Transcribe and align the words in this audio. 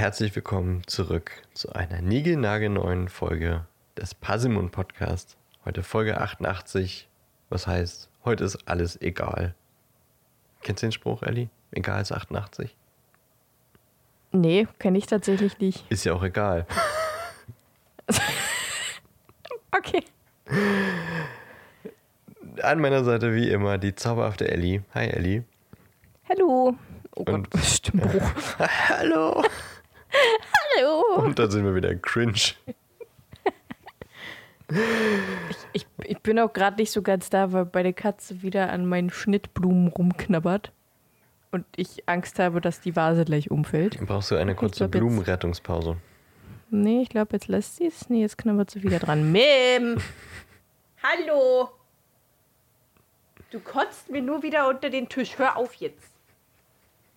Herzlich 0.00 0.34
willkommen 0.34 0.82
zurück 0.86 1.30
zu 1.52 1.72
einer 1.74 2.00
niegelnagelneuen 2.00 3.10
Folge 3.10 3.66
des 3.98 4.14
Pasimon 4.14 4.70
Podcast. 4.70 5.36
Heute 5.66 5.82
Folge 5.82 6.18
88, 6.22 7.06
was 7.50 7.66
heißt, 7.66 8.08
heute 8.24 8.44
ist 8.44 8.66
alles 8.66 8.98
egal. 9.02 9.54
Kennst 10.62 10.82
du 10.82 10.86
den 10.86 10.92
Spruch, 10.92 11.22
Ellie? 11.22 11.50
Egal 11.72 12.00
ist 12.00 12.12
88? 12.12 12.74
Nee, 14.32 14.66
kenne 14.78 14.96
ich 14.96 15.04
tatsächlich 15.06 15.58
nicht. 15.58 15.84
Ist 15.90 16.04
ja 16.04 16.14
auch 16.14 16.22
egal. 16.22 16.66
Okay. 19.72 20.02
An 22.60 22.80
meiner 22.80 23.04
Seite 23.04 23.34
wie 23.36 23.48
immer 23.50 23.78
die 23.78 23.94
zauberhafte 23.94 24.50
Ellie. 24.50 24.82
Hi 24.94 25.06
Ellie. 25.06 25.44
Hallo. 26.28 26.74
Oh 27.14 27.24
Gott, 27.24 27.34
Und- 27.34 27.48
Stimmbruch. 27.62 28.32
Hallo. 28.88 29.44
Hallo. 30.76 31.24
Und 31.24 31.38
da 31.38 31.50
sind 31.50 31.64
wir 31.64 31.74
wieder 31.74 31.94
cringe. 31.94 32.54
Ich, 35.72 35.86
ich 36.04 36.18
bin 36.20 36.38
auch 36.38 36.52
gerade 36.52 36.76
nicht 36.76 36.92
so 36.92 37.02
ganz 37.02 37.28
da, 37.30 37.52
weil 37.52 37.68
meine 37.72 37.92
Katze 37.92 38.42
wieder 38.42 38.70
an 38.70 38.86
meinen 38.86 39.10
Schnittblumen 39.10 39.88
rumknabbert. 39.88 40.72
Und 41.50 41.64
ich 41.74 42.08
Angst 42.08 42.38
habe, 42.38 42.60
dass 42.60 42.80
die 42.80 42.94
Vase 42.94 43.24
gleich 43.24 43.50
umfällt. 43.50 43.98
Brauchst 44.06 44.30
du 44.30 44.36
eine 44.36 44.54
kurze 44.54 44.88
glaub, 44.88 44.92
Blumenrettungspause? 44.92 45.96
Nee, 46.70 47.02
ich 47.02 47.08
glaube, 47.08 47.30
jetzt 47.32 47.48
lässt 47.48 47.76
sie 47.76 47.86
es. 47.86 48.08
Nee, 48.08 48.20
jetzt 48.20 48.38
knabbert 48.38 48.70
sie 48.70 48.84
wieder 48.84 49.00
dran. 49.00 49.32
Mim! 49.32 50.00
Hallo! 51.02 51.70
Du 53.50 53.58
kotzt 53.58 54.08
mir 54.10 54.22
nur 54.22 54.44
wieder 54.44 54.68
unter 54.68 54.90
den 54.90 55.08
Tisch. 55.08 55.36
Hör 55.38 55.56
auf 55.56 55.74
jetzt. 55.74 56.12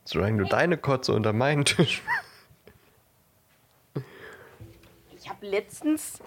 Solange 0.05 0.43
du 0.43 0.49
deine 0.49 0.77
Kotze 0.77 1.13
unter 1.13 1.31
meinen 1.31 1.65
Tisch. 1.65 2.01
Ich 5.23 5.29
habe 5.29 5.47
letztens 5.47 6.19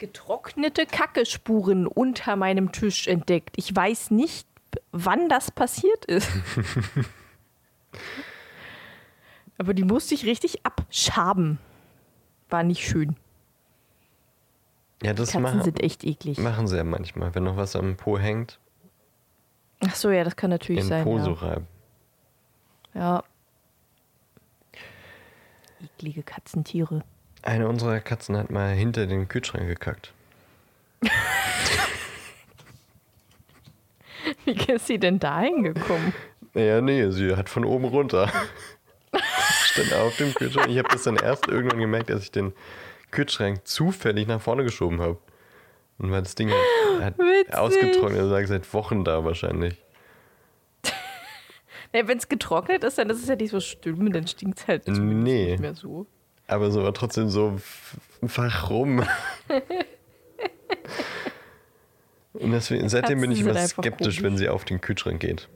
getrocknete 0.00 0.84
Kackespuren 0.84 1.86
unter 1.86 2.34
meinem 2.34 2.72
Tisch 2.72 3.06
entdeckt. 3.06 3.54
Ich 3.56 3.74
weiß 3.74 4.10
nicht, 4.10 4.48
wann 4.90 5.28
das 5.28 5.52
passiert 5.52 6.04
ist. 6.06 6.28
Aber 9.58 9.72
die 9.72 9.84
musste 9.84 10.14
ich 10.14 10.26
richtig 10.26 10.66
abschaben. 10.66 11.60
War 12.48 12.64
nicht 12.64 12.84
schön. 12.84 13.14
Ja, 15.00 15.12
das 15.12 15.28
Katzen 15.28 15.42
machen, 15.42 15.62
sind 15.62 15.80
echt 15.80 16.02
eklig. 16.02 16.38
machen 16.38 16.66
sie 16.66 16.76
ja 16.76 16.82
manchmal. 16.82 17.36
Wenn 17.36 17.44
noch 17.44 17.56
was 17.56 17.76
am 17.76 17.96
Po 17.96 18.18
hängt, 18.18 18.58
Ach 19.86 19.94
so, 19.94 20.10
ja, 20.10 20.24
das 20.24 20.34
kann 20.34 20.50
natürlich 20.50 20.82
in 20.82 20.88
sein. 20.88 21.04
Po 21.04 21.18
ja. 21.18 21.24
so 21.24 21.32
reiben. 21.34 21.68
Ja. 22.94 23.22
Eklige 25.82 26.24
Katzentiere. 26.24 27.04
Eine 27.42 27.68
unserer 27.68 28.00
Katzen 28.00 28.36
hat 28.36 28.50
mal 28.50 28.74
hinter 28.74 29.06
den 29.06 29.28
Kühlschrank 29.28 29.66
gekackt. 29.66 30.12
Wie 34.44 34.52
ist 34.72 34.86
sie 34.86 34.98
denn 34.98 35.18
da 35.18 35.40
hingekommen? 35.40 36.12
Ja, 36.54 36.80
nee, 36.80 37.10
sie 37.10 37.34
hat 37.36 37.48
von 37.48 37.64
oben 37.64 37.86
runter. 37.86 38.30
Stand 39.64 39.92
auf 39.94 40.16
dem 40.16 40.34
Kühlschrank. 40.34 40.68
Ich 40.68 40.78
habe 40.78 40.88
das 40.88 41.04
dann 41.04 41.16
erst 41.16 41.46
irgendwann 41.48 41.78
gemerkt, 41.80 42.10
als 42.10 42.24
ich 42.24 42.30
den 42.32 42.52
Kühlschrank 43.10 43.66
zufällig 43.66 44.26
nach 44.28 44.40
vorne 44.40 44.64
geschoben 44.64 45.00
habe. 45.00 45.18
Und 45.98 46.10
weil 46.10 46.22
das 46.22 46.34
Ding 46.34 46.50
hat 47.00 47.18
Witzig. 47.18 47.54
ausgetrocknet, 47.54 48.22
lag 48.22 48.46
seit 48.46 48.72
Wochen 48.74 49.04
da 49.04 49.24
wahrscheinlich. 49.24 49.76
Ja, 51.92 52.06
Wenn 52.06 52.18
es 52.18 52.28
getrocknet 52.28 52.84
ist, 52.84 52.98
dann 52.98 53.10
ist 53.10 53.20
es 53.20 53.26
ja 53.28 53.34
nicht 53.34 53.50
so 53.50 53.58
schlimm, 53.58 54.12
dann 54.12 54.24
stinkt 54.28 54.60
es 54.60 54.68
halt 54.68 54.86
Nee. 54.86 55.50
nicht 55.52 55.58
mehr 55.60 55.74
so. 55.74 56.06
Aber 56.50 56.70
so 56.72 56.82
war 56.82 56.92
trotzdem 56.92 57.28
so, 57.28 57.60
warum? 58.20 59.04
Und 62.32 62.52
deswegen, 62.52 62.88
seitdem 62.88 63.20
bin 63.20 63.30
ich 63.30 63.40
immer 63.40 63.54
skeptisch, 63.54 64.16
komisch. 64.16 64.22
wenn 64.22 64.36
sie 64.36 64.48
auf 64.48 64.64
den 64.64 64.80
Kühlschrank 64.80 65.20
geht. 65.20 65.48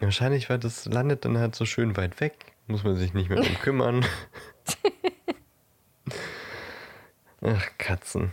Wahrscheinlich, 0.00 0.48
weil 0.48 0.58
das 0.58 0.86
landet 0.86 1.26
dann 1.26 1.36
halt 1.36 1.54
so 1.54 1.66
schön 1.66 1.96
weit 1.98 2.20
weg. 2.20 2.52
Muss 2.66 2.84
man 2.84 2.96
sich 2.96 3.12
nicht 3.12 3.28
mehr 3.28 3.42
drum 3.42 3.58
kümmern. 3.60 4.06
Ach, 7.42 7.66
Katzen. 7.76 8.32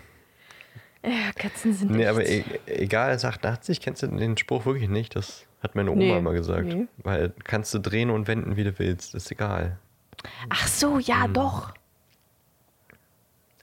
Ja, 1.03 1.31
Katzen 1.35 1.73
sind 1.73 1.91
Nee, 1.91 2.07
aber 2.07 2.25
e 2.25 2.43
egal 2.65 3.09
als 3.09 3.25
88, 3.25 3.81
kennst 3.81 4.03
du 4.03 4.07
den 4.07 4.37
Spruch 4.37 4.65
wirklich 4.65 4.89
nicht? 4.89 5.15
Das 5.15 5.45
hat 5.61 5.75
meine 5.75 5.91
Oma 5.91 5.99
Nee, 5.99 6.21
mal 6.21 6.33
gesagt. 6.33 6.67
nee. 6.67 6.87
Weil 6.97 7.33
kannst 7.43 7.73
du 7.73 7.79
drehen 7.79 8.09
und 8.09 8.27
wenden, 8.27 8.55
wie 8.55 8.63
du 8.63 8.79
willst. 8.79 9.15
Ist 9.15 9.31
egal. 9.31 9.77
Ach 10.49 10.67
so, 10.67 10.99
ja, 10.99 11.27
doch. 11.27 11.73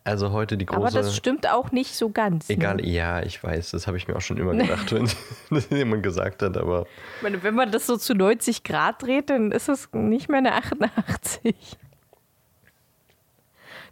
Also 0.05 0.33
heute 0.33 0.57
die 0.57 0.67
große... 0.67 0.81
Aber 0.81 0.91
das 0.91 1.15
stimmt 1.17 1.49
auch 1.49 1.71
nicht 1.71 1.95
so 1.95 2.11
ganz. 2.11 2.51
Egal, 2.51 2.77
Ne? 2.77 2.89
ja, 2.89 3.23
ich 3.23 3.43
weiß, 3.43 3.71
das 3.71 3.87
habe 3.87 3.97
ich 3.97 4.09
mir 4.09 4.17
auch 4.17 4.21
schon 4.21 4.37
immer 4.39 4.53
gedacht, 4.55 4.91
wenn 4.93 5.09
das 5.51 5.71
jemand 5.71 6.03
gesagt 6.03 6.43
hat, 6.43 6.57
aber 6.57 6.87
Ich 7.17 7.23
meine, 7.23 7.43
wenn 7.45 7.55
man 7.55 7.71
das 7.71 7.87
so 7.87 7.97
zu 7.97 8.15
90 8.15 8.65
Grad 8.65 9.03
dreht, 9.03 9.31
dann 9.31 9.53
ist 9.53 9.69
es 9.69 9.89
nicht 9.93 10.29
mehr 10.29 10.39
eine 10.39 10.55
88. 10.55 11.55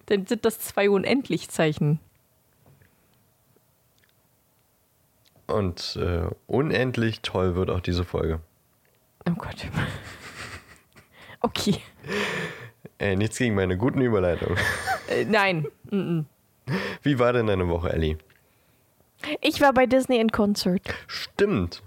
Dann 0.06 0.26
sind 0.26 0.44
das 0.44 0.58
zwei 0.58 0.90
Unendlichzeichen. 0.90 2.00
und 5.46 5.96
äh, 6.00 6.28
unendlich 6.46 7.22
toll 7.22 7.56
wird 7.56 7.70
auch 7.70 7.80
diese 7.80 8.04
Folge. 8.04 8.40
Oh 9.28 9.32
Gott. 9.34 9.56
Okay. 11.42 11.78
Ey, 12.98 13.16
nichts 13.16 13.38
gegen 13.38 13.54
meine 13.54 13.78
guten 13.78 14.02
Überleitungen. 14.02 14.58
Äh, 15.10 15.24
nein. 15.24 15.66
Mm-mm. 15.90 16.24
Wie 17.02 17.18
war 17.18 17.32
denn 17.32 17.46
deine 17.48 17.68
Woche, 17.68 17.92
Ellie? 17.92 18.16
Ich 19.40 19.60
war 19.60 19.72
bei 19.72 19.86
Disney 19.86 20.18
in 20.18 20.30
Concert 20.30 20.82
Stimmt. 21.06 21.82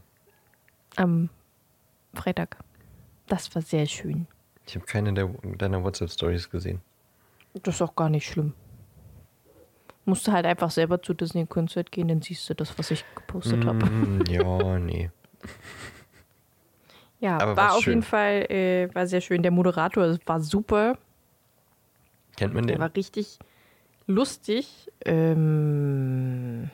am 0.97 1.29
Freitag. 2.13 2.57
Das 3.27 3.53
war 3.55 3.61
sehr 3.61 3.85
schön. 3.87 4.27
Ich 4.67 4.75
habe 4.75 4.85
keine 4.85 5.13
der, 5.13 5.29
deiner 5.57 5.83
WhatsApp-Stories 5.83 6.49
gesehen. 6.49 6.81
Das 7.63 7.75
ist 7.75 7.81
auch 7.81 7.95
gar 7.95 8.09
nicht 8.09 8.27
schlimm. 8.27 8.53
Musst 10.05 10.27
du 10.27 10.31
halt 10.33 10.45
einfach 10.45 10.69
selber 10.69 11.01
zu 11.01 11.13
Disney 11.13 11.41
in 11.41 11.49
Concert 11.49 11.91
gehen, 11.91 12.09
dann 12.09 12.21
siehst 12.21 12.49
du 12.49 12.53
das, 12.53 12.77
was 12.77 12.91
ich 12.91 13.05
gepostet 13.15 13.65
habe. 13.65 13.85
Mm, 13.85 14.23
ja, 14.29 14.77
nee. 14.79 15.09
Ja, 17.19 17.37
Aber 17.37 17.55
war 17.55 17.73
auf 17.75 17.83
schön? 17.83 17.93
jeden 17.93 18.03
Fall 18.03 18.51
äh, 18.51 18.93
war 18.93 19.07
sehr 19.07 19.21
schön. 19.21 19.41
Der 19.43 19.51
Moderator 19.51 20.17
war 20.25 20.39
super. 20.41 20.97
Kennt 22.37 22.53
man 22.53 22.65
Der 22.67 22.75
den? 22.77 22.81
war 22.81 22.95
richtig 22.95 23.39
lustig. 24.07 24.91
Ähm, 25.05 26.69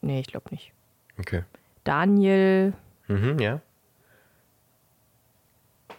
nee, 0.00 0.20
ich 0.20 0.26
glaube 0.28 0.50
nicht. 0.50 0.72
Okay. 1.18 1.42
Daniel. 1.84 2.74
Mhm, 3.08 3.38
ja. 3.38 3.60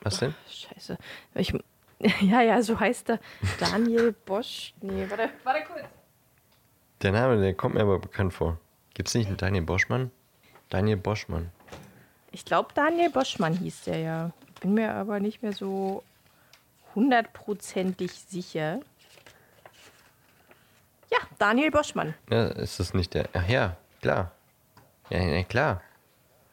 Was 0.01 0.19
denn? 0.19 0.33
Scheiße. 0.49 0.97
Ich, 1.35 1.53
ja, 2.21 2.41
ja, 2.41 2.61
so 2.61 2.79
heißt 2.79 3.09
er. 3.09 3.19
Daniel 3.59 4.13
Bosch. 4.25 4.73
Nee, 4.81 5.05
warte, 5.09 5.29
warte 5.43 5.65
kurz. 5.65 5.83
Der 7.01 7.11
Name, 7.11 7.39
der 7.41 7.53
kommt 7.53 7.75
mir 7.75 7.81
aber 7.81 7.99
bekannt 7.99 8.33
vor. 8.33 8.59
Gibt's 8.93 9.13
nicht 9.13 9.27
einen 9.27 9.37
Daniel 9.37 9.63
Boschmann? 9.63 10.11
Daniel 10.69 10.97
Boschmann. 10.97 11.51
Ich 12.31 12.45
glaube, 12.45 12.69
Daniel 12.73 13.09
Boschmann 13.09 13.53
hieß 13.53 13.83
der 13.85 13.99
ja. 13.99 14.31
Bin 14.61 14.73
mir 14.73 14.93
aber 14.93 15.19
nicht 15.19 15.41
mehr 15.41 15.53
so 15.53 16.03
hundertprozentig 16.95 18.11
sicher. 18.13 18.79
Ja, 21.11 21.17
Daniel 21.37 21.71
Boschmann. 21.71 22.13
Ja, 22.29 22.47
ist 22.47 22.79
das 22.79 22.93
nicht 22.93 23.13
der. 23.13 23.29
Ach 23.33 23.47
ja, 23.47 23.77
klar. 24.01 24.31
Ja, 25.09 25.19
ja 25.19 25.43
klar. 25.43 25.81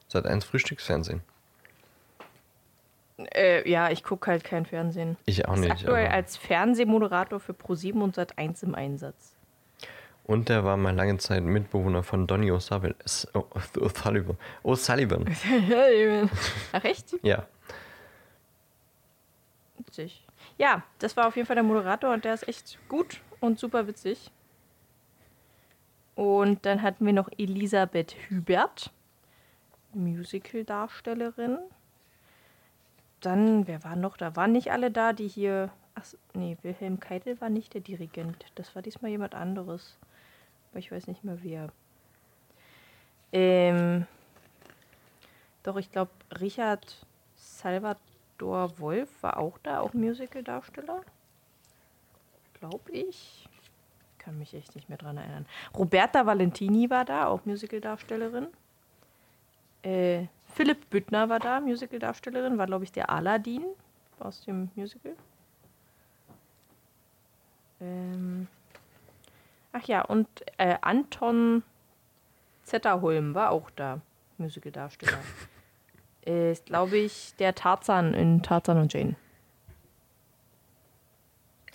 Seit 0.09 0.27
eins 0.27 0.45
Frühstücksfernsehen. 0.45 1.21
Äh, 3.35 3.69
ja, 3.69 3.91
ich 3.91 4.05
gucke 4.05 4.31
halt 4.31 4.45
kein 4.45 4.67
Fernsehen. 4.67 5.17
Ich 5.25 5.47
auch 5.49 5.55
Ist 5.55 5.61
nicht. 5.61 5.71
aktuell 5.73 6.07
aber- 6.07 6.15
als 6.15 6.37
Fernsehmoderator 6.37 7.41
für 7.41 7.55
ProSieben 7.55 8.03
und 8.03 8.17
Sat1 8.17 8.63
im 8.63 8.75
Einsatz. 8.75 9.35
Und 10.25 10.49
der 10.49 10.65
war 10.65 10.77
mal 10.77 10.95
lange 10.95 11.19
Zeit 11.19 11.43
Mitbewohner 11.45 12.03
von 12.03 12.27
Donny 12.27 12.51
O'Sullivan. 12.51 12.95
O'Sullivan. 14.65 15.37
Ach 16.73 16.85
echt? 16.85 17.15
Ja. 17.23 17.47
Witzig. 19.79 20.26
Ja, 20.59 20.83
das 20.99 21.17
war 21.17 21.27
auf 21.27 21.37
jeden 21.37 21.47
Fall 21.47 21.57
der 21.57 21.63
Moderator 21.63 22.13
und 22.13 22.25
der 22.25 22.35
ist 22.35 22.49
echt 22.49 22.79
gut 22.89 23.21
und 23.41 23.59
super 23.59 23.87
witzig. 23.87 24.31
Und 26.15 26.65
dann 26.65 26.81
hatten 26.81 27.05
wir 27.05 27.13
noch 27.13 27.29
Elisabeth 27.37 28.17
Hubert, 28.31 28.91
Musical-Darstellerin. 29.93 31.59
Dann, 33.21 33.67
wer 33.67 33.85
war 33.85 33.97
noch 33.97 34.17
da? 34.17 34.35
Waren 34.35 34.53
nicht 34.53 34.73
alle 34.73 34.91
da, 34.91 35.13
die 35.13 35.29
hier. 35.29 35.71
Ach, 35.95 36.05
nee, 36.35 36.57
Wilhelm 36.63 37.01
Keitel 37.01 37.41
war 37.41 37.51
nicht 37.51 37.75
der 37.75 37.81
Dirigent. 37.81 38.47
Das 38.55 38.75
war 38.75 38.83
diesmal 38.83 39.11
jemand 39.11 39.35
anderes. 39.35 39.99
Aber 40.71 40.79
ich 40.79 40.91
weiß 40.91 41.07
nicht 41.07 41.25
mehr 41.25 41.39
wer. 41.43 41.69
Ähm, 43.33 44.07
doch, 45.63 45.77
ich 45.77 45.91
glaube, 45.91 46.13
Richard 46.41 47.07
Salvador 48.39 48.79
Wolf 48.79 49.23
war 49.23 49.39
auch 49.39 49.59
da, 49.63 49.81
auch 49.81 49.95
Musical-Darsteller. 49.95 51.03
glaube 52.59 52.91
ich. 52.93 53.49
Kann 54.19 54.39
mich 54.39 54.55
echt 54.55 54.75
nicht 54.75 54.89
mehr 54.89 54.99
dran 54.99 55.17
erinnern. 55.17 55.47
Roberta 55.77 56.27
Valentini 56.27 56.91
war 56.91 57.05
da, 57.05 57.27
auch 57.27 57.45
Musicaldarstellerin. 57.45 58.49
Äh, 59.83 60.27
Philipp 60.47 60.91
Büttner 60.91 61.29
war 61.29 61.39
da, 61.39 61.61
Musicaldarstellerin, 61.61 62.59
war, 62.59 62.67
glaube 62.67 62.85
ich, 62.85 62.93
der 62.93 63.09
Aladdin 63.11 63.65
aus 64.19 64.45
dem 64.45 64.71
Musical. 64.75 65.15
Ähm, 67.81 68.49
ach 69.73 69.85
ja, 69.85 70.03
und 70.03 70.29
äh, 70.59 70.77
Anton 70.81 71.63
Zetterholm 72.65 73.35
war 73.35 73.51
auch 73.51 73.71
da, 73.71 74.01
Musicaldarsteller. 74.39 75.19
Ist, 76.27 76.67
glaube 76.67 76.97
ich, 76.99 77.35
der 77.39 77.55
Tarzan 77.55 78.13
in 78.13 78.43
Tarzan 78.43 78.79
und 78.79 78.93
Jane. 78.93 79.15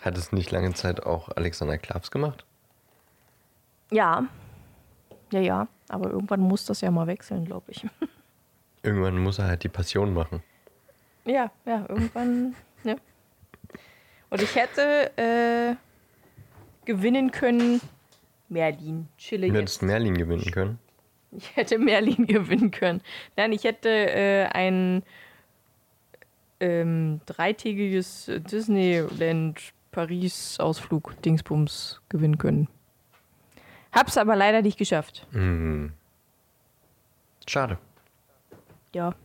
Hat 0.02 0.18
es 0.18 0.32
nicht 0.32 0.52
lange 0.52 0.74
Zeit 0.74 1.04
auch 1.04 1.30
Alexander 1.30 1.78
Klavs 1.78 2.12
gemacht? 2.12 2.46
Ja. 3.92 4.26
Ja, 5.32 5.40
ja. 5.40 5.68
Aber 5.90 6.10
irgendwann 6.12 6.42
muss 6.42 6.66
das 6.66 6.82
ja 6.82 6.92
mal 6.92 7.08
wechseln, 7.08 7.46
glaube 7.46 7.72
ich. 7.72 7.86
Irgendwann 8.84 9.18
muss 9.20 9.38
er 9.40 9.46
halt 9.48 9.64
die 9.64 9.70
Passion 9.70 10.14
machen. 10.14 10.42
Ja, 11.26 11.52
ja, 11.66 11.86
irgendwann. 11.88 12.56
ne? 12.84 12.98
Und 14.32 14.42
ich 14.42 14.56
hätte 14.56 15.16
äh, 15.18 15.76
gewinnen 16.86 17.32
können. 17.32 17.80
Merlin, 18.50 19.08
chille 19.18 19.48
Du 19.48 19.54
jetzt. 19.54 19.62
hättest 19.62 19.82
Merlin 19.84 20.18
gewinnen 20.18 20.52
können. 20.52 20.80
Ich 21.32 21.56
hätte 21.56 21.78
Merlin 21.80 22.26
gewinnen 22.28 22.72
können. 22.72 23.02
Nein, 23.38 23.52
ich 23.54 23.64
hätte 23.64 23.90
äh, 23.90 24.46
ein 24.48 25.04
ähm, 26.60 27.22
dreitägiges 27.26 28.30
Disneyland 28.52 29.74
Paris 29.92 30.60
Ausflug 30.60 31.22
Dingsbums 31.22 32.02
gewinnen 32.10 32.38
können. 32.38 32.68
Hab's 33.92 34.18
aber 34.18 34.36
leider 34.36 34.62
nicht 34.62 34.78
geschafft. 34.78 35.28
Hm. 35.32 35.92
Schade. 37.48 37.78
Ja, 38.94 39.16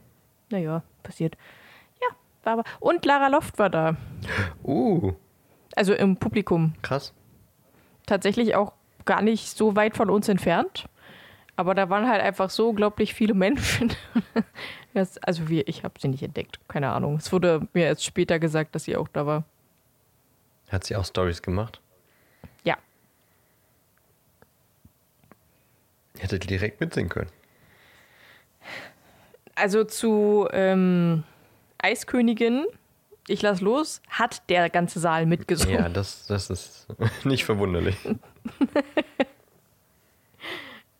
naja, 0.50 0.82
passiert. 1.02 1.37
Ja, 2.00 2.09
war 2.44 2.52
aber. 2.55 2.64
Und 2.81 3.05
Lara 3.05 3.29
Loft 3.29 3.59
war 3.59 3.70
da. 3.70 3.97
Uh, 4.64 5.12
Also 5.76 5.93
im 5.94 6.17
Publikum. 6.17 6.75
krass. 6.82 7.12
Tatsächlich 8.06 8.55
auch 8.55 8.73
gar 9.05 9.23
nicht 9.23 9.56
so 9.56 9.76
weit 9.76 9.97
von 9.97 10.11
uns 10.11 10.29
entfernt. 10.29 10.87
Aber 11.56 11.75
da 11.75 11.88
waren 11.88 12.06
halt 12.08 12.23
einfach 12.23 12.50
so 12.50 12.69
unglaublich 12.70 13.14
viele 13.14 13.35
Menschen. 13.35 13.93
Das, 14.94 15.19
also 15.19 15.50
wir, 15.50 15.69
ich 15.69 15.85
habe 15.85 16.00
sie 16.00 16.08
nicht 16.08 16.23
entdeckt. 16.23 16.58
Keine 16.69 16.91
Ahnung. 16.91 17.17
Es 17.17 17.31
wurde 17.31 17.69
mir 17.75 17.85
erst 17.85 18.03
später 18.03 18.38
gesagt, 18.38 18.75
dass 18.75 18.85
sie 18.85 18.97
auch 18.97 19.08
da 19.08 19.26
war. 19.26 19.44
Hat 20.70 20.85
sie 20.85 20.97
auch 20.97 21.05
Stories 21.05 21.43
gemacht? 21.43 21.82
Ja. 22.64 22.79
Hätte 26.19 26.38
direkt 26.38 26.81
mitsingen 26.81 27.11
können. 27.11 27.29
Also 29.55 29.85
zu 29.85 30.49
ähm, 30.52 31.25
Eiskönigin, 31.76 32.64
ich 33.29 33.43
lass 33.43 33.61
los, 33.61 34.00
hat 34.09 34.49
der 34.49 34.70
ganze 34.70 34.99
Saal 34.99 35.26
mitgesungen. 35.26 35.76
Ja, 35.76 35.88
das, 35.91 36.26
das 36.26 36.49
ist 36.49 36.87
nicht 37.25 37.44
verwunderlich. 37.44 37.97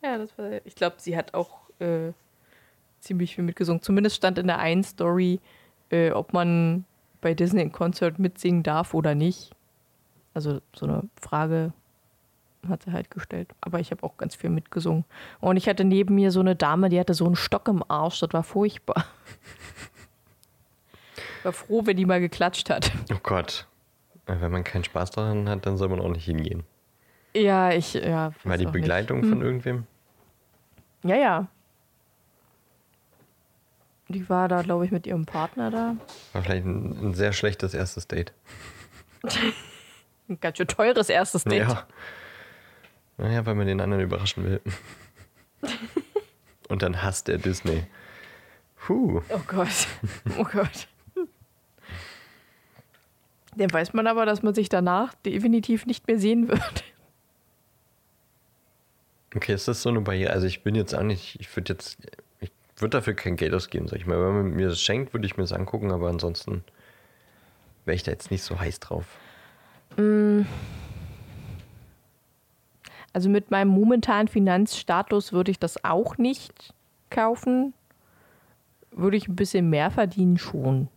Ja, 0.07 0.19
das 0.19 0.39
war. 0.39 0.65
Ich 0.65 0.77
glaube, 0.77 0.97
sie 0.99 1.17
hat 1.17 1.35
auch 1.35 1.69
äh, 1.81 2.13
ziemlich 3.01 3.35
viel 3.35 3.43
mitgesungen. 3.43 3.83
Zumindest 3.83 4.15
stand 4.17 4.39
in 4.39 4.47
der 4.47 4.59
einen 4.61 4.85
Story, 4.85 5.41
äh, 5.91 6.13
ob 6.13 6.33
man 6.33 6.85
bei 7.21 7.35
Disney 7.35 7.63
im 7.63 7.73
Konzert 7.73 8.21
mitsingen 8.21 8.63
darf 8.63 8.95
oder 8.95 9.17
nicht. 9.17 9.51
Also 10.33 10.61
so 10.77 10.87
eine 10.87 11.03
Frage 11.21 11.73
hat 12.69 12.85
sie 12.85 12.93
halt 12.93 13.11
gestellt. 13.11 13.49
Aber 13.61 13.81
ich 13.81 13.91
habe 13.91 14.05
auch 14.05 14.17
ganz 14.17 14.37
viel 14.37 14.51
mitgesungen. 14.51 15.05
Und 15.41 15.57
ich 15.57 15.69
hatte 15.69 15.85
neben 15.85 16.15
mir 16.15 16.31
so 16.31 16.39
eine 16.39 16.55
Dame, 16.55 16.89
die 16.89 17.01
hatte 17.01 17.15
so 17.15 17.27
einen 17.27 17.35
Stock 17.35 17.67
im 17.67 17.83
Arsch. 17.89 18.21
Das 18.21 18.33
war 18.33 18.45
furchtbar. 18.45 19.05
War 21.43 21.53
froh, 21.53 21.83
wenn 21.85 21.97
die 21.97 22.07
mal 22.07 22.19
geklatscht 22.19 22.71
hat. 22.71 22.91
Oh 23.13 23.19
Gott. 23.23 23.69
Wenn 24.27 24.51
man 24.51 24.65
keinen 24.65 24.83
Spaß 24.83 25.13
daran 25.13 25.49
hat, 25.49 25.65
dann 25.65 25.77
soll 25.77 25.89
man 25.89 26.01
auch 26.01 26.09
nicht 26.09 26.25
hingehen. 26.25 26.65
Ja, 27.37 27.71
ich, 27.71 27.95
ja. 27.95 28.33
War 28.43 28.59
die 28.59 28.67
Begleitung 28.67 29.21
nicht. 29.21 29.29
von 29.29 29.43
irgendwem? 29.43 29.87
Ja, 31.03 31.17
ja. 31.17 31.49
Die 34.09 34.29
war 34.29 34.49
da, 34.49 34.63
glaube 34.63 34.85
ich, 34.85 34.93
mit 34.93 35.07
ihrem 35.07 35.27
Partner 35.27 35.71
da. 35.71 35.97
War 36.33 36.43
vielleicht 36.43 36.65
ein, 36.65 37.09
ein 37.09 37.15
sehr 37.15 37.33
schlechtes 37.33 37.75
erstes 37.75 38.07
Date. 38.07 38.33
Ein 40.29 40.41
ganz 40.41 40.59
schön 40.59 40.69
teures 40.69 41.09
erstes 41.09 41.45
Date. 41.45 41.69
Ja. 41.69 41.87
Naja, 43.19 43.47
weil 43.47 43.55
man 43.55 43.67
den 43.67 43.81
anderen 43.81 44.03
überraschen 44.03 44.45
will. 44.45 44.61
Und 46.69 46.83
dann 46.83 47.03
hasst 47.03 47.29
er 47.29 47.39
Disney. 47.39 47.85
Puh. 48.77 49.23
Oh 49.31 49.41
Gott. 49.47 49.89
Oh 50.39 50.45
Gott. 50.45 50.89
Dann 53.57 53.73
weiß 53.73 53.95
man 53.95 54.07
aber, 54.07 54.27
dass 54.27 54.43
man 54.43 54.55
sich 54.55 54.69
danach 54.69 55.15
definitiv 55.15 55.87
nicht 55.87 56.07
mehr 56.07 56.19
sehen 56.19 56.49
wird. 56.49 56.85
Okay, 59.37 59.53
ist 59.53 59.69
das 59.69 59.83
so 59.83 59.91
eine 59.91 60.01
Barriere? 60.01 60.33
Also 60.33 60.47
ich 60.47 60.63
bin 60.63 60.75
jetzt 60.75 60.95
auch 60.95 61.03
nicht, 61.03 61.39
ich 61.39 61.55
würde 61.55 61.75
jetzt, 61.75 61.99
ich 62.41 62.51
würde 62.79 62.97
dafür 62.97 63.13
kein 63.13 63.37
Geld 63.37 63.53
ausgeben, 63.53 63.87
sag 63.87 63.99
ich 63.99 64.07
mal. 64.07 64.19
Wenn 64.19 64.35
man 64.35 64.51
mir 64.53 64.69
das 64.69 64.81
schenkt, 64.81 65.13
würde 65.13 65.27
ich 65.27 65.37
mir 65.37 65.43
das 65.43 65.53
angucken, 65.53 65.93
aber 65.93 66.09
ansonsten 66.09 66.65
wäre 67.85 67.95
ich 67.95 68.03
da 68.03 68.13
jetzt 68.13 68.31
nicht 68.31 68.43
so 68.43 68.59
heiß 68.59 68.81
drauf. 68.81 69.05
Also 73.13 73.29
mit 73.29 73.51
meinem 73.51 73.69
momentanen 73.69 74.29
Finanzstatus 74.29 75.35
würde 75.35 75.51
ich 75.51 75.59
das 75.59 75.85
auch 75.85 76.17
nicht 76.17 76.73
kaufen. 77.11 77.75
Würde 78.91 79.19
ich 79.19 79.29
ein 79.29 79.37
bisschen 79.37 79.69
mehr 79.69 79.91
verdienen 79.91 80.39
schon. 80.39 80.89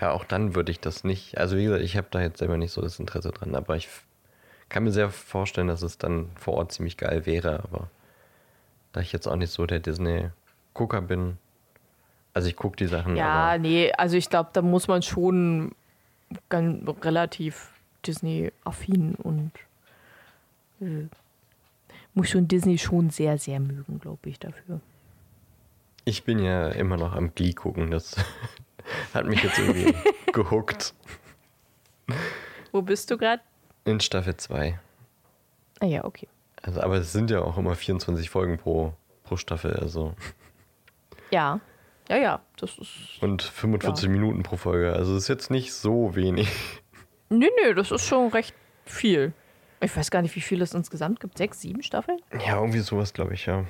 Ja, 0.00 0.12
auch 0.12 0.24
dann 0.24 0.54
würde 0.54 0.72
ich 0.72 0.80
das 0.80 1.04
nicht. 1.04 1.36
Also 1.36 1.58
wie 1.58 1.64
gesagt, 1.64 1.82
ich 1.82 1.98
habe 1.98 2.08
da 2.10 2.22
jetzt 2.22 2.38
selber 2.38 2.56
nicht 2.56 2.72
so 2.72 2.80
das 2.80 2.98
Interesse 2.98 3.30
dran, 3.30 3.54
aber 3.54 3.76
ich 3.76 3.88
kann 4.68 4.84
mir 4.84 4.92
sehr 4.92 5.10
vorstellen, 5.10 5.68
dass 5.68 5.82
es 5.82 5.98
dann 5.98 6.30
vor 6.36 6.54
Ort 6.54 6.72
ziemlich 6.72 6.96
geil 6.96 7.26
wäre, 7.26 7.60
aber 7.64 7.88
da 8.92 9.00
ich 9.00 9.12
jetzt 9.12 9.26
auch 9.26 9.36
nicht 9.36 9.50
so 9.50 9.66
der 9.66 9.80
Disney-Gucker 9.80 11.02
bin, 11.02 11.38
also 12.34 12.48
ich 12.48 12.56
gucke 12.56 12.76
die 12.76 12.86
Sachen, 12.86 13.16
Ja, 13.16 13.58
nee, 13.58 13.92
also 13.92 14.16
ich 14.16 14.28
glaube, 14.30 14.50
da 14.52 14.62
muss 14.62 14.88
man 14.88 15.02
schon 15.02 15.72
ganz 16.48 16.86
relativ 17.02 17.70
Disney-affin 18.06 19.14
und 19.14 19.52
äh, 20.80 21.06
muss 22.14 22.28
schon 22.30 22.48
Disney 22.48 22.78
schon 22.78 23.10
sehr, 23.10 23.38
sehr 23.38 23.60
mögen, 23.60 23.98
glaube 23.98 24.28
ich, 24.28 24.38
dafür. 24.38 24.80
ich 26.04 26.24
bin 26.24 26.38
ja 26.38 26.68
immer 26.68 26.96
noch 26.96 27.14
am 27.14 27.34
Glee 27.34 27.52
gucken, 27.52 27.90
das 27.90 28.16
hat 29.14 29.26
mich 29.26 29.42
jetzt 29.42 29.58
irgendwie 29.58 29.94
gehuckt 30.32 30.94
Wo 32.72 32.82
bist 32.82 33.10
du 33.10 33.18
gerade? 33.18 33.42
In 33.88 34.00
Staffel 34.00 34.36
2. 34.36 34.78
Ah 35.80 35.86
ja, 35.86 36.04
okay. 36.04 36.28
Also, 36.62 36.80
aber 36.80 36.96
es 36.96 37.12
sind 37.12 37.30
ja 37.30 37.40
auch 37.40 37.56
immer 37.56 37.74
24 37.74 38.28
Folgen 38.30 38.58
pro, 38.58 38.92
pro 39.24 39.36
Staffel, 39.36 39.74
also 39.76 40.14
Ja, 41.30 41.60
ja, 42.08 42.16
ja, 42.16 42.40
das 42.56 42.78
ist. 42.78 42.90
und 43.22 43.42
45 43.42 44.04
Ja. 44.06 44.10
Minuten 44.10 44.42
pro 44.42 44.56
Folge, 44.56 44.92
also 44.92 45.16
ist 45.16 45.28
jetzt 45.28 45.50
nicht 45.50 45.72
so 45.74 46.14
wenig. 46.14 46.48
Nö, 47.28 47.46
nö, 47.62 47.74
das 47.74 47.90
ist 47.90 48.06
schon 48.06 48.28
recht 48.32 48.54
viel. 48.86 49.32
Ich 49.80 49.94
weiß 49.96 50.10
gar 50.10 50.22
nicht, 50.22 50.34
wie 50.34 50.40
viel 50.40 50.62
es 50.62 50.72
insgesamt 50.74 51.20
gibt. 51.20 51.38
Sechs, 51.38 51.60
sieben 51.60 51.82
Staffeln? 51.82 52.18
Ja, 52.44 52.56
irgendwie 52.56 52.80
sowas, 52.80 53.12
glaube 53.12 53.34
ich, 53.34 53.46
ja. 53.46 53.64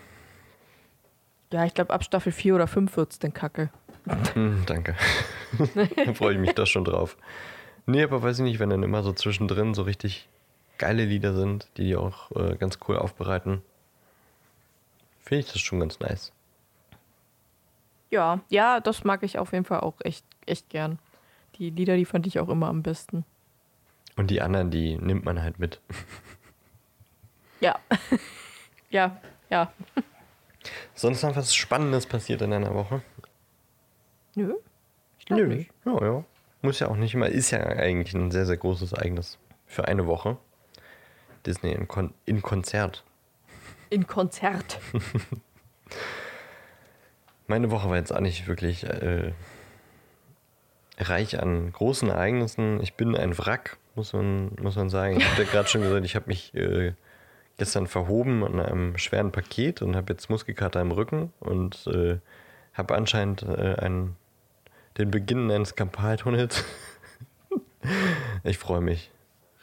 Ja, 1.53 1.65
ich 1.65 1.75
glaube, 1.75 1.93
ab 1.93 2.05
Staffel 2.05 2.31
4 2.33 2.55
oder 2.55 2.67
5 2.67 2.97
wird 2.97 3.13
es 3.13 3.19
denn 3.19 3.35
kacke. 3.35 3.71
Hm, 4.35 4.63
danke. 4.67 4.95
da 6.07 6.15
freue 6.15 6.35
ich 6.35 6.39
mich 6.39 6.55
da 6.55 6.65
schon 6.65 6.85
drauf. 6.85 7.17
Nee, 7.89 8.03
aber 8.03 8.23
weiß 8.23 8.41
ich 8.41 8.45
nicht, 8.45 8.59
wenn 8.59 8.69
dann 8.69 8.83
immer 8.83 9.03
so 9.03 9.15
zwischendrin 9.15 9.73
so 9.73 9.83
richtig 9.83 10.29
geile 10.77 11.07
Lieder 11.07 11.33
sind, 11.33 11.69
die 11.79 11.85
die 11.85 11.97
auch 11.97 12.31
äh, 12.33 12.55
ganz 12.57 12.79
cool 12.87 12.99
aufbereiten, 12.99 13.63
finde 15.23 15.41
ich 15.41 15.53
das 15.53 15.63
schon 15.63 15.81
ganz 15.81 15.99
nice. 15.99 16.31
Ja, 18.11 18.41
ja, 18.51 18.81
das 18.81 19.05
mag 19.05 19.23
ich 19.23 19.39
auf 19.39 19.55
jeden 19.55 19.65
Fall 19.65 19.81
auch 19.81 19.95
echt, 20.01 20.27
echt 20.45 20.69
gern. 20.69 20.99
Die 21.55 21.71
Lieder, 21.71 21.97
die 21.97 22.05
fand 22.05 22.27
ich 22.27 22.39
auch 22.39 22.51
immer 22.51 22.69
am 22.69 22.83
besten. 22.83 23.25
Und 24.17 24.31
die 24.31 24.43
anderen, 24.43 24.71
die 24.71 24.99
nimmt 24.99 25.25
man 25.25 25.43
halt 25.43 25.59
mit. 25.59 25.81
Ja. 27.61 27.81
ja, 28.91 29.21
ja. 29.49 29.73
Sonst 30.95 31.23
noch 31.23 31.35
was 31.35 31.55
Spannendes 31.55 32.05
passiert 32.07 32.43
in 32.43 32.53
einer 32.53 32.75
Woche? 32.75 33.01
Nö. 34.35 34.55
Ich 35.19 35.25
glaube 35.25 35.49
nicht. 35.49 35.71
Ja, 35.87 36.05
ja. 36.05 36.25
Muss 36.63 36.81
ja 36.81 36.89
auch 36.89 36.97
nicht 36.97 37.15
immer. 37.15 37.29
Ist 37.29 37.51
ja 37.51 37.61
eigentlich 37.61 38.15
ein 38.15 38.31
sehr, 38.31 38.47
sehr 38.47 38.57
großes 38.57 38.93
Ereignis 38.93 39.39
für 39.67 39.87
eine 39.87 40.07
Woche. 40.07 40.37
Disney 41.47 41.73
in, 41.73 41.87
Kon 41.89 42.13
in 42.25 42.43
Konzert. 42.43 43.05
In 43.91 44.07
Konzert. 44.07 44.81
Meine 47.47 47.71
Woche 47.71 47.89
war 47.89 47.97
jetzt 47.97 48.13
auch 48.13 48.21
nicht 48.21 48.47
wirklich 48.47 48.85
äh, 48.85 49.33
reich 50.99 51.41
an 51.41 51.73
großen 51.73 52.11
Ereignissen. 52.11 52.81
Ich 52.83 52.95
bin 52.95 53.17
ein 53.17 53.39
Wrack, 53.39 53.79
muss 53.95 54.13
man, 54.13 54.51
muss 54.61 54.77
man 54.77 54.91
sagen. 54.91 55.17
Ich 55.17 55.31
habe 55.31 55.43
ja 55.45 55.49
gerade 55.49 55.69
schon 55.69 55.83
gesagt, 55.83 56.05
ich 56.05 56.17
habe 56.17 56.27
mich 56.27 56.53
äh, 56.55 56.93
gestern 57.57 57.87
verhoben 57.87 58.45
an 58.45 58.61
einem 58.61 58.99
schweren 58.99 59.33
Paket 59.33 59.83
und 59.83 59.97
habe 59.97 60.13
jetzt 60.13 60.29
Muskelkater 60.31 60.81
im 60.81 60.91
Rücken 60.91 61.33
und 61.41 61.87
äh, 61.87 62.19
habe 62.75 62.95
anscheinend 62.95 63.43
äh, 63.43 63.75
einen, 63.79 64.17
den 64.99 65.11
Beginn 65.11 65.51
eines 65.51 65.75
Kampaltunnels. 65.77 66.65
ich 68.45 68.59
freue 68.59 68.81
mich. 68.81 69.11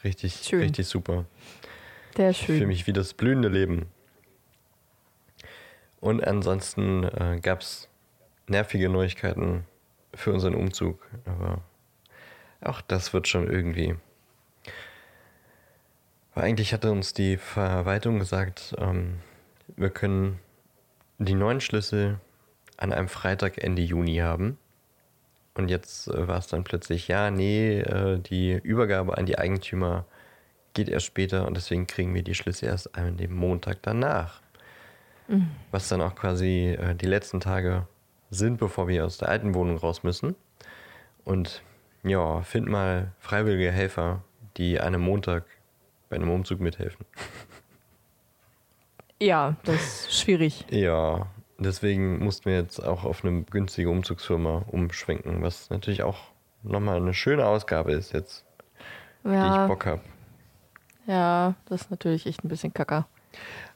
Richtig, 0.04 0.34
Schön. 0.44 0.60
richtig 0.60 0.86
super. 0.86 1.26
Sehr 2.16 2.30
Ich 2.30 2.44
fühle 2.46 2.58
schön. 2.60 2.68
mich 2.68 2.86
wie 2.86 2.92
das 2.92 3.14
blühende 3.14 3.48
Leben. 3.48 3.86
Und 6.00 6.24
ansonsten 6.26 7.04
äh, 7.04 7.38
gab 7.42 7.60
es 7.60 7.88
nervige 8.46 8.88
Neuigkeiten 8.88 9.64
für 10.14 10.32
unseren 10.32 10.54
Umzug. 10.54 11.06
Aber 11.24 11.62
auch 12.60 12.80
das 12.80 13.12
wird 13.12 13.28
schon 13.28 13.50
irgendwie. 13.50 13.96
Weil 16.34 16.44
eigentlich 16.44 16.72
hatte 16.72 16.92
uns 16.92 17.12
die 17.12 17.36
Verwaltung 17.36 18.18
gesagt, 18.18 18.74
ähm, 18.78 19.20
wir 19.76 19.90
können 19.90 20.38
die 21.18 21.34
neuen 21.34 21.60
Schlüssel 21.60 22.20
an 22.76 22.92
einem 22.92 23.08
Freitag 23.08 23.58
Ende 23.58 23.82
Juni 23.82 24.16
haben. 24.18 24.58
Und 25.56 25.68
jetzt 25.68 26.08
äh, 26.08 26.28
war 26.28 26.38
es 26.38 26.46
dann 26.46 26.64
plötzlich, 26.64 27.08
ja, 27.08 27.30
nee, 27.30 27.80
äh, 27.80 28.18
die 28.18 28.52
Übergabe 28.52 29.16
an 29.16 29.26
die 29.26 29.38
Eigentümer 29.38 30.04
geht 30.74 30.88
erst 30.88 31.06
später 31.06 31.46
und 31.46 31.56
deswegen 31.56 31.86
kriegen 31.86 32.14
wir 32.14 32.22
die 32.22 32.34
Schlüssel 32.34 32.66
erst 32.66 32.94
an 32.94 33.16
dem 33.16 33.34
Montag 33.34 33.78
danach. 33.82 34.42
Was 35.70 35.88
dann 35.88 36.02
auch 36.02 36.14
quasi 36.14 36.76
äh, 36.78 36.94
die 36.94 37.06
letzten 37.06 37.40
Tage 37.40 37.86
sind, 38.30 38.58
bevor 38.58 38.86
wir 38.86 39.04
aus 39.04 39.18
der 39.18 39.28
alten 39.28 39.54
Wohnung 39.54 39.78
raus 39.78 40.02
müssen. 40.02 40.36
Und 41.24 41.62
ja, 42.04 42.42
find 42.42 42.68
mal 42.68 43.12
freiwillige 43.18 43.72
Helfer, 43.72 44.22
die 44.56 44.78
einem 44.78 45.00
Montag 45.00 45.44
bei 46.08 46.16
einem 46.16 46.30
Umzug 46.30 46.60
mithelfen. 46.60 47.04
Ja, 49.18 49.56
das 49.64 49.76
ist 50.06 50.20
schwierig. 50.20 50.66
Ja, 50.70 51.26
deswegen 51.58 52.18
mussten 52.22 52.46
wir 52.46 52.56
jetzt 52.56 52.80
auch 52.80 53.04
auf 53.04 53.24
eine 53.24 53.42
günstige 53.42 53.90
Umzugsfirma 53.90 54.64
umschwenken, 54.68 55.42
was 55.42 55.70
natürlich 55.70 56.02
auch 56.02 56.18
nochmal 56.62 56.96
eine 56.96 57.14
schöne 57.14 57.46
Ausgabe 57.46 57.92
ist 57.92 58.12
jetzt, 58.12 58.44
die 59.24 59.28
ich 59.30 59.34
Ja, 59.34 59.66
Bock 59.66 59.86
habe. 59.86 60.00
ja, 61.06 61.54
das 61.66 61.82
ist 61.82 61.90
natürlich 61.90 62.26
echt 62.26 62.44
ein 62.44 62.48
bisschen 62.48 62.72
kacker. 62.74 63.06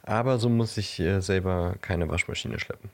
Aber 0.03 0.39
so 0.39 0.49
muss 0.49 0.77
ich 0.79 0.99
äh, 1.01 1.21
selber 1.21 1.75
keine 1.81 2.09
Waschmaschine 2.09 2.59
schleppen. 2.59 2.91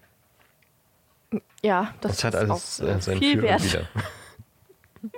Ja, 1.62 1.94
das, 2.00 2.12
Das, 2.12 2.24
hat 2.24 2.34
alles 2.36 2.80
auch, 2.80 2.86
äh, 2.86 2.90
äh, 2.92 3.00
sein 3.00 3.18
viel 3.18 3.36
Für 3.38 3.42
wert. 3.42 3.60
und 3.60 3.72
Wider. 3.72 3.86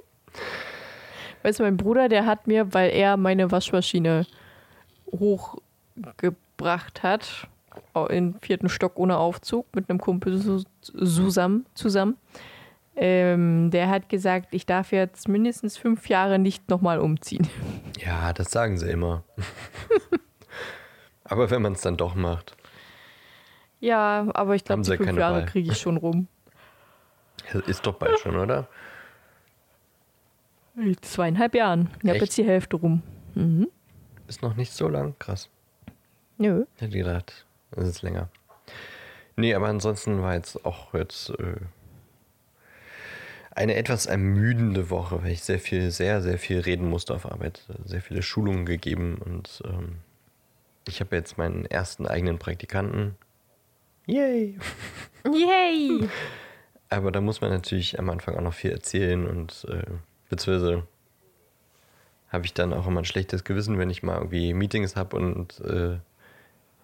Weißt 1.42 1.58
du, 1.60 1.62
mein 1.62 1.76
Bruder, 1.76 2.08
der 2.08 2.26
hat 2.26 2.46
mir, 2.46 2.72
weil 2.74 2.90
er 2.90 3.16
meine 3.16 3.50
Waschmaschine 3.50 4.26
hochgebracht 5.10 7.02
hat, 7.02 7.46
den 8.08 8.34
vierten 8.40 8.68
Stock 8.68 8.98
ohne 8.98 9.18
Aufzug 9.18 9.66
mit 9.74 9.88
einem 9.88 9.98
Kumpel 9.98 10.64
zusammen, 10.80 11.66
zusammen 11.74 12.16
ähm, 13.00 13.70
der 13.70 13.88
hat 13.88 14.08
gesagt, 14.08 14.48
ich 14.50 14.66
darf 14.66 14.90
jetzt 14.90 15.28
mindestens 15.28 15.76
fünf 15.76 16.08
Jahre 16.08 16.40
nicht 16.40 16.68
nochmal 16.68 16.98
umziehen. 16.98 17.48
Ja, 17.98 18.32
das 18.32 18.52
sagen 18.52 18.78
sie 18.78 18.88
immer. 18.88 19.24
Aber 21.24 21.50
wenn 21.50 21.60
man 21.60 21.72
es 21.72 21.80
dann 21.80 21.96
doch 21.96 22.14
macht, 22.14 22.56
Ja, 23.80 24.28
aber 24.34 24.54
ich 24.54 24.64
glaube, 24.64 24.82
die 24.82 24.96
fünf 24.96 25.18
Jahre 25.18 25.44
kriege 25.44 25.72
ich 25.72 25.78
schon 25.78 25.96
rum. 25.96 26.28
ist 27.66 27.84
doch 27.84 27.94
bald 27.94 28.18
schon, 28.20 28.36
oder? 28.36 28.68
In 30.76 30.96
zweieinhalb 31.02 31.56
Jahren. 31.56 31.90
Ich 32.02 32.08
habe 32.08 32.20
jetzt 32.20 32.38
die 32.38 32.44
Hälfte 32.44 32.76
rum. 32.76 33.02
Mhm. 33.34 33.68
Ist 34.28 34.42
noch 34.42 34.54
nicht 34.54 34.72
so 34.72 34.88
lang, 34.88 35.16
krass. 35.18 35.50
Nö. 36.38 36.64
Ich 36.76 36.82
hätte 36.82 36.96
gedacht, 36.96 37.46
es 37.72 37.88
ist 37.88 38.02
länger. 38.02 38.28
Nee, 39.36 39.54
aber 39.54 39.68
ansonsten 39.68 40.20
war 40.20 40.34
jetzt 40.34 40.64
auch 40.64 40.94
jetzt 40.94 41.30
äh, 41.30 41.56
eine 43.58 43.74
etwas 43.74 44.06
ermüdende 44.06 44.90
Woche, 44.90 45.22
weil 45.22 45.32
ich 45.32 45.42
sehr 45.42 45.58
viel, 45.58 45.90
sehr, 45.90 46.22
sehr 46.22 46.38
viel 46.38 46.60
reden 46.60 46.88
musste 46.88 47.14
auf 47.14 47.26
Arbeit. 47.26 47.66
Sehr 47.84 48.00
viele 48.00 48.22
Schulungen 48.22 48.66
gegeben 48.66 49.18
und 49.24 49.62
ähm, 49.64 49.96
ich 50.86 51.00
habe 51.00 51.16
jetzt 51.16 51.38
meinen 51.38 51.66
ersten 51.66 52.06
eigenen 52.06 52.38
Praktikanten. 52.38 53.16
Yay! 54.06 54.58
Yay! 55.24 56.08
Aber 56.88 57.12
da 57.12 57.20
muss 57.20 57.40
man 57.40 57.50
natürlich 57.50 57.98
am 57.98 58.08
Anfang 58.08 58.36
auch 58.36 58.42
noch 58.42 58.54
viel 58.54 58.70
erzählen 58.70 59.26
und 59.26 59.66
äh, 59.68 59.82
beziehungsweise 60.30 60.84
habe 62.30 62.46
ich 62.46 62.54
dann 62.54 62.72
auch 62.72 62.86
immer 62.86 63.02
ein 63.02 63.04
schlechtes 63.04 63.44
Gewissen, 63.44 63.78
wenn 63.78 63.90
ich 63.90 64.02
mal 64.02 64.16
irgendwie 64.16 64.54
Meetings 64.54 64.96
habe 64.96 65.16
und 65.16 65.60
äh, 65.60 65.98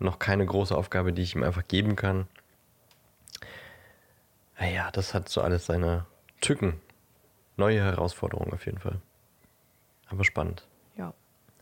noch 0.04 0.18
keine 0.18 0.46
große 0.46 0.76
Aufgabe, 0.76 1.12
die 1.12 1.23
ich 1.23 1.34
ihm 1.34 1.42
einfach 1.42 1.66
geben 1.66 1.96
kann. 1.96 2.28
Naja, 4.58 4.90
das 4.92 5.14
hat 5.14 5.28
so 5.28 5.40
alles 5.40 5.66
seine 5.66 6.06
Tücken. 6.40 6.80
Neue 7.56 7.82
Herausforderungen 7.82 8.52
auf 8.52 8.66
jeden 8.66 8.78
Fall. 8.78 9.00
Aber 10.08 10.25
spannend. 10.25 10.66
Ja. 10.96 11.12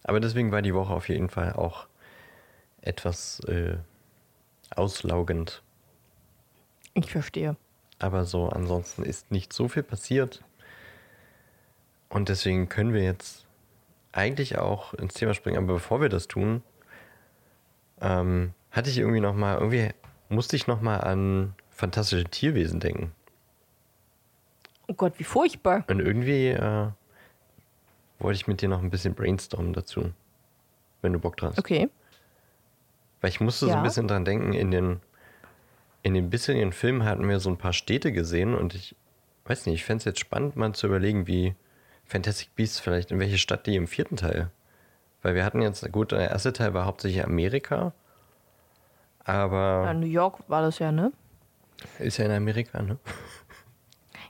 Aber 0.05 0.21
deswegen 0.21 0.53
war 0.53 0.63
die 0.63 0.75
Woche 0.75 0.93
auf 0.93 1.09
jeden 1.09 1.31
Fall 1.31 1.53
auch 1.55 1.87
etwas 2.81 3.41
äh, 3.41 3.77
auslaugend. 4.75 5.63
Ich 6.95 7.11
verstehe. 7.11 7.57
Aber 7.99 8.25
so 8.25 8.49
ansonsten 8.49 9.05
ist 9.05 9.31
nicht 9.31 9.53
so 9.53 9.69
viel 9.69 9.83
passiert. 9.83 10.43
Und 12.09 12.29
deswegen 12.29 12.69
können 12.69 12.93
wir 12.93 13.03
jetzt 13.03 13.47
eigentlich 14.11 14.59
auch 14.59 14.93
ins 14.95 15.15
Thema 15.15 15.35
springen. 15.35 15.59
Aber 15.59 15.75
bevor 15.75 16.01
wir 16.01 16.09
das 16.09 16.29
tun, 16.29 16.63
ähm, 18.03 18.53
hatte 18.71 18.91
ich 18.91 18.99
irgendwie 18.99 19.21
noch 19.21 19.35
mal, 19.35 19.55
irgendwie 19.59 19.91
musste 20.29 20.57
ich 20.57 20.67
noch 20.67 20.81
mal 20.81 20.99
an 20.99 21.55
fantastische 21.71 22.25
Tierwesen 22.25 22.81
denken. 22.81 23.13
Oh 24.89 24.95
Gott, 24.95 25.19
wie 25.19 25.25
furchtbar. 25.25 25.85
Und 25.89 26.01
irgendwie 26.01 26.49
äh, 26.49 26.89
wollte 28.19 28.37
ich 28.37 28.47
mit 28.47 28.61
dir 28.61 28.69
noch 28.69 28.83
ein 28.83 28.91
bisschen 28.91 29.15
brainstormen 29.15 29.73
dazu, 29.73 30.11
wenn 31.01 31.13
du 31.13 31.19
Bock 31.19 31.37
drauf 31.37 31.51
hast. 31.53 31.59
Okay. 31.59 31.89
Weil 33.21 33.31
ich 33.31 33.41
musste 33.41 33.67
so 33.67 33.71
ein 33.73 33.79
Ja. 33.79 33.83
bisschen 33.83 34.09
dran 34.09 34.25
denken, 34.25 34.53
in 34.53 34.71
den, 34.71 35.01
in 36.03 36.15
den 36.15 36.29
bisherigen 36.31 36.73
Filmen 36.73 37.05
hatten 37.05 37.29
wir 37.29 37.41
so 37.41 37.49
ein 37.51 37.57
paar 37.57 37.73
Städte 37.73 38.13
gesehen 38.13 38.55
und 38.55 38.75
ich 38.75 38.97
weiß 39.45 39.67
nicht, 39.67 39.77
ich 39.77 39.85
fände 39.85 39.99
es 40.01 40.05
jetzt 40.05 40.21
spannend, 40.21 40.57
mal 40.57 40.73
zu 40.75 40.87
überlegen, 40.89 41.27
wie 41.27 41.55
Fantastic 42.05 42.55
Beasts 42.57 42.81
vielleicht, 42.81 43.11
in 43.13 43.21
welche 43.21 43.39
Stadt 43.39 43.67
die 43.67 43.77
im 43.77 43.87
vierten 43.87 44.17
Teil. 44.17 44.51
Weil 45.23 45.35
wir 45.35 45.45
hatten 45.45 45.63
jetzt, 45.63 45.91
gut, 45.93 46.13
der 46.13 46.31
erste 46.31 46.53
Teil 46.53 46.75
war 46.75 46.85
hauptsächlich 46.85 47.25
Amerika, 47.25 47.93
aber 49.25 49.85
Ja, 49.87 49.95
New 49.95 50.07
York 50.07 50.39
war 50.49 50.63
das 50.63 50.79
ja, 50.79 50.93
ne? 50.93 51.13
ist 51.99 52.19
ja 52.19 52.27
in 52.27 52.33
Amerika, 52.33 52.83
ne? 52.83 52.99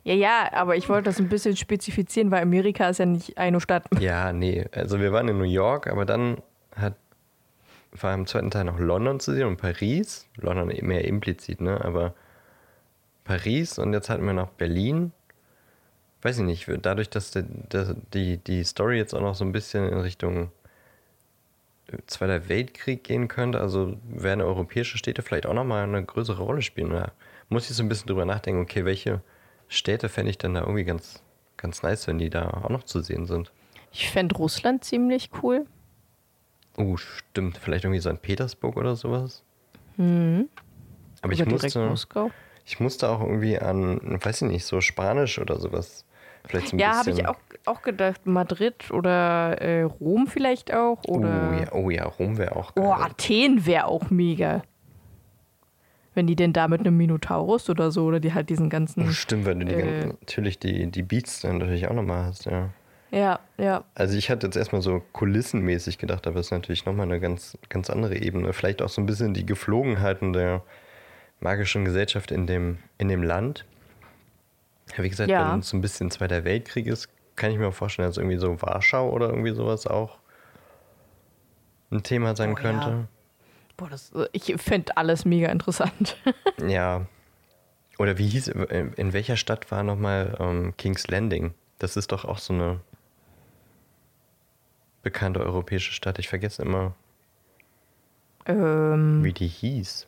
Ja, 0.04 0.14
ja, 0.14 0.52
aber 0.52 0.75
ich 0.76 0.88
wollte 0.88 1.04
das 1.04 1.20
ein 1.20 1.28
bisschen 1.28 1.56
spezifizieren, 1.56 2.32
weil 2.32 2.42
Amerika 2.42 2.88
ist 2.88 2.99
ja 2.99 3.06
nicht 3.06 3.38
eine 3.38 3.61
Stadt. 3.61 3.84
Ja, 4.00 4.32
nee, 4.32 4.66
also 4.72 4.99
wir 4.99 5.12
waren 5.12 5.28
in 5.28 5.38
New 5.38 5.44
York, 5.44 5.87
aber 5.87 6.04
dann 6.04 6.38
hat, 6.75 6.94
war 7.92 8.12
im 8.12 8.26
zweiten 8.26 8.50
Teil 8.50 8.64
noch 8.64 8.80
London 8.80 9.20
zu 9.20 9.32
sehen 9.32 9.46
und 9.46 9.58
Paris. 9.58 10.26
London 10.37 10.72
mehr 10.84 11.04
implizit, 11.04 11.61
ne? 11.61 11.84
Aber 11.84 12.14
Paris 13.22 13.78
und 13.78 13.92
jetzt 13.92 14.11
hatten 14.11 14.26
wir 14.26 14.32
noch 14.32 14.49
Berlin. 14.50 15.12
Weiß 16.22 16.38
ich 16.38 16.44
nicht, 16.44 16.68
dadurch, 16.82 17.08
dass 17.08 17.30
der, 17.30 17.44
die, 18.12 18.38
die 18.38 18.64
Story 18.64 18.96
jetzt 18.96 19.14
auch 19.14 19.20
noch 19.20 19.37
so 19.37 19.44
ein 19.44 19.52
bisschen 19.52 19.88
in 19.88 20.00
Richtung 20.00 20.50
Zweiter 22.06 22.49
Weltkrieg 22.49 23.04
gehen 23.04 23.28
könnte, 23.28 23.61
also 23.61 23.96
werden 24.08 24.40
europäische 24.40 24.99
Städte 24.99 25.22
vielleicht 25.22 25.46
auch 25.46 25.54
nochmal 25.54 25.84
eine 25.84 26.04
größere 26.04 26.42
Rolle 26.42 26.62
spielen. 26.62 26.90
Da 26.90 27.12
muss 27.49 27.70
ich 27.70 27.76
so 27.76 27.82
ein 27.82 27.88
bisschen 27.88 28.06
drüber 28.06 28.25
nachdenken, 28.25 28.62
okay, 28.62 28.84
welche 28.84 29.20
Städte 29.68 30.08
fände 30.08 30.30
ich 30.30 30.38
denn 30.38 30.54
da 30.54 30.61
irgendwie 30.61 30.84
ganz, 30.84 31.22
ganz 31.56 31.82
nice, 31.82 32.06
wenn 32.06 32.18
die 32.18 32.30
da 32.30 32.49
auch 32.49 32.68
noch 32.70 32.84
zu 32.84 33.00
sehen 33.00 33.26
sind. 33.26 33.52
Ich 33.92 34.11
fände 34.11 34.34
Russland 34.37 34.84
ziemlich 34.84 35.30
cool. 35.42 35.66
Oh, 36.76 36.96
stimmt. 36.96 37.58
Vielleicht 37.58 37.84
irgendwie 37.84 38.00
St. 38.00 38.22
Petersburg 38.22 38.76
oder 38.76 38.96
sowas. 38.96 39.44
Mhm. 39.96 40.49
Aber 41.20 41.32
ich 41.32 41.40
Oder 41.40 41.50
direkt 41.50 41.62
musste, 41.62 41.88
Moskau. 41.88 42.30
ich 42.64 42.80
musste 42.80 43.08
auch 43.08 43.20
irgendwie 43.20 43.58
an, 43.58 44.18
weiß 44.22 44.42
ich 44.42 44.49
nicht, 44.49 44.64
so 44.64 44.80
Spanisch 44.80 45.38
oder 45.38 45.58
sowas. 45.61 46.04
Vielleicht 46.44 46.68
so 46.68 46.76
ein 46.76 46.80
Ja, 46.80 46.96
habe 46.96 47.11
ich 47.11 47.26
auch, 47.26 47.37
auch 47.66 47.82
gedacht. 47.82 48.26
Madrid 48.26 48.90
oder 48.90 49.61
äh, 49.61 49.82
Rom 49.82 50.26
vielleicht 50.26 50.72
auch. 50.75 50.99
Oder 51.06 51.50
Oh 51.50 51.52
ja, 51.61 51.72
oh 51.72 51.90
ja, 51.90 52.04
Rom 52.04 52.37
wäre 52.38 52.56
auch 52.56 52.75
geil. 52.75 52.84
Oh, 52.84 52.92
Athen 52.92 53.64
wäre 53.66 53.87
auch 53.87 54.11
mega. 54.11 54.62
Wenn 56.14 56.26
die 56.26 56.37
denn 56.37 56.52
da 56.52 56.68
mit 56.68 56.80
einem 56.80 56.96
Minotaurus 56.96 57.70
oder 57.70 57.90
so, 57.90 58.04
oder 58.04 58.20
die 58.20 58.34
halt 58.34 58.50
diesen 58.50 58.66
Oh, 58.66 58.70
ganzen. 58.70 59.11
stimmt, 59.12 59.46
weil 59.46 59.54
du 59.54 59.64
die, 59.64 59.72
Äh. 59.72 59.78
ganzen- 59.78 60.08
natürlich 60.20 60.58
die, 60.58 60.90
die 60.90 61.02
Beats 61.02 61.40
dann 61.40 61.58
natürlich 61.58 61.88
auch 61.88 61.94
nochmal 61.94 62.26
hast, 62.26 62.44
ja. 62.44 62.68
Ja, 63.11 63.40
ja. 63.58 63.84
Also 63.94 64.16
ich 64.16 64.30
hatte 64.30 64.46
jetzt 64.46 64.56
erstmal 64.56 64.80
so 64.82 65.02
kulissenmäßig 65.12 65.99
gedacht, 65.99 66.26
aber 66.26 66.40
es 66.40 66.46
ist 66.46 66.50
natürlich 66.50 66.87
nochmal 66.87 67.06
eine 67.06 67.20
ganz, 67.20 67.56
ganz 67.68 67.88
andere 67.90 68.16
Ebene. 68.16 68.52
Vielleicht 68.52 68.82
auch 68.82 68.88
so 68.88 69.00
ein 69.02 69.06
bisschen 69.06 69.32
die 69.34 69.44
Geflogenheiten 69.46 70.32
der 70.32 70.62
magischen 71.40 71.84
Gesellschaft 71.84 72.30
in 72.30 72.46
dem, 72.46 72.78
in 72.99 73.08
dem 73.08 73.22
Land. 73.22 73.64
Ja, 74.96 75.02
wie 75.02 75.08
gesagt, 75.08 75.30
Ja. 75.30 75.52
wenn 75.52 75.61
es 75.61 75.68
so 75.68 75.76
ein 75.76 75.80
bisschen 75.80 76.11
Zweiter 76.11 76.44
Weltkrieg 76.44 76.87
ist, 76.87 77.08
kann 77.37 77.50
ich 77.50 77.58
mir 77.58 77.72
vorstellen, 77.72 78.08
dass 78.08 78.18
irgendwie 78.18 78.37
so 78.38 78.61
Warschau 78.61 79.11
oder 79.11 79.28
irgendwie 79.30 79.54
sowas 79.54 79.87
auch 79.87 80.18
ein 81.90 82.02
Thema 82.02 82.37
sein 82.37 82.50
Oh, 82.52 82.56
ja. 82.56 82.61
könnte. 82.61 83.08
Boah, 83.76 83.88
das, 83.88 84.12
ich 84.32 84.54
fände 84.61 84.96
alles 84.96 85.25
mega 85.25 85.49
interessant. 85.49 86.16
Ja. 86.66 87.06
Oder 87.99 88.16
wie 88.18 88.26
hieß, 88.28 88.49
in 88.49 89.12
welcher 89.12 89.37
Stadt 89.37 89.70
war 89.70 89.82
nochmal 89.82 90.37
ähm, 90.40 90.75
King's 90.76 91.06
Landing? 91.08 91.54
Das 91.78 91.96
ist 91.96 92.11
doch 92.12 92.25
auch 92.25 92.38
so 92.38 92.52
eine 92.52 92.80
bekannte 95.02 95.40
europäische 95.40 95.92
Stadt. 95.92 96.18
Ich 96.18 96.28
vergesse 96.28 96.62
immer, 96.62 96.94
ähm, 98.46 99.22
wie 99.22 99.32
die 99.32 99.46
hieß. 99.49 100.06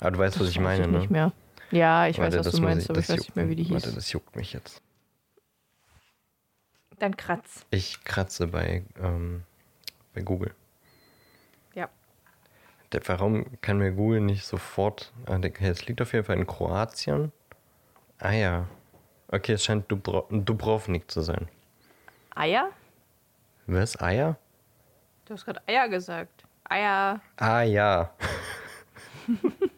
Aber 0.00 0.10
du 0.10 0.18
weißt, 0.18 0.40
was 0.40 0.48
ich 0.48 0.58
meine, 0.58 0.88
ne? 0.88 0.98
nicht 0.98 1.10
mehr. 1.10 1.32
Ja, 1.72 2.06
ich 2.06 2.18
Warte, 2.18 2.38
weiß, 2.38 2.46
was 2.46 2.54
du 2.54 2.62
meinst, 2.62 2.88
aber 2.90 3.00
ich 3.00 3.06
das 3.06 3.16
weiß 3.16 3.22
nicht 3.24 3.36
mehr, 3.36 3.48
wie 3.48 3.56
die 3.56 3.62
juckt- 3.64 3.74
hieß. 3.74 3.84
Warte, 3.86 3.94
das 3.96 4.12
juckt 4.12 4.36
mich 4.36 4.52
jetzt. 4.52 4.80
Dann 6.98 7.16
kratz. 7.16 7.66
Ich 7.70 8.04
kratze 8.04 8.46
bei, 8.46 8.84
ähm, 9.00 9.42
bei 10.14 10.20
Google. 10.22 10.54
Ja. 11.74 11.88
Der, 12.92 13.00
warum 13.08 13.46
kann 13.60 13.78
mir 13.78 13.90
Google 13.92 14.20
nicht 14.20 14.44
sofort. 14.46 15.12
Ah, 15.26 15.38
der- 15.38 15.60
Es 15.62 15.86
liegt 15.86 16.00
auf 16.00 16.12
jeden 16.12 16.24
Fall 16.24 16.36
in 16.36 16.46
Kroatien. 16.46 17.32
Ah 18.18 18.32
ja. 18.32 18.68
Okay, 19.28 19.52
es 19.54 19.64
scheint 19.64 19.90
Dubro 19.90 20.28
Dubrovnik 20.30 21.10
zu 21.10 21.22
sein. 21.22 21.48
Eier? 22.36 22.70
Was? 23.66 24.00
Eier? 24.00 24.36
Du 25.24 25.34
hast 25.34 25.44
gerade 25.44 25.60
Eier 25.66 25.88
gesagt. 25.88 26.44
Eier. 26.68 27.20
Ah 27.36 27.62
ja. 27.62 28.12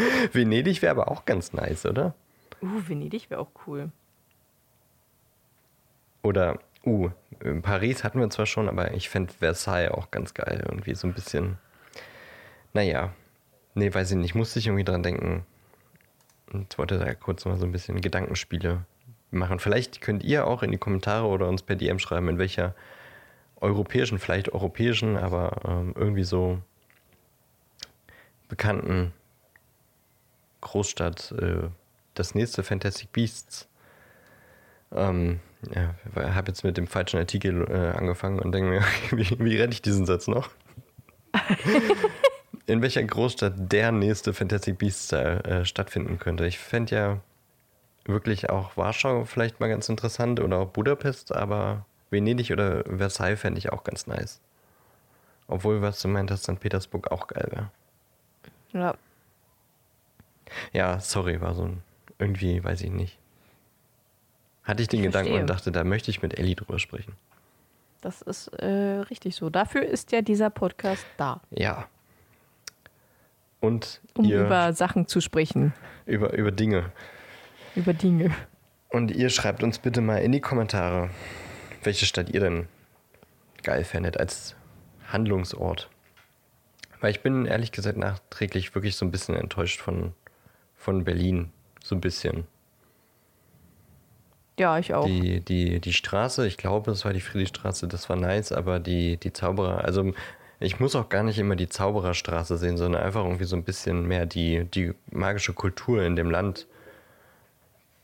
Venedig 0.32 0.82
wäre 0.82 0.92
aber 0.92 1.10
auch 1.10 1.24
ganz 1.24 1.52
nice, 1.52 1.86
oder? 1.86 2.14
Uh, 2.62 2.86
Venedig 2.86 3.30
wäre 3.30 3.40
auch 3.40 3.50
cool. 3.66 3.90
Oder, 6.22 6.58
uh, 6.84 7.10
in 7.40 7.62
Paris 7.62 8.04
hatten 8.04 8.20
wir 8.20 8.28
zwar 8.30 8.46
schon, 8.46 8.68
aber 8.68 8.92
ich 8.94 9.08
fände 9.08 9.32
Versailles 9.32 9.90
auch 9.90 10.10
ganz 10.10 10.34
geil. 10.34 10.62
Irgendwie 10.66 10.94
so 10.94 11.06
ein 11.06 11.14
bisschen. 11.14 11.58
Naja. 12.72 13.12
Nee, 13.74 13.92
weiß 13.92 14.10
ich 14.10 14.16
nicht. 14.16 14.34
Musste 14.34 14.58
ich 14.58 14.66
irgendwie 14.66 14.84
dran 14.84 15.02
denken. 15.02 15.46
Und 16.52 16.76
wollte 16.78 16.98
da 16.98 17.14
kurz 17.14 17.44
mal 17.44 17.56
so 17.56 17.64
ein 17.64 17.72
bisschen 17.72 18.00
Gedankenspiele 18.00 18.84
machen. 19.30 19.60
Vielleicht 19.60 20.00
könnt 20.00 20.24
ihr 20.24 20.46
auch 20.46 20.62
in 20.62 20.72
die 20.72 20.78
Kommentare 20.78 21.26
oder 21.26 21.48
uns 21.48 21.62
per 21.62 21.76
DM 21.76 21.98
schreiben, 21.98 22.28
in 22.28 22.38
welcher 22.38 22.74
europäischen, 23.60 24.18
vielleicht 24.18 24.52
europäischen, 24.52 25.16
aber 25.16 25.60
ähm, 25.66 25.94
irgendwie 25.96 26.24
so 26.24 26.58
bekannten 28.48 29.12
Großstadt 30.60 31.32
äh, 31.32 31.68
das 32.14 32.34
nächste 32.34 32.62
Fantastic 32.62 33.12
Beasts 33.12 33.68
ähm, 34.92 35.40
ja, 35.74 35.94
habe 36.34 36.48
jetzt 36.48 36.64
mit 36.64 36.76
dem 36.76 36.86
falschen 36.86 37.18
Artikel 37.18 37.66
äh, 37.70 37.96
angefangen 37.96 38.38
und 38.38 38.52
denke 38.52 38.70
mir, 38.70 38.82
wie, 39.12 39.38
wie 39.38 39.56
rette 39.56 39.72
ich 39.72 39.82
diesen 39.82 40.06
Satz 40.06 40.26
noch? 40.26 40.50
In 42.66 42.82
welcher 42.82 43.02
Großstadt 43.02 43.54
der 43.56 43.92
nächste 43.92 44.32
Fantastic 44.32 44.78
Beasts 44.78 45.12
äh, 45.12 45.64
stattfinden 45.64 46.18
könnte. 46.18 46.46
Ich 46.46 46.58
fände 46.58 46.94
ja 46.94 47.20
wirklich 48.04 48.50
auch 48.50 48.76
Warschau 48.76 49.24
vielleicht 49.24 49.60
mal 49.60 49.68
ganz 49.68 49.88
interessant 49.88 50.40
oder 50.40 50.58
auch 50.58 50.68
Budapest, 50.68 51.34
aber 51.34 51.84
Venedig 52.10 52.50
oder 52.50 52.84
Versailles 52.84 53.40
fände 53.40 53.58
ich 53.58 53.72
auch 53.72 53.84
ganz 53.84 54.06
nice. 54.06 54.40
Obwohl, 55.46 55.82
was 55.82 56.00
du 56.00 56.08
meintest, 56.08 56.44
St. 56.44 56.60
Petersburg 56.60 57.10
auch 57.10 57.26
geil 57.26 57.48
wäre. 57.50 57.70
Ja. 58.72 58.94
Ja, 60.72 61.00
sorry, 61.00 61.40
war 61.40 61.54
so 61.54 61.64
ein, 61.64 61.82
irgendwie, 62.18 62.62
weiß 62.62 62.82
ich 62.82 62.90
nicht. 62.90 63.18
Hatte 64.64 64.82
ich 64.82 64.88
den 64.88 65.00
Ich 65.00 65.06
Gedanken 65.06 65.28
verstehe. 65.28 65.40
und 65.42 65.50
dachte, 65.50 65.72
da 65.72 65.84
möchte 65.84 66.10
ich 66.10 66.22
mit 66.22 66.38
Ellie 66.38 66.54
drüber 66.54 66.78
sprechen. 66.78 67.14
Das 68.02 68.22
ist 68.22 68.48
äh, 68.48 68.66
richtig 69.10 69.34
so. 69.36 69.50
Dafür 69.50 69.82
ist 69.84 70.12
ja 70.12 70.22
dieser 70.22 70.50
Podcast 70.50 71.04
da, 71.16 71.40
Ja. 71.50 71.86
Und 73.60 74.00
um 74.16 74.24
ihr 74.24 74.46
über 74.46 74.72
Sachen 74.72 75.06
zu 75.06 75.20
sprechen, 75.20 75.74
über, 76.06 76.32
über 76.32 76.50
Dinge. 76.50 76.92
über 77.74 77.92
Dinge. 77.92 78.34
Und 78.88 79.10
ihr 79.10 79.28
schreibt 79.28 79.62
uns 79.62 79.78
bitte 79.78 80.00
mal 80.00 80.16
in 80.16 80.32
die 80.32 80.40
Kommentare, 80.40 81.10
welche 81.82 82.06
Stadt 82.06 82.30
ihr 82.30 82.40
denn 82.40 82.68
geil 83.62 83.84
fändet 83.84 84.18
als 84.18 84.56
Handlungsort. 85.12 85.90
Weil 87.02 87.10
ich 87.10 87.20
bin 87.22 87.44
ehrlich 87.44 87.70
gesagt 87.70 87.98
nachträglich 87.98 88.74
wirklich 88.74 88.96
so 88.96 89.04
ein 89.04 89.10
bisschen 89.10 89.36
enttäuscht 89.36 89.80
von, 89.80 90.14
von 90.80 91.04
Berlin. 91.04 91.52
So 91.84 91.94
ein 91.94 92.00
bisschen. 92.00 92.44
Ja, 94.58 94.78
ich 94.78 94.92
auch. 94.92 95.04
Die, 95.04 95.40
die, 95.40 95.80
die 95.80 95.92
Straße, 95.92 96.46
ich 96.46 96.56
glaube, 96.56 96.90
es 96.90 97.04
war 97.04 97.12
die 97.12 97.20
Friedrichstraße, 97.20 97.86
das 97.86 98.08
war 98.08 98.16
nice, 98.16 98.52
aber 98.52 98.78
die, 98.78 99.16
die 99.16 99.32
Zauberer, 99.32 99.84
also 99.84 100.12
ich 100.58 100.80
muss 100.80 100.96
auch 100.96 101.08
gar 101.08 101.22
nicht 101.22 101.38
immer 101.38 101.56
die 101.56 101.68
Zaubererstraße 101.68 102.58
sehen, 102.58 102.76
sondern 102.76 103.02
einfach 103.02 103.24
irgendwie 103.24 103.44
so 103.44 103.56
ein 103.56 103.64
bisschen 103.64 104.06
mehr 104.06 104.26
die, 104.26 104.64
die 104.64 104.92
magische 105.10 105.52
Kultur 105.52 106.02
in 106.02 106.16
dem 106.16 106.30
Land. 106.30 106.66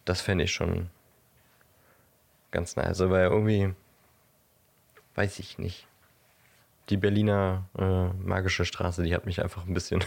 Das 0.05 0.21
fände 0.21 0.45
ich 0.45 0.53
schon 0.53 0.89
ganz 2.51 2.77
nice, 2.77 3.01
aber 3.01 3.23
irgendwie, 3.23 3.75
weiß 5.15 5.39
ich 5.39 5.59
nicht. 5.59 5.87
Die 6.89 6.97
Berliner 6.97 7.65
äh, 7.79 8.09
magische 8.27 8.65
Straße, 8.65 9.03
die 9.03 9.15
hat 9.15 9.27
mich 9.27 9.43
einfach 9.43 9.67
ein 9.67 9.75
bisschen 9.75 10.03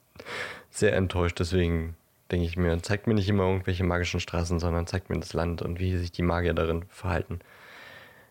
sehr 0.78 0.94
enttäuscht, 0.94 1.38
deswegen 1.40 1.96
denke 2.30 2.46
ich 2.46 2.56
mir, 2.56 2.80
zeigt 2.82 3.06
mir 3.06 3.14
nicht 3.14 3.28
immer 3.28 3.44
irgendwelche 3.44 3.84
magischen 3.84 4.20
Straßen, 4.20 4.58
sondern 4.60 4.86
zeigt 4.86 5.10
mir 5.10 5.18
das 5.18 5.32
Land 5.32 5.62
und 5.62 5.78
wie 5.80 5.96
sich 5.96 6.12
die 6.12 6.22
Magier 6.22 6.54
darin 6.54 6.84
verhalten. 6.90 7.40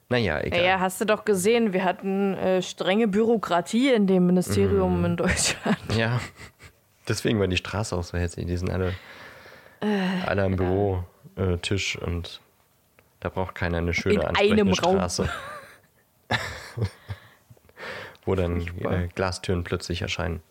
Naja, 0.10 0.40
egal. 0.42 0.64
Ja, 0.64 0.80
hast 0.80 1.02
du 1.02 1.06
doch 1.06 1.26
gesehen, 1.26 1.74
wir 1.74 1.84
hatten 1.84 2.34
äh, 2.36 2.62
strenge 2.62 3.08
Bürokratie 3.08 3.92
in 3.92 4.08
dem 4.08 4.26
Ministerium 4.28 5.00
Mhm. 5.00 5.06
in 5.06 5.18
Deutschland. 5.18 5.78
Ja, 5.98 6.22
deswegen 7.08 7.40
war 7.40 7.48
die 7.48 7.58
Straße 7.58 7.96
auch 7.96 8.04
so 8.04 8.18
hässlich. 8.18 8.46
Die 8.46 8.56
sind 8.56 8.70
alle, 8.70 8.94
alle 10.26 10.44
am 10.44 10.56
Bürotisch 10.56 11.98
und 11.98 12.40
da 13.20 13.30
braucht 13.30 13.56
keiner 13.56 13.80
eine 13.80 13.94
schöne, 13.94 14.16
In 14.16 14.22
ansprechende 14.22 14.62
einem 14.62 14.74
Raum. 14.74 14.96
Straße. 14.96 15.30
Wo 18.26 18.36
dann 18.36 18.62
Furchtbar. 18.62 18.94
äh, 18.94 19.08
Glastüren 19.16 19.64
plötzlich 19.64 20.02
erscheinen. 20.02 20.42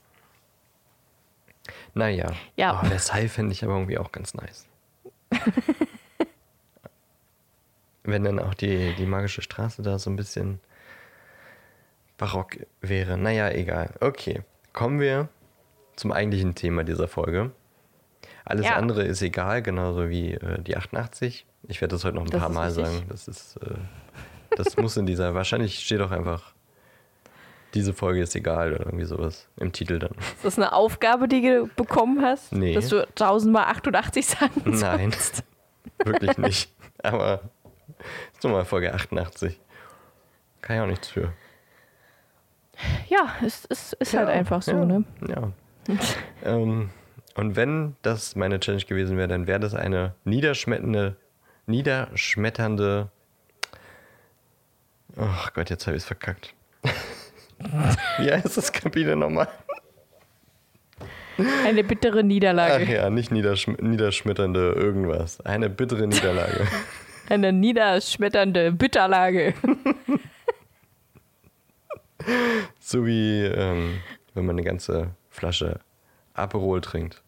Naja, 1.96 2.30
Ja. 2.56 2.80
Oh, 2.82 2.86
Versailles 2.86 3.32
fände 3.32 3.52
ich 3.52 3.64
aber 3.64 3.72
irgendwie 3.74 3.96
auch 3.96 4.12
ganz 4.12 4.34
nice. 4.34 4.66
Wenn 8.04 8.22
dann 8.22 8.38
auch 8.38 8.54
die, 8.54 8.94
die 8.94 9.06
magische 9.06 9.40
Straße 9.42 9.82
da 9.82 9.98
so 9.98 10.10
ein 10.10 10.16
bisschen 10.16 10.60
barock 12.18 12.58
wäre. 12.80 13.16
Naja, 13.18 13.50
egal. 13.50 13.94
Okay, 14.00 14.42
kommen 14.72 15.00
wir 15.00 15.28
zum 15.96 16.12
eigentlichen 16.12 16.54
Thema 16.54 16.84
dieser 16.84 17.08
Folge. 17.08 17.50
Alles 18.44 18.66
Ja. 18.66 18.76
andere 18.76 19.02
ist 19.02 19.22
egal, 19.22 19.62
genauso 19.62 20.08
wie 20.08 20.34
äh, 20.34 20.60
die 20.62 20.76
88. 20.76 21.46
Ich 21.64 21.80
werde 21.80 21.94
das 21.94 22.04
heute 22.04 22.16
noch 22.16 22.24
ein 22.24 22.30
Das 22.30 22.40
paar 22.40 22.50
Mal 22.50 22.68
richtig. 22.68 22.84
sagen. 22.86 23.06
Das 23.08 23.26
ist, 23.26 23.56
äh, 23.56 23.74
das 24.56 24.76
muss 24.76 24.96
in 24.98 25.06
dieser, 25.06 25.34
wahrscheinlich 25.34 25.80
steht 25.80 26.00
auch 26.00 26.12
einfach, 26.12 26.54
diese 27.74 27.92
Folge 27.92 28.22
ist 28.22 28.34
egal 28.34 28.72
oder 28.72 28.86
irgendwie 28.86 29.04
sowas 29.04 29.48
im 29.56 29.72
Titel 29.72 29.98
dann. 29.98 30.12
Ist 30.12 30.44
das 30.44 30.58
eine 30.58 30.72
Aufgabe, 30.72 31.28
die 31.28 31.42
du 31.42 31.68
bekommen 31.76 32.22
hast? 32.22 32.52
Nee. 32.52 32.74
Dass 32.74 32.88
du 32.88 33.06
tausendmal 33.14 33.64
88 33.64 34.26
sagen 34.26 34.62
Nein, 34.64 35.12
sollst? 35.12 35.44
wirklich 36.04 36.38
nicht. 36.38 36.72
Aber 37.02 37.42
ist 38.32 38.42
nun 38.42 38.52
mal 38.52 38.64
Folge 38.64 38.94
88. 38.94 39.60
Kann 40.62 40.76
ich 40.76 40.82
auch 40.82 40.86
nichts 40.86 41.08
für. 41.08 41.32
Ja, 43.08 43.34
es, 43.44 43.66
es 43.70 43.92
ist 43.94 44.14
halt 44.14 44.28
Ja, 44.28 44.34
einfach 44.34 44.62
so, 44.62 44.72
ja, 44.72 44.84
ne? 44.84 45.04
Ja. 45.28 45.52
ähm, 46.44 46.90
und 47.34 47.56
wenn 47.56 47.96
das 48.02 48.34
meine 48.36 48.58
Challenge 48.60 48.84
gewesen 48.84 49.16
wäre, 49.16 49.28
dann 49.28 49.46
wäre 49.46 49.60
das 49.60 49.74
eine 49.74 50.14
niederschmetternde, 50.24 51.16
niederschmetternde. 51.66 53.10
Ach 55.16 55.52
Gott, 55.52 55.70
jetzt 55.70 55.86
habe 55.86 55.96
ich 55.96 56.02
es 56.02 56.06
verkackt. 56.06 56.54
Wie 58.18 58.30
heißt 58.30 58.56
das 58.56 58.72
Kapitel 58.72 59.16
nochmal? 59.16 59.48
Eine 61.66 61.84
bittere 61.84 62.24
Niederlage. 62.24 62.84
Ach 62.86 62.88
ja, 62.88 63.10
nicht 63.10 63.30
niederschm 63.30 63.76
niederschmetternde 63.80 64.72
irgendwas. 64.72 65.40
Eine 65.42 65.68
bittere 65.68 66.06
Niederlage. 66.06 66.66
Eine 67.28 67.52
niederschmetternde 67.52 68.72
Bitterlage. 68.72 69.54
So 72.80 73.06
wie 73.06 73.44
ähm, 73.44 74.00
wenn 74.34 74.46
man 74.46 74.56
eine 74.56 74.64
ganze 74.64 75.10
Flasche 75.30 75.80
Aperol 76.34 76.80
trinkt. 76.80 77.22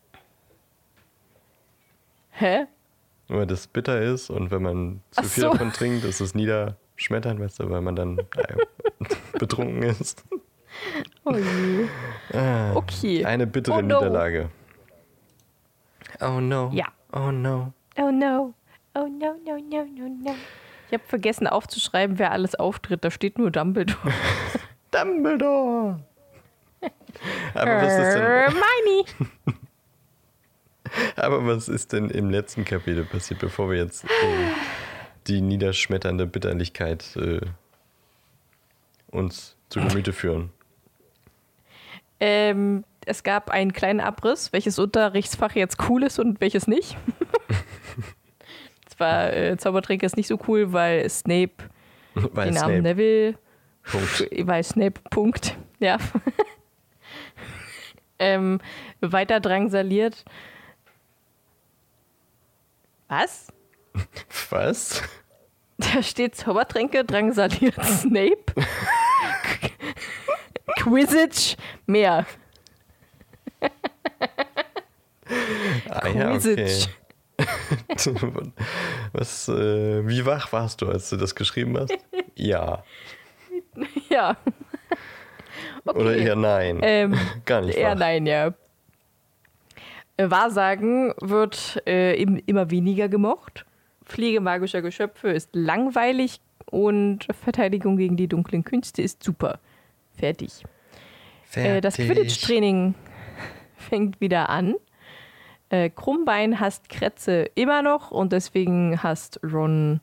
Hä? 2.31 2.67
Weil 3.29 3.47
das 3.47 3.67
bitter 3.67 4.01
ist 4.01 4.31
und 4.31 4.51
wenn 4.51 4.63
man 4.63 5.01
zu 5.11 5.21
Ach 5.21 5.25
viel 5.25 5.43
so. 5.45 5.51
davon 5.53 5.73
trinkt, 5.73 6.05
ist 6.05 6.21
es 6.21 6.35
niederschmettern, 6.35 6.77
du, 6.99 7.71
weil 7.71 7.81
man 7.81 7.97
dann 7.97 8.19
äh, 8.19 8.25
betrunken 9.39 9.83
ist. 9.83 10.25
Oh 11.25 11.35
je. 11.35 11.87
Ah, 12.37 12.75
Okay. 12.75 13.25
Eine 13.25 13.47
bittere 13.47 13.77
Oh 13.77 13.83
no. 13.83 13.99
Niederlage. 13.99 14.51
Oh 16.21 16.41
no. 16.41 16.71
Ja. 16.73 16.87
Oh 17.13 17.31
no. 17.31 17.73
Oh 17.97 18.11
no. 18.11 18.55
Oh 18.95 19.07
no, 19.07 19.35
no, 19.47 19.57
no, 19.57 19.85
no, 19.85 20.09
no. 20.09 20.35
Ich 20.89 20.95
habe 20.95 21.05
vergessen 21.07 21.47
aufzuschreiben, 21.47 22.19
wer 22.19 22.33
alles 22.33 22.55
auftritt. 22.55 23.05
Da 23.05 23.11
steht 23.11 23.39
nur 23.39 23.51
Dumbledore. 23.51 24.13
Dumbledore! 24.91 26.01
Aber 27.55 27.77
was, 27.83 27.93
ist 27.93 28.15
denn, 28.15 28.23
Hermione. 28.23 29.05
aber 31.17 31.47
was 31.47 31.69
ist 31.69 31.93
denn 31.93 32.09
im 32.11 32.31
letzten 32.31 32.65
Kapitel 32.65 33.05
passiert, 33.05 33.41
bevor 33.41 33.71
wir 33.71 33.79
jetzt 33.79 34.05
äh, 34.05 34.09
die 35.29 35.41
niederschmetternde 35.41 36.27
Bitterlichkeit 36.27 37.17
äh, 37.17 37.41
uns 39.11 39.57
zu 39.69 39.81
Gemüte 39.81 40.13
führen? 40.13 40.51
Ähm, 42.21 42.85
es 43.07 43.23
gab 43.23 43.51
einen 43.51 43.73
kleinen 43.73 44.01
Abriss, 44.01 44.53
welches 44.53 44.79
Unterrichtsfach 44.79 45.55
jetzt 45.55 45.79
cool 45.89 46.03
ist 46.03 46.19
und 46.19 46.41
welches 46.41 46.67
nicht. 46.67 46.97
Zwar 48.87 49.33
äh, 49.33 49.57
Zaubertränke 49.57 50.05
ist 50.05 50.17
nicht 50.17 50.27
so 50.27 50.39
cool, 50.47 50.73
weil 50.73 51.09
Snape 51.09 51.53
Weil 52.33 52.47
den 52.47 52.55
Namen 52.55 52.81
Snape, 52.81 52.83
Neville, 52.83 53.39
Punkt. 53.85 54.29
weil 54.47 54.65
Snape, 54.65 55.01
Punkt, 55.11 55.57
ja. 55.79 55.99
ähm, 58.19 58.61
weiter 59.01 59.41
drangsaliert. 59.41 60.25
Was? 63.09 63.49
Was? 64.51 65.03
Da 65.79 66.03
steht 66.03 66.35
Zaubertränke, 66.35 67.05
drangsaliert 67.05 67.83
Snape. 67.85 68.53
Quidditch, 70.81 71.57
mehr. 71.87 72.27
Ah 75.91 76.09
ja, 76.09 76.33
okay. 76.33 76.87
Was, 79.13 79.49
äh, 79.49 80.07
wie 80.07 80.27
wach 80.27 80.53
warst 80.53 80.83
du, 80.83 80.89
als 80.89 81.11
du 81.11 81.17
das 81.17 81.35
geschrieben 81.35 81.79
hast? 81.79 81.97
Ja. 82.35 82.83
Ja. 84.09 84.37
Okay. 85.85 85.99
Oder 86.01 86.17
eher 86.17 86.37
nein? 86.37 86.81
Ähm, 86.83 87.19
Gar 87.45 87.63
nicht 87.63 87.77
Eher 87.77 87.93
wach. 87.93 87.99
nein, 87.99 88.27
ja. 88.27 88.55
Wahrsagen 90.17 91.15
wird 91.21 91.81
äh, 91.87 92.21
im, 92.21 92.43
immer 92.47 92.71
weniger 92.71 93.09
gemocht. 93.09 93.65
Pflege 94.09 94.41
magischer 94.41 94.83
Geschöpfe 94.83 95.29
ist 95.29 95.51
langweilig 95.53 96.41
und 96.67 97.27
Verteidigung 97.43 97.97
gegen 97.97 98.17
die 98.17 98.27
dunklen 98.27 98.65
Künste 98.65 99.03
ist 99.03 99.23
super. 99.23 99.61
Fertig. 100.17 100.65
Äh, 101.55 101.81
das 101.81 101.97
Fertig. 101.97 102.15
Quidditch-Training 102.15 102.95
fängt 103.77 104.21
wieder 104.21 104.49
an. 104.49 104.75
Äh, 105.71 105.91
Krummbein 105.91 106.61
hasst 106.61 106.89
Kretze 106.89 107.51
immer 107.55 107.83
noch 107.83 108.11
und 108.11 108.33
deswegen 108.33 109.03
hasst 109.03 109.39
Ron 109.45 110.01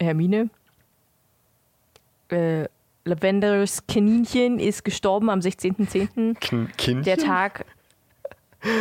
Hermine. 0.00 0.50
Äh, 2.28 2.66
Lavenders 3.04 3.86
Kaninchen 3.86 4.58
ist 4.58 4.84
gestorben 4.84 5.28
am 5.30 5.40
16.10. 5.40 6.38
Kin 6.38 6.68
Kindchen? 6.76 7.02
Der 7.02 7.16
Tag. 7.18 7.64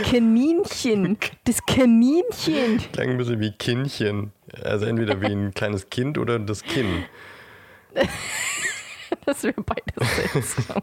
Kaninchen. 0.09 1.17
Das 1.45 1.65
Kaninchen. 1.65 2.77
Klang 2.93 3.09
ein 3.11 3.17
bisschen 3.17 3.39
wie 3.39 3.51
Kindchen. 3.51 4.31
Also 4.63 4.85
entweder 4.85 5.19
wie 5.21 5.27
ein 5.31 5.53
kleines 5.53 5.89
Kind 5.89 6.17
oder 6.17 6.39
das 6.39 6.63
Kinn. 6.63 7.05
Das 9.25 9.43
wäre 9.43 9.61
beides 9.61 10.15
seltsam. 10.15 10.81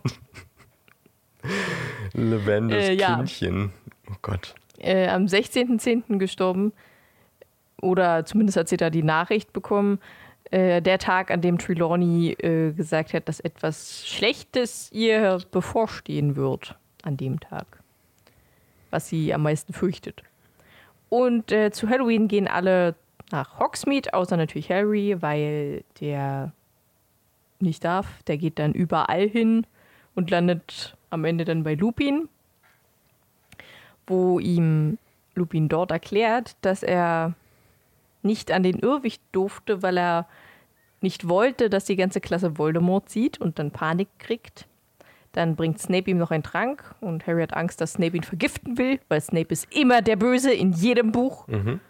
Lavendes 2.13 2.89
Äh, 2.89 2.93
ja. 2.95 3.17
Kindchen. 3.17 3.73
Oh 4.11 4.15
Gott. 4.23 4.55
äh, 4.79 5.09
am 5.09 5.25
16.10. 5.25 6.19
gestorben. 6.19 6.73
Oder 7.81 8.25
zumindest 8.27 8.59
hat 8.59 8.69
sie 8.69 8.77
da 8.77 8.91
die 8.91 9.03
Nachricht 9.03 9.53
bekommen. 9.53 9.99
Äh, 10.51 10.83
der 10.83 10.99
Tag, 10.99 11.31
an 11.31 11.41
dem 11.41 11.59
Trelawney 11.59 12.33
äh, 12.33 12.73
gesagt 12.73 13.15
hat, 13.15 13.29
dass 13.29 13.41
etwas 13.41 14.07
Schlechtes 14.07 14.91
ihr 14.93 15.41
bevorstehen 15.51 16.37
wird. 16.37 16.77
An 17.03 17.17
dem 17.17 17.41
Tag. 17.41 17.78
Was 18.91 19.09
sie 19.09 19.35
am 19.35 19.43
meisten 19.43 19.73
fürchtet. 19.73 20.23
Und 21.09 21.53
äh, 21.53 21.71
zu 21.71 21.89
Halloween 21.89 22.29
gehen 22.29 22.49
alle 22.49 22.95
nach 23.31 23.59
Hogsmeade, 23.59 24.15
außer 24.15 24.37
natürlich 24.37 24.71
Harry, 24.71 25.17
weil 25.21 25.85
der 26.01 26.53
nicht 27.61 27.85
darf. 27.85 28.23
Der 28.25 28.39
geht 28.39 28.59
dann 28.59 28.73
überall 28.73 29.29
hin 29.29 29.67
und 30.15 30.31
landet 30.31 30.97
am 31.11 31.25
Ende 31.25 31.45
dann 31.45 31.65
bei 31.65 31.75
Lupin 31.75 32.29
wo 34.09 34.39
ihm 34.39 34.99
Lupin 35.35 35.69
dort 35.69 35.91
erklärt, 35.91 36.57
dass 36.63 36.83
er 36.83 37.35
nicht 38.23 38.51
an 38.51 38.63
den 38.63 38.79
Irrwicht 38.79 39.23
durfte, 39.33 39.83
weil 39.83 39.99
er 39.99 40.27
nicht 41.01 41.29
wollte, 41.29 41.71
dass 41.71 41.85
die 41.85 41.97
ganze 41.97 42.21
Klasse 42.21 42.59
Voldemort 42.59 43.09
sieht 43.09 43.41
und 43.41 43.59
dann 43.59 43.71
Panik 43.71 44.09
kriegt. 44.19 44.67
Dann 45.33 45.57
bringt 45.57 45.79
Snape 45.79 46.11
ihm 46.11 46.19
noch 46.19 46.31
einen 46.31 46.43
Trank 46.43 46.95
und 47.01 47.27
Harry 47.27 47.43
hat 47.43 47.55
Angst, 47.55 47.81
dass 47.81 47.95
Snape 47.95 48.17
ihn 48.17 48.23
vergiften 48.23 48.79
will, 48.79 48.99
weil 49.09 49.21
Snape 49.21 49.49
ist 49.51 49.73
immer 49.75 50.03
der 50.03 50.17
Böse 50.17 50.53
in 50.53 50.73
jedem 50.73 51.13
Buch. 51.13 51.47
Mhm. 51.49 51.81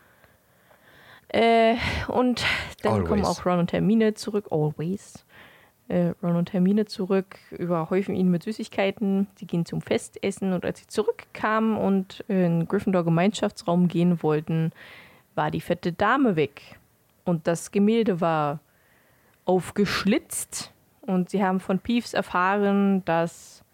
Äh, 1.28 1.76
und 2.08 2.44
dann 2.82 2.94
Always. 2.94 3.08
kommen 3.08 3.24
auch 3.24 3.46
Ron 3.46 3.58
und 3.60 3.72
Hermine 3.72 4.14
zurück. 4.14 4.46
Always. 4.50 5.24
Äh, 5.88 6.12
Ron 6.22 6.36
und 6.36 6.52
Hermine 6.52 6.84
zurück, 6.84 7.38
überhäufen 7.50 8.14
ihn 8.14 8.30
mit 8.30 8.42
Süßigkeiten. 8.42 9.26
Sie 9.36 9.46
gehen 9.46 9.64
zum 9.64 9.80
Festessen 9.80 10.52
und 10.52 10.64
als 10.64 10.80
sie 10.80 10.86
zurückkamen 10.86 11.76
und 11.76 12.24
in 12.28 12.36
den 12.36 12.68
Gryffindor-Gemeinschaftsraum 12.68 13.88
gehen 13.88 14.22
wollten, 14.22 14.72
war 15.34 15.50
die 15.50 15.62
fette 15.62 15.92
Dame 15.92 16.36
weg. 16.36 16.78
Und 17.24 17.46
das 17.46 17.70
Gemälde 17.70 18.20
war 18.20 18.60
aufgeschlitzt. 19.44 20.72
Und 21.08 21.30
sie 21.30 21.42
haben 21.42 21.58
von 21.58 21.78
Peeves 21.78 22.12
erfahren, 22.12 23.02
dass 23.06 23.64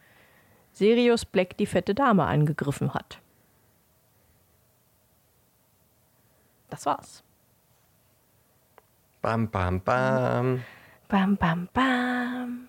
Sirius 0.72 1.24
Black 1.24 1.56
die 1.56 1.66
fette 1.66 1.94
Dame 1.94 2.24
angegriffen 2.24 2.94
hat. 2.94 3.18
Das 6.70 6.86
war's. 6.86 7.22
Bam, 9.20 9.48
bam, 9.50 9.80
bam. 9.80 10.62
Bam, 11.08 11.36
bam, 11.36 11.68
bam. 11.72 12.68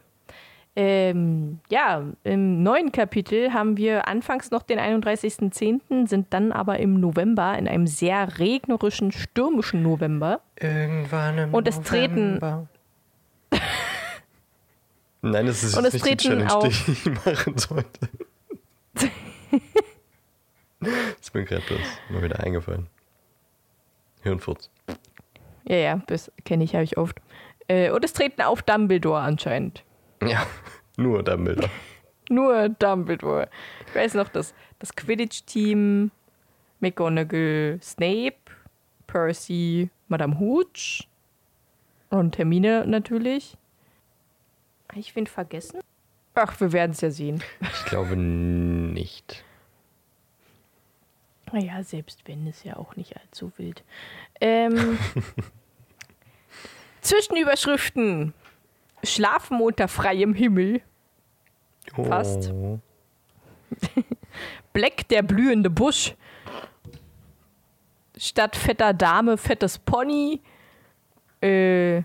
Ähm, 0.77 1.59
ja, 1.69 2.03
im 2.23 2.61
neuen 2.63 2.91
Kapitel 2.91 3.53
haben 3.53 3.77
wir 3.77 4.07
anfangs 4.07 4.51
noch 4.51 4.61
den 4.63 4.77
31.10., 4.79 6.07
sind 6.07 6.33
dann 6.33 6.51
aber 6.51 6.79
im 6.79 6.99
November, 6.99 7.57
in 7.57 7.67
einem 7.67 7.87
sehr 7.87 8.39
regnerischen, 8.39 9.11
stürmischen 9.11 9.83
November. 9.83 10.41
Irgendwann 10.59 11.37
im 11.37 11.53
Und 11.53 11.67
es 11.67 11.79
treten- 11.81 12.35
November. 12.35 12.67
Nein, 15.31 15.45
das 15.47 15.63
ist 15.63 15.75
Und 15.75 15.91
nicht 15.91 16.05
die 16.05 16.17
Challenge, 16.17 16.45
die 16.45 16.51
auf- 16.51 16.87
ich 16.87 17.05
machen 17.25 17.57
sollte. 17.57 18.09
ist 21.19 21.33
mir 21.33 21.43
gerade 21.45 21.63
bloß 21.65 21.79
mal 22.09 22.21
wieder 22.23 22.39
eingefallen. 22.41 22.87
Hirnfurz. 24.21 24.69
Ja, 25.67 25.75
ja, 25.77 26.01
das 26.07 26.31
kenne 26.43 26.63
ich, 26.63 26.73
habe 26.75 26.83
ich 26.83 26.97
oft. 26.97 27.17
Äh, 27.67 27.89
und 27.91 28.05
es 28.05 28.13
treten 28.13 28.41
auf 28.43 28.61
Dumbledore 28.61 29.19
anscheinend. 29.21 29.83
Ja, 30.23 30.45
nur 30.97 31.23
Dumbledore. 31.23 31.69
Nur 32.29 32.69
Dumbledore. 32.69 33.49
Ich 33.87 33.93
weiß 33.93 34.15
noch, 34.15 34.29
dass 34.29 34.55
das 34.79 34.95
Quidditch-Team, 34.95 36.09
McGonagall, 36.79 37.77
Snape, 37.83 38.37
Percy, 39.05 39.91
Madame 40.07 40.39
Hooch 40.39 41.07
und 42.09 42.35
Hermine 42.39 42.87
natürlich. 42.87 43.57
Habe 44.89 44.99
ich 44.99 45.15
wen 45.15 45.27
vergessen? 45.27 45.81
Ach, 46.35 46.59
wir 46.59 46.71
werden 46.71 46.91
es 46.91 47.01
ja 47.01 47.11
sehen. 47.11 47.43
Ich 47.61 47.85
glaube 47.85 48.15
nicht. 48.15 49.43
Naja, 51.51 51.83
selbst 51.83 52.27
wenn, 52.27 52.47
ist 52.47 52.65
ja 52.65 52.75
auch 52.75 52.95
nicht 52.95 53.15
allzu 53.17 53.51
wild. 53.57 53.83
Ähm, 54.41 54.97
Zwischenüberschriften. 57.01 58.33
Schlafen 59.03 59.61
unter 59.61 59.87
freiem 59.87 60.33
Himmel. 60.33 60.81
Passt. 61.93 62.51
Oh. 62.51 62.79
Black, 64.73 65.07
der 65.07 65.21
blühende 65.21 65.69
Busch. 65.69 66.15
Statt 68.17 68.55
fetter 68.55 68.93
Dame, 68.93 69.37
fettes 69.37 69.77
Pony. 69.77 70.41
Äh, 71.41 72.03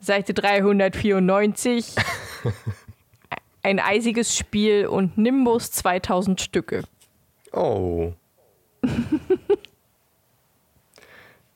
Seite 0.00 0.34
394. 0.34 1.94
Ein 3.62 3.78
eisiges 3.78 4.36
Spiel 4.36 4.86
und 4.86 5.18
Nimbus 5.18 5.70
2000 5.72 6.40
Stücke. 6.40 6.82
Oh. 7.52 8.14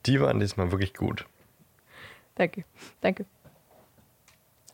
Die 0.07 0.21
waren 0.21 0.39
diesmal 0.39 0.71
wirklich 0.71 0.93
gut. 0.93 1.25
Danke, 2.35 2.65
danke. 3.01 3.25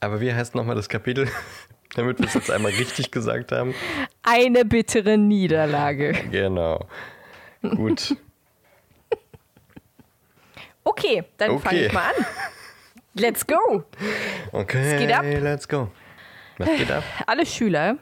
Aber 0.00 0.20
wie 0.20 0.33
heißt 0.33 0.54
nochmal 0.56 0.74
das 0.74 0.88
Kapitel? 0.88 1.28
Damit 1.94 2.18
wir 2.18 2.26
es 2.26 2.35
jetzt 2.35 2.50
einmal 2.50 2.72
richtig 2.72 3.11
gesagt 3.11 3.52
haben. 3.52 3.74
Eine 4.22 4.64
bittere 4.64 5.18
Niederlage. 5.18 6.12
Genau. 6.30 6.87
Gut. 7.62 8.16
Okay, 10.85 11.24
dann 11.37 11.59
fange 11.61 11.76
Okay. 11.78 11.87
ich 11.87 11.92
mal 11.92 12.09
an. 12.14 12.26
Let's 13.20 13.46
go! 13.46 13.85
Okay, 14.52 14.98
geht 14.98 15.12
ab. 15.12 15.24
let's 15.24 15.68
go. 15.68 15.90
Was 16.59 16.68
geht 16.76 16.90
ab? 16.90 17.04
Alle 17.26 17.44
Schüler, 17.46 17.96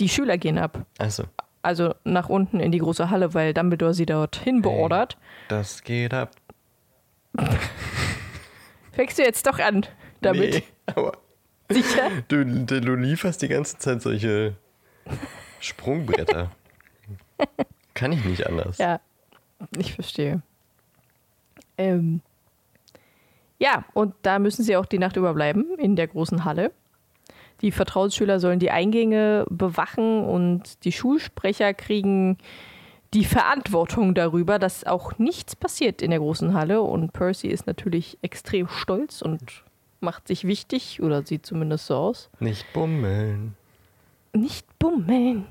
die 0.00 0.08
Schüler 0.08 0.38
gehen 0.38 0.58
ab. 0.58 0.84
Achso, 0.98 1.24
Also 1.62 1.94
nach 2.04 2.28
unten 2.28 2.60
in 2.60 2.72
die 2.72 2.78
große 2.78 3.10
Halle, 3.10 3.34
weil 3.34 3.54
Dumbledore 3.54 3.94
sie 3.94 4.06
dorthin 4.06 4.62
beordert. 4.62 5.16
das 5.48 5.82
geht 5.82 6.12
ab. 6.14 6.32
Fängst 8.92 9.18
du 9.18 9.22
jetzt 9.22 9.46
doch 9.46 9.58
an 9.58 9.86
damit? 10.20 10.54
Nee, 10.54 10.64
aber 10.86 11.12
Sicher? 11.68 12.10
du, 12.28 12.44
du, 12.44 12.80
du 12.80 12.94
lieferst 12.94 13.42
die 13.42 13.48
ganze 13.48 13.78
Zeit 13.78 14.02
solche 14.02 14.56
Sprungbretter. 15.60 16.50
Kann 17.94 18.12
ich 18.12 18.24
nicht 18.24 18.46
anders. 18.46 18.78
Ja, 18.78 19.00
ich 19.76 19.94
verstehe. 19.94 20.40
Ähm, 21.76 22.20
ja, 23.58 23.84
und 23.94 24.14
da 24.22 24.38
müssen 24.38 24.62
sie 24.62 24.76
auch 24.76 24.86
die 24.86 24.98
Nacht 24.98 25.16
überbleiben 25.16 25.78
in 25.78 25.96
der 25.96 26.06
großen 26.06 26.44
Halle. 26.44 26.72
Die 27.60 27.72
Vertrauensschüler 27.72 28.38
sollen 28.38 28.60
die 28.60 28.70
Eingänge 28.70 29.44
bewachen 29.50 30.24
und 30.24 30.84
die 30.84 30.92
Schulsprecher 30.92 31.74
kriegen 31.74 32.38
die 33.14 33.24
Verantwortung 33.24 34.14
darüber, 34.14 34.58
dass 34.58 34.84
auch 34.84 35.18
nichts 35.18 35.56
passiert 35.56 36.02
in 36.02 36.10
der 36.10 36.20
großen 36.20 36.54
Halle. 36.54 36.82
Und 36.82 37.12
Percy 37.12 37.48
ist 37.48 37.66
natürlich 37.66 38.18
extrem 38.22 38.68
stolz 38.68 39.22
und 39.22 39.64
macht 40.00 40.28
sich 40.28 40.46
wichtig 40.46 41.02
oder 41.02 41.24
sieht 41.24 41.46
zumindest 41.46 41.86
so 41.86 41.96
aus. 41.96 42.30
Nicht 42.38 42.72
bummeln. 42.72 43.56
Nicht 44.32 44.66
bummeln. 44.78 45.46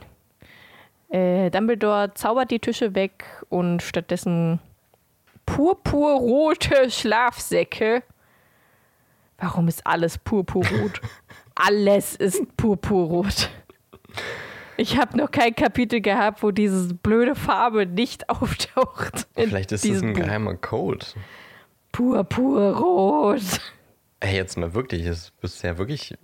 Äh, 1.09 1.49
Dumbledore 1.49 2.13
zaubert 2.13 2.51
die 2.51 2.59
Tische 2.59 2.95
weg 2.95 3.25
und 3.49 3.81
stattdessen 3.81 4.59
purpurrote 5.47 6.91
Schlafsäcke. 6.91 8.03
Warum 9.39 9.67
ist 9.67 9.87
alles 9.87 10.19
purpurrot? 10.19 11.01
alles 11.55 12.15
ist 12.15 12.55
purpurrot. 12.55 13.49
Ich 14.77 14.97
habe 14.99 15.17
noch 15.17 15.31
kein 15.31 15.55
Kapitel 15.55 16.01
gehabt, 16.01 16.43
wo 16.43 16.51
diese 16.51 16.93
blöde 16.93 17.33
Farbe 17.33 17.87
nicht 17.87 18.29
auftaucht. 18.29 19.27
Vielleicht 19.33 19.71
ist 19.71 19.83
das 19.89 20.03
ein 20.03 20.13
Buch. 20.13 20.21
geheimer 20.21 20.55
Code. 20.55 21.05
Purpurrot. 21.91 23.41
Ey, 24.19 24.35
jetzt 24.35 24.57
mal 24.57 24.75
wirklich, 24.75 25.05
es 25.05 25.17
ist 25.17 25.41
bisher 25.41 25.79
wirklich 25.79 26.15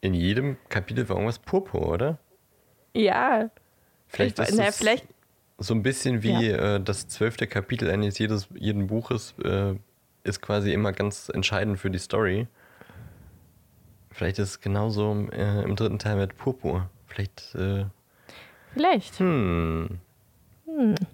in 0.00 0.14
jedem 0.14 0.56
Kapitel 0.68 1.08
war 1.08 1.16
irgendwas 1.16 1.38
Purpur, 1.38 1.88
oder? 1.88 2.18
Ja. 2.94 3.50
Vielleicht 4.08 4.38
ich, 4.38 4.48
ist 4.48 4.56
na, 4.56 4.66
es 4.66 4.78
vielleicht 4.78 5.06
so 5.58 5.74
ein 5.74 5.82
bisschen 5.82 6.22
wie 6.22 6.50
äh, 6.50 6.80
das 6.80 7.08
zwölfte 7.08 7.46
Kapitel 7.46 7.90
eines 7.90 8.18
jedes, 8.18 8.48
jeden 8.54 8.86
Buches 8.86 9.34
äh, 9.42 9.74
ist 10.24 10.42
quasi 10.42 10.72
immer 10.72 10.92
ganz 10.92 11.30
entscheidend 11.32 11.78
für 11.78 11.90
die 11.90 11.98
Story. 11.98 12.46
Vielleicht 14.10 14.38
ist 14.38 14.48
es 14.48 14.60
genauso 14.60 15.12
im, 15.12 15.30
äh, 15.30 15.62
im 15.62 15.76
dritten 15.76 15.98
Teil 15.98 16.16
mit 16.16 16.36
Purpur. 16.36 16.88
Vielleicht, 17.06 17.54
äh, 17.54 17.84
Vielleicht. 18.74 19.18
hm. 19.18 19.98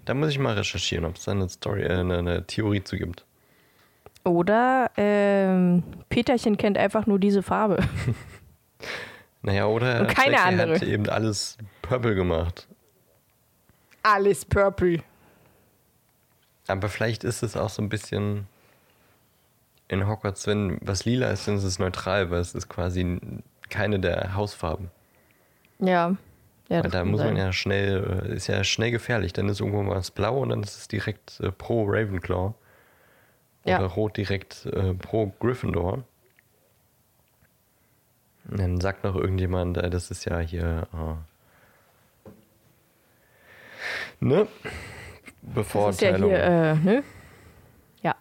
Da 0.03 0.13
muss 0.13 0.29
ich 0.29 0.39
mal 0.39 0.55
recherchieren, 0.55 1.05
ob 1.05 1.15
es 1.15 1.25
da 1.25 1.31
eine 1.31 1.47
Story, 1.47 1.83
äh, 1.83 1.99
eine, 1.99 2.17
eine 2.17 2.45
Theorie 2.45 2.83
zu 2.83 2.97
gibt. 2.97 3.25
Oder 4.25 4.91
ähm, 4.97 5.83
Peterchen 6.09 6.57
kennt 6.57 6.77
einfach 6.77 7.07
nur 7.07 7.19
diese 7.19 7.43
Farbe. 7.43 7.77
Naja, 9.45 9.67
oder 9.67 9.99
Und 9.99 10.07
keine 10.07 10.41
andere. 10.41 10.69
er 10.69 10.75
hat 10.75 10.83
eben 10.83 11.09
alles 11.09 11.57
purple 11.81 12.15
gemacht. 12.15 12.67
Alles 14.03 14.45
purple. 14.45 15.01
Aber 16.67 16.89
vielleicht 16.89 17.23
ist 17.23 17.43
es 17.43 17.57
auch 17.57 17.69
so 17.69 17.81
ein 17.81 17.89
bisschen 17.89 18.47
in 19.87 20.07
Hogwarts, 20.07 20.47
wenn 20.47 20.77
was 20.81 21.05
lila 21.05 21.29
ist, 21.29 21.47
dann 21.47 21.57
ist 21.57 21.63
es 21.63 21.79
neutral, 21.79 22.31
weil 22.31 22.39
es 22.39 22.55
ist 22.55 22.69
quasi 22.69 23.19
keine 23.69 23.99
der 23.99 24.35
Hausfarben. 24.35 24.89
Ja. 25.79 26.15
ja 26.69 26.83
weil 26.83 26.91
da 26.91 27.03
muss 27.05 27.19
man 27.19 27.29
sein. 27.29 27.37
ja 27.37 27.53
schnell, 27.53 28.23
äh, 28.25 28.35
ist 28.35 28.47
ja 28.47 28.63
schnell 28.63 28.91
gefährlich. 28.91 29.33
Dann 29.33 29.49
ist 29.49 29.59
irgendwo 29.59 29.85
was 29.89 30.11
blau 30.11 30.39
und 30.39 30.49
dann 30.49 30.63
ist 30.63 30.77
es 30.77 30.87
direkt 30.87 31.39
äh, 31.39 31.51
pro 31.51 31.85
Ravenclaw. 31.85 32.53
Ja. 33.65 33.79
Oder 33.79 33.87
rot 33.87 34.17
direkt 34.17 34.65
äh, 34.65 34.93
pro 34.93 35.33
Gryffindor. 35.39 36.03
Und 38.49 38.59
dann 38.59 38.81
sagt 38.81 39.03
noch 39.03 39.15
irgendjemand, 39.15 39.77
äh, 39.77 39.89
das 39.89 40.11
ist 40.11 40.25
ja 40.25 40.39
hier. 40.39 40.87
Äh, 40.93 41.32
ne? 44.19 44.47
Das 45.41 45.67
ist 45.67 46.01
ja 46.01 46.11
Bevorteilung. 46.13 46.29
hier, 46.29 46.43
äh, 46.43 46.75
ne? 46.75 47.03
Ja. 48.01 48.15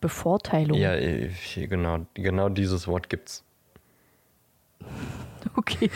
Bevorteilung. 0.00 0.78
Ja, 0.78 0.94
äh, 0.94 1.30
genau, 1.54 2.06
genau 2.14 2.48
dieses 2.48 2.86
Wort 2.86 3.08
gibt's. 3.08 3.44
Okay. 5.56 5.90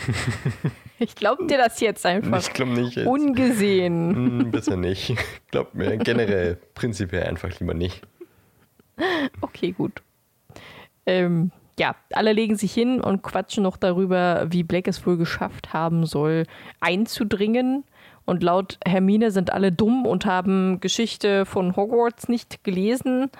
ich 0.99 1.15
glaub 1.15 1.47
dir 1.47 1.57
das 1.57 1.79
jetzt 1.79 2.05
einfach. 2.05 2.39
Ich 2.39 2.53
glaube 2.53 2.71
nicht. 2.71 2.95
Jetzt. 2.95 3.07
Ungesehen. 3.07 4.15
Hm, 4.41 4.51
besser 4.51 4.77
nicht. 4.77 5.15
Glaubt 5.49 5.73
mir 5.73 5.97
generell 5.97 6.57
prinzipiell 6.75 7.23
einfach 7.23 7.59
lieber 7.59 7.73
nicht. 7.73 8.01
Okay, 9.41 9.71
gut. 9.71 10.03
Ähm, 11.05 11.51
ja, 11.79 11.95
alle 12.13 12.33
legen 12.33 12.57
sich 12.57 12.73
hin 12.73 13.01
und 13.01 13.23
quatschen 13.23 13.63
noch 13.63 13.77
darüber, 13.77 14.47
wie 14.49 14.63
Black 14.63 14.87
es 14.87 15.05
wohl 15.05 15.17
geschafft 15.17 15.73
haben 15.73 16.05
soll, 16.05 16.45
einzudringen. 16.81 17.85
Und 18.29 18.43
laut 18.43 18.77
Hermine 18.85 19.31
sind 19.31 19.51
alle 19.51 19.71
dumm 19.71 20.05
und 20.05 20.27
haben 20.27 20.79
Geschichte 20.81 21.47
von 21.47 21.75
Hogwarts 21.75 22.29
nicht 22.29 22.63
gelesen. 22.63 23.31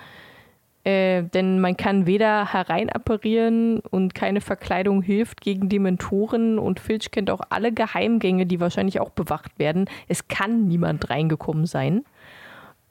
Äh, 0.82 1.22
denn 1.22 1.60
man 1.60 1.76
kann 1.76 2.06
weder 2.06 2.52
hereinapparieren 2.52 3.78
und 3.90 4.16
keine 4.16 4.40
Verkleidung 4.40 5.00
hilft 5.00 5.42
gegen 5.42 5.68
Dementoren. 5.68 6.58
Und 6.58 6.80
Filch 6.80 7.12
kennt 7.12 7.30
auch 7.30 7.42
alle 7.50 7.70
Geheimgänge, 7.70 8.46
die 8.46 8.58
wahrscheinlich 8.58 8.98
auch 8.98 9.10
bewacht 9.10 9.60
werden. 9.60 9.84
Es 10.08 10.26
kann 10.26 10.66
niemand 10.66 11.08
reingekommen 11.08 11.66
sein. 11.66 12.04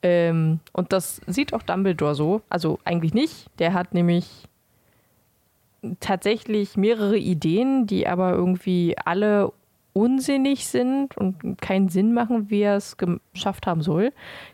Ähm, 0.02 0.60
und 0.72 0.94
das 0.94 1.20
sieht 1.26 1.52
auch 1.52 1.62
Dumbledore 1.62 2.14
so. 2.14 2.40
Also 2.48 2.78
eigentlich 2.84 3.12
nicht. 3.12 3.48
Der 3.58 3.74
hat 3.74 3.92
nämlich 3.92 4.48
tatsächlich 6.00 6.78
mehrere 6.78 7.18
Ideen, 7.18 7.86
die 7.86 8.06
aber 8.06 8.32
irgendwie 8.32 8.96
alle 9.04 9.52
unsinnig 9.92 10.66
sind 10.66 11.16
und 11.16 11.60
keinen 11.60 11.88
Sinn 11.88 12.12
machen, 12.14 12.50
wie 12.50 12.60
er 12.60 12.76
es 12.76 12.96
geschafft 12.96 13.66
haben 13.66 13.82
soll. 13.82 14.12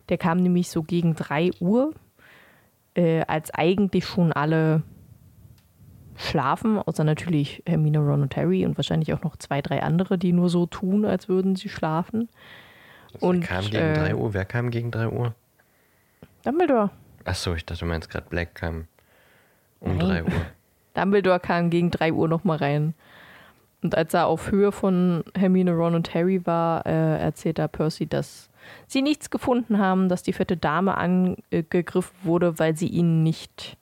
Der 0.09 0.19
kam 0.19 0.39
nämlich 0.39 0.71
so 0.71 0.83
gegen 0.83 1.15
3 1.15 1.51
Uhr, 1.61 1.95
äh, 2.95 3.23
als 3.27 3.53
eigentlich 3.53 4.07
schon 4.07 4.33
alle 4.33 4.83
schlafen, 6.17 6.79
außer 6.79 7.05
natürlich 7.05 7.63
Hermine, 7.67 7.99
Ron 7.99 8.23
und 8.23 8.37
Harry 8.37 8.65
und 8.65 8.79
wahrscheinlich 8.79 9.13
auch 9.13 9.23
noch 9.23 9.37
zwei, 9.37 9.61
drei 9.61 9.83
andere, 9.83 10.17
die 10.17 10.33
nur 10.33 10.49
so 10.49 10.67
tun, 10.67 11.05
als 11.05 11.29
würden 11.29 11.57
sie 11.57 11.69
schlafen. 11.69 12.29
Und, 13.21 13.43
Wer 13.43 13.49
kam 13.49 13.65
gegen 13.65 13.77
äh, 13.77 13.95
3 13.95 14.15
Uhr? 14.17 14.35
Wer 14.35 14.45
kam 14.45 14.71
gegen 14.71 14.91
3 14.91 15.09
Uhr? 15.09 15.35
Dumbledore. 16.45 16.91
Achso, 17.25 17.55
ich 17.55 17.67
dachte, 17.67 17.81
du 17.81 17.87
meinst 17.87 18.09
gerade 18.09 18.29
Black 18.29 18.55
kam 18.55 18.87
um 19.81 19.97
Nein. 19.99 20.25
3 20.25 20.25
Uhr. 20.25 20.47
Dumbledore 20.95 21.41
kam 21.41 21.71
gegen 21.71 21.91
3 21.91 22.13
Uhr 22.13 22.29
nochmal 22.29 22.59
rein. 22.59 22.95
Und 23.83 23.95
als 23.95 24.15
er 24.15 24.27
auf 24.27 24.51
Höhe 24.51 24.73
von 24.73 25.23
Hermine, 25.37 25.73
Ron 25.73 25.95
und 25.95 26.15
Harry 26.15 26.45
war, 26.47 26.85
äh, 26.87 27.21
erzählt 27.21 27.59
er 27.59 27.69
Percy, 27.69 28.07
dass 28.07 28.49
sie 28.87 29.03
nichts 29.03 29.31
gefunden 29.31 29.79
haben, 29.79 30.09
dass 30.09 30.23
die 30.23 30.33
fette 30.33 30.57
Dame 30.57 30.97
angegriffen 30.97 32.17
wurde, 32.23 32.59
weil 32.59 32.77
sie 32.77 32.89
ihn 32.89 33.23
nicht 33.23 33.77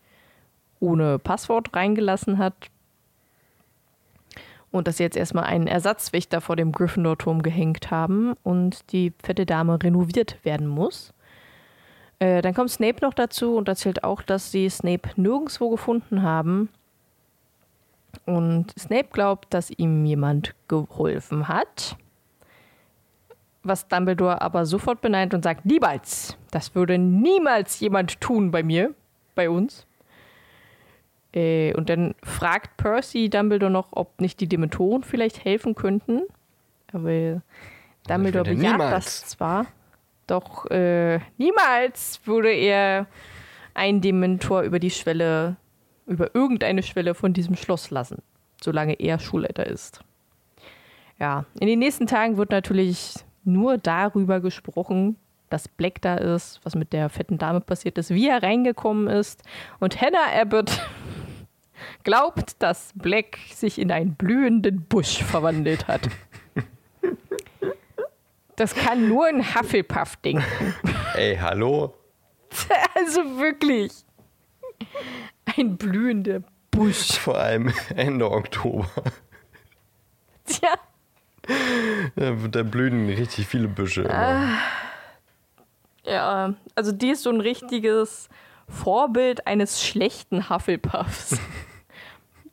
ohne 0.81 1.19
Passwort 1.19 1.75
reingelassen 1.75 2.39
hat. 2.39 2.55
Und 4.71 4.89
dass 4.89 4.97
sie 4.97 5.05
jetzt 5.05 5.17
erstmal 5.17 5.45
einen 5.45 5.69
Ersatzwächter 5.69 6.41
vor 6.41 6.57
dem 6.57 6.73
Gryffindor-Turm 6.73 7.43
gehängt 7.43 7.93
haben 7.93 8.35
und 8.43 8.93
die 8.93 9.13
fette 9.23 9.47
Dame 9.47 9.81
renoviert 9.81 10.45
werden 10.45 10.67
muss. 10.67 11.15
Äh, 12.19 12.43
dann 12.43 12.55
kommt 12.55 12.71
Snape 12.71 12.99
noch 13.03 13.15
dazu 13.15 13.57
und 13.57 13.69
erzählt 13.69 14.03
auch, 14.03 14.23
dass 14.23 14.51
sie 14.51 14.69
Snape 14.69 15.11
nirgendwo 15.17 15.71
gefunden 15.71 16.23
haben. 16.23 16.69
Und 18.27 18.73
Snape 18.79 19.09
glaubt, 19.13 19.53
dass 19.53 19.71
ihm 19.71 20.05
jemand 20.05 20.55
geholfen 20.69 21.49
hat. 21.49 21.97
Was 23.63 23.89
Dumbledore 23.89 24.43
aber 24.43 24.67
sofort 24.67 25.01
beneint 25.01 25.35
und 25.35 25.43
sagt, 25.43 25.65
niemals. 25.65 26.37
Das 26.51 26.75
würde 26.75 26.99
niemals 26.99 27.81
jemand 27.81 28.21
tun 28.21 28.51
bei 28.51 28.63
mir, 28.63 28.95
bei 29.35 29.49
uns. 29.49 29.87
Äh, 31.35 31.75
und 31.75 31.89
dann 31.89 32.15
fragt 32.23 32.77
Percy 32.77 33.29
Dumbledore 33.29 33.73
noch, 33.73 33.89
ob 33.93 34.21
nicht 34.21 34.41
die 34.41 34.49
Dementoren 34.49 35.03
vielleicht 35.03 35.45
helfen 35.45 35.75
könnten. 35.75 36.23
Aber 36.93 37.43
Dumbledore 38.07 38.55
niemals. 38.55 38.91
das 38.91 39.27
zwar, 39.27 39.67
doch 40.27 40.71
äh, 40.71 41.19
niemals 41.39 42.21
würde 42.25 42.53
er 42.53 43.07
einen 43.75 44.01
Dementor 44.01 44.63
über 44.63 44.79
die 44.79 44.91
Schwelle, 44.91 45.57
über 46.07 46.35
irgendeine 46.35 46.83
Schwelle 46.83 47.15
von 47.15 47.33
diesem 47.33 47.57
Schloss 47.57 47.91
lassen, 47.91 48.23
solange 48.61 48.95
er 48.95 49.19
Schulleiter 49.19 49.67
ist. 49.67 50.01
Ja, 51.19 51.45
in 51.61 51.67
den 51.67 51.79
nächsten 51.79 52.07
Tagen 52.07 52.37
wird 52.37 52.51
natürlich 52.51 53.15
nur 53.45 53.79
darüber 53.79 54.41
gesprochen, 54.41 55.17
dass 55.51 55.69
Black 55.69 56.03
da 56.03 56.17
ist, 56.17 56.61
was 56.65 56.75
mit 56.75 56.93
der 56.93 57.09
fetten 57.09 57.39
Dame 57.39 57.61
passiert 57.61 57.99
ist, 57.99 58.11
wie 58.11 58.29
er 58.29 58.43
reingekommen 58.43 59.07
ist. 59.07 59.43
Und 59.79 60.01
Hannah 60.01 60.33
Abbott 60.41 60.81
glaubt, 62.05 62.61
dass 62.61 62.91
Black 62.95 63.39
sich 63.53 63.79
in 63.79 63.93
einen 63.93 64.15
blühenden 64.15 64.83
Busch 64.83 65.23
verwandelt 65.23 65.87
hat. 65.87 66.09
Das 68.57 68.75
kann 68.75 69.09
nur 69.09 69.27
ein 69.27 69.55
Hufflepuff 69.55 70.17
denken. 70.17 70.45
Ey, 71.15 71.37
hallo? 71.37 71.95
Also 72.95 73.21
wirklich. 73.39 73.93
Ein 75.57 75.77
blühender 75.77 76.43
Busch. 76.71 77.13
Vor 77.19 77.39
allem 77.39 77.73
Ende 77.95 78.31
Oktober. 78.31 78.89
Tja. 80.45 80.75
Da, 82.17 82.33
da 82.33 82.63
blühen 82.63 83.09
richtig 83.09 83.47
viele 83.47 83.69
Büsche. 83.69 84.03
immer. 84.03 84.59
Ja, 86.05 86.55
also 86.75 86.93
die 86.93 87.11
ist 87.11 87.23
so 87.23 87.31
ein 87.31 87.41
richtiges 87.41 88.29
Vorbild 88.69 89.47
eines 89.47 89.83
schlechten 89.85 90.49
Hufflepuffs. 90.49 91.39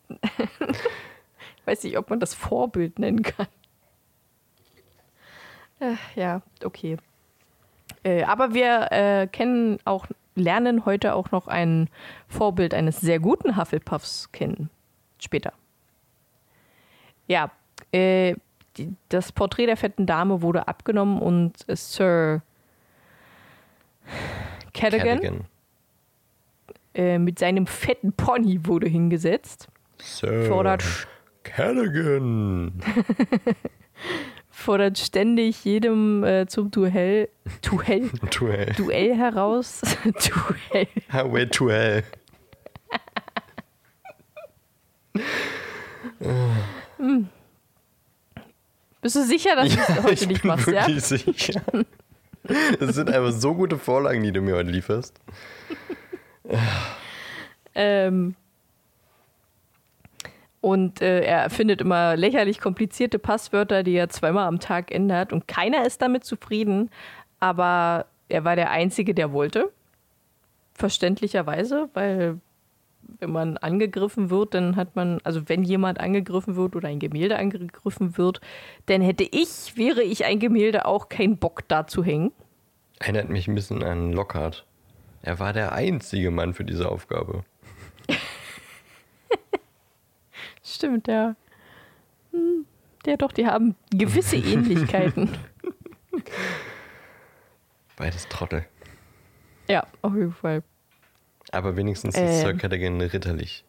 ich 0.10 0.18
weiß 1.66 1.84
nicht, 1.84 1.98
ob 1.98 2.10
man 2.10 2.20
das 2.20 2.34
Vorbild 2.34 3.00
nennen 3.00 3.24
kann. 3.24 3.48
Äh, 5.80 5.96
ja, 6.16 6.42
okay. 6.64 6.98
Äh, 8.04 8.24
aber 8.24 8.54
wir 8.54 8.92
äh, 8.92 9.28
kennen 9.28 9.80
auch, 9.86 10.06
lernen 10.36 10.86
heute 10.86 11.14
auch 11.16 11.32
noch 11.32 11.48
ein 11.48 11.90
Vorbild 12.28 12.74
eines 12.74 13.00
sehr 13.02 13.20
guten 13.20 13.58
Hufflepuffs 13.58 14.32
kennen. 14.32 14.70
Später. 15.20 15.54
Ja, 17.28 17.52
äh, 17.92 18.36
die, 18.78 18.94
das 19.10 19.32
Porträt 19.32 19.66
der 19.66 19.78
fetten 19.78 20.06
Dame 20.06 20.42
wurde 20.42 20.68
abgenommen 20.68 21.22
und 21.22 21.58
Sir 21.68 22.42
Cadogan, 24.74 25.46
äh, 26.94 27.18
mit 27.20 27.40
seinem 27.40 27.68
fetten 27.68 28.14
Pony 28.14 28.66
wurde 28.66 28.88
hingesetzt. 28.88 29.68
Sir 30.00 30.46
Fordert, 30.46 30.84
Cadigan. 31.44 32.82
fordert 34.62 34.98
ständig 34.98 35.66
jedem 35.66 36.24
äh, 36.24 36.48
zum 36.48 36.72
Duell, 36.72 37.30
Duell, 37.62 38.10
Duell. 38.40 38.74
Duell 38.78 39.16
heraus. 39.16 39.82
Duell. 40.04 40.88
Highway 41.12 41.48
to 41.48 41.70
hell. 41.70 42.04
Bist 49.02 49.16
du 49.16 49.24
sicher, 49.24 49.56
dass 49.56 49.70
du 49.70 49.80
es 49.80 50.04
heute 50.04 50.14
ich 50.14 50.28
nicht 50.28 50.42
bin 50.44 50.50
machst, 50.50 50.68
ja? 50.68 50.88
wirklich 50.88 51.04
sicher. 51.04 51.62
Das 52.80 52.96
sind 52.96 53.10
einfach 53.10 53.32
so 53.32 53.54
gute 53.56 53.78
Vorlagen, 53.78 54.24
die 54.24 54.32
du 54.32 54.42
mir 54.42 54.56
heute 54.56 54.70
lieferst. 54.70 55.20
Ähm, 57.74 58.36
und 60.62 61.02
äh, 61.02 61.22
er 61.22 61.50
findet 61.50 61.82
immer 61.82 62.16
lächerlich 62.16 62.62
komplizierte 62.62 63.18
Passwörter, 63.18 63.82
die 63.82 63.96
er 63.96 64.10
zweimal 64.10 64.48
am 64.48 64.60
Tag 64.60 64.92
ändert. 64.92 65.34
Und 65.34 65.48
keiner 65.48 65.86
ist 65.86 66.04
damit 66.04 66.24
zufrieden. 66.24 66.92
Aber 67.40 68.06
er 68.30 68.46
war 68.46 68.56
der 68.56 68.70
Einzige, 68.70 69.16
der 69.16 69.34
wollte. 69.34 69.72
Verständlicherweise, 70.76 71.90
weil 71.96 72.40
wenn 73.20 73.32
man 73.32 73.58
angegriffen 73.58 74.30
wird, 74.30 74.54
dann 74.54 74.76
hat 74.76 74.96
man, 74.96 75.20
also 75.24 75.50
wenn 75.50 75.64
jemand 75.64 76.00
angegriffen 76.00 76.56
wird 76.56 76.76
oder 76.76 76.88
ein 76.88 77.00
Gemälde 77.00 77.38
angegriffen 77.38 78.18
wird, 78.18 78.40
dann 78.86 79.02
hätte 79.02 79.24
ich, 79.24 79.76
wäre 79.76 80.04
ich 80.04 80.26
ein 80.26 80.40
Gemälde, 80.40 80.86
auch 80.86 81.10
keinen 81.10 81.38
Bock 81.38 81.68
da 81.68 81.88
zu 81.88 82.04
hängen. 82.04 82.32
Erinnert 83.00 83.30
mich 83.30 83.48
ein 83.48 83.56
bisschen 83.56 83.84
an 83.84 84.14
Lockhart. 84.14 84.66
Er 85.24 85.40
war 85.40 85.54
der 85.54 85.72
einzige 85.72 86.30
Mann 86.30 86.54
für 86.54 86.64
diese 86.64 86.88
Aufgabe. 86.90 87.44
Stimmt, 90.74 91.08
ja. 91.08 91.36
Hm, 92.32 92.66
Ja, 93.06 93.18
doch, 93.18 93.32
die 93.32 93.46
haben 93.46 93.76
gewisse 93.92 94.36
Ähnlichkeiten. 94.54 95.30
Beides 97.98 98.28
Trottel. 98.30 98.66
ja, 99.68 99.86
auf 100.02 100.14
jeden 100.16 100.34
Fall. 100.34 100.64
Aber 101.52 101.76
wenigstens 101.76 102.16
ist 102.16 102.22
Ähm. 102.22 102.42
Sir 102.42 102.54
Cadogan 102.54 103.02
ritterlich. 103.02 103.64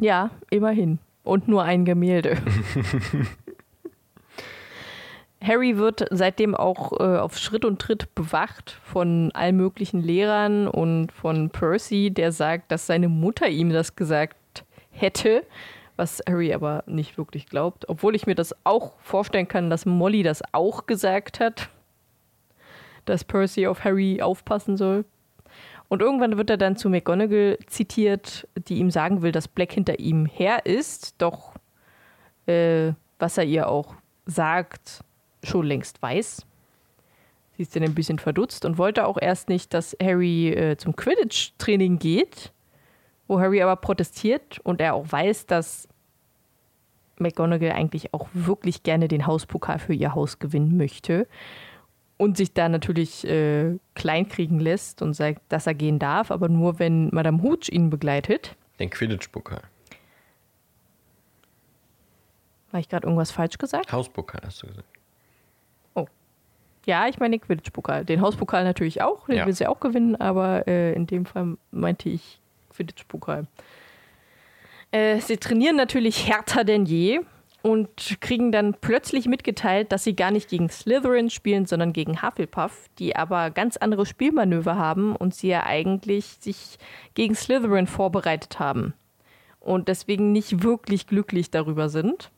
Ja, 0.00 0.30
immerhin. 0.50 0.98
Und 1.22 1.46
nur 1.48 1.62
ein 1.62 1.84
Gemälde. 1.84 2.36
Harry 5.40 5.76
wird 5.76 6.06
seitdem 6.10 6.54
auch 6.54 6.92
äh, 7.00 7.18
auf 7.18 7.36
Schritt 7.36 7.64
und 7.64 7.80
Tritt 7.80 8.14
bewacht 8.14 8.78
von 8.84 9.30
allen 9.34 9.56
möglichen 9.56 10.00
Lehrern 10.00 10.68
und 10.68 11.10
von 11.10 11.50
Percy, 11.50 12.10
der 12.12 12.30
sagt, 12.32 12.70
dass 12.70 12.86
seine 12.86 13.08
Mutter 13.08 13.48
ihm 13.48 13.70
das 13.70 13.96
gesagt 13.96 14.36
hätte, 14.90 15.44
was 15.96 16.22
Harry 16.28 16.52
aber 16.52 16.84
nicht 16.86 17.18
wirklich 17.18 17.46
glaubt. 17.46 17.88
Obwohl 17.88 18.14
ich 18.14 18.26
mir 18.26 18.34
das 18.34 18.54
auch 18.64 18.98
vorstellen 19.00 19.48
kann, 19.48 19.70
dass 19.70 19.86
Molly 19.86 20.22
das 20.22 20.42
auch 20.52 20.86
gesagt 20.86 21.40
hat, 21.40 21.68
dass 23.04 23.24
Percy 23.24 23.66
auf 23.66 23.84
Harry 23.84 24.22
aufpassen 24.22 24.76
soll. 24.76 25.04
Und 25.88 26.00
irgendwann 26.00 26.38
wird 26.38 26.48
er 26.48 26.56
dann 26.56 26.76
zu 26.76 26.88
McGonagall 26.88 27.58
zitiert, 27.66 28.48
die 28.68 28.78
ihm 28.78 28.90
sagen 28.90 29.20
will, 29.20 29.32
dass 29.32 29.48
Black 29.48 29.72
hinter 29.72 29.98
ihm 29.98 30.24
her 30.24 30.64
ist, 30.64 31.20
doch 31.20 31.52
äh, 32.46 32.92
was 33.18 33.36
er 33.36 33.44
ihr 33.44 33.68
auch 33.68 33.94
sagt, 34.24 35.00
schon 35.42 35.66
längst 35.66 36.00
weiß. 36.00 36.46
Sie 37.56 37.62
ist 37.62 37.76
dann 37.76 37.82
ein 37.82 37.94
bisschen 37.94 38.18
verdutzt 38.18 38.64
und 38.64 38.78
wollte 38.78 39.06
auch 39.06 39.18
erst 39.20 39.48
nicht, 39.48 39.74
dass 39.74 39.96
Harry 40.02 40.48
äh, 40.48 40.76
zum 40.76 40.96
Quidditch-Training 40.96 41.98
geht, 41.98 42.52
wo 43.32 43.40
Harry 43.40 43.62
aber 43.62 43.76
protestiert 43.76 44.58
und 44.60 44.80
er 44.82 44.92
auch 44.94 45.10
weiß, 45.10 45.46
dass 45.46 45.88
McGonagall 47.18 47.72
eigentlich 47.72 48.12
auch 48.12 48.28
wirklich 48.34 48.82
gerne 48.82 49.08
den 49.08 49.26
Hauspokal 49.26 49.78
für 49.78 49.94
ihr 49.94 50.14
Haus 50.14 50.38
gewinnen 50.38 50.76
möchte 50.76 51.26
und 52.18 52.36
sich 52.36 52.52
da 52.52 52.68
natürlich 52.68 53.26
äh, 53.26 53.78
kleinkriegen 53.94 54.60
lässt 54.60 55.00
und 55.00 55.14
sagt, 55.14 55.40
dass 55.48 55.66
er 55.66 55.72
gehen 55.74 55.98
darf, 55.98 56.30
aber 56.30 56.48
nur, 56.50 56.78
wenn 56.78 57.08
Madame 57.12 57.42
Hooch 57.42 57.68
ihn 57.70 57.88
begleitet. 57.88 58.54
Den 58.78 58.90
Quidditch-Pokal. 58.90 59.62
Habe 62.68 62.80
ich 62.80 62.88
gerade 62.88 63.06
irgendwas 63.06 63.30
falsch 63.30 63.56
gesagt? 63.58 63.92
Hauspokal 63.92 64.40
hast 64.44 64.62
du 64.62 64.66
gesagt. 64.66 64.88
Ja, 66.84 67.06
ich 67.06 67.20
meine 67.20 67.38
den 67.38 67.46
Quidditch-Pokal. 67.46 68.04
Den 68.04 68.20
Hauspokal 68.20 68.64
natürlich 68.64 69.02
auch, 69.02 69.26
den 69.26 69.36
Ja. 69.36 69.46
will 69.46 69.52
sie 69.52 69.68
auch 69.68 69.78
gewinnen, 69.78 70.16
aber 70.16 70.66
äh, 70.66 70.92
in 70.94 71.06
dem 71.06 71.26
Fall 71.26 71.56
meinte 71.70 72.08
ich 72.08 72.40
Quidditch-Pokal. 72.72 73.46
Äh, 74.90 75.20
sie 75.20 75.36
trainieren 75.36 75.76
natürlich 75.76 76.28
härter 76.28 76.64
denn 76.64 76.84
je 76.84 77.20
und 77.62 78.20
kriegen 78.20 78.52
dann 78.52 78.74
plötzlich 78.74 79.26
mitgeteilt, 79.26 79.92
dass 79.92 80.04
sie 80.04 80.16
gar 80.16 80.30
nicht 80.30 80.48
gegen 80.48 80.68
Slytherin 80.68 81.30
spielen, 81.30 81.66
sondern 81.66 81.92
gegen 81.92 82.22
Hufflepuff, 82.22 82.88
die 82.98 83.14
aber 83.14 83.50
ganz 83.50 83.76
andere 83.76 84.04
Spielmanöver 84.04 84.76
haben 84.76 85.14
und 85.16 85.34
sie 85.34 85.48
ja 85.48 85.64
eigentlich 85.64 86.26
sich 86.40 86.78
gegen 87.14 87.34
Slytherin 87.34 87.86
vorbereitet 87.86 88.58
haben 88.58 88.94
und 89.60 89.88
deswegen 89.88 90.32
nicht 90.32 90.62
wirklich 90.62 91.06
glücklich 91.06 91.50
darüber 91.50 91.88
sind. 91.88 92.30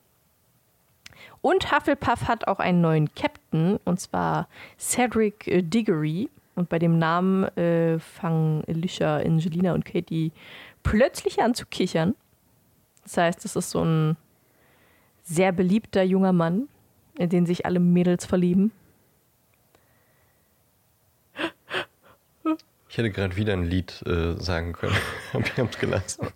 Und 1.40 1.72
Hufflepuff 1.72 2.28
hat 2.28 2.48
auch 2.48 2.58
einen 2.58 2.80
neuen 2.80 3.14
Captain, 3.14 3.78
und 3.84 4.00
zwar 4.00 4.48
Cedric 4.78 5.46
äh, 5.46 5.62
Diggory. 5.62 6.30
Und 6.54 6.68
bei 6.68 6.78
dem 6.78 6.98
Namen 6.98 7.44
äh, 7.56 7.98
fangen 7.98 8.62
Alicia, 8.68 9.16
Angelina 9.16 9.74
und 9.74 9.84
Katie 9.84 10.32
plötzlich 10.82 11.42
an 11.42 11.54
zu 11.54 11.66
kichern. 11.66 12.14
Das 13.02 13.16
heißt, 13.16 13.44
es 13.44 13.56
ist 13.56 13.70
so 13.70 13.84
ein 13.84 14.16
sehr 15.22 15.52
beliebter 15.52 16.02
junger 16.02 16.32
Mann, 16.32 16.68
in 17.18 17.28
den 17.28 17.46
sich 17.46 17.66
alle 17.66 17.80
Mädels 17.80 18.24
verlieben. 18.24 18.72
Ich 22.88 22.98
hätte 22.98 23.10
gerade 23.10 23.36
wieder 23.36 23.54
ein 23.54 23.64
Lied 23.64 24.02
äh, 24.06 24.40
sagen 24.40 24.72
können. 24.72 24.94
Aber 25.32 25.44
ich 25.44 25.58
hab's 25.58 25.78
gelassen. 25.78 26.28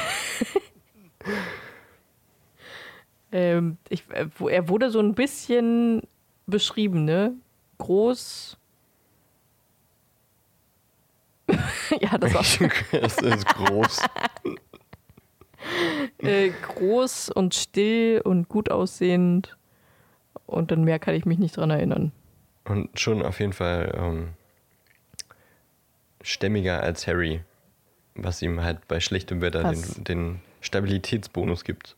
Ähm, 3.34 3.78
ich, 3.90 4.04
äh, 4.12 4.28
er 4.48 4.70
wurde 4.70 4.92
so 4.92 5.00
ein 5.00 5.16
bisschen 5.16 6.04
beschrieben, 6.46 7.04
ne? 7.04 7.34
Groß. 7.80 8.58
ja, 12.02 12.18
das 12.18 12.34
war 12.34 12.42
es 13.02 13.18
ist 13.18 13.46
groß. 13.46 14.02
äh, 16.20 16.50
groß 16.50 17.30
und 17.30 17.56
still 17.56 18.22
und 18.24 18.50
gut 18.50 18.72
aussehend. 18.72 19.58
Und 20.46 20.72
dann 20.72 20.84
mehr 20.84 21.00
kann 21.00 21.16
ich 21.16 21.26
mich 21.26 21.40
nicht 21.40 21.58
dran 21.58 21.70
erinnern. 21.70 22.12
Und 22.66 23.00
schon 23.00 23.24
auf 23.24 23.40
jeden 23.40 23.54
Fall 23.54 23.94
ähm, 23.98 24.30
stämmiger 26.22 26.82
als 26.82 27.08
Harry. 27.08 27.42
Was 28.16 28.42
ihm 28.42 28.62
halt 28.62 28.88
bei 28.88 29.00
schlechtem 29.00 29.42
Wetter 29.42 29.64
den, 29.64 30.04
den 30.04 30.42
Stabilitätsbonus 30.62 31.64
gibt. 31.64 31.96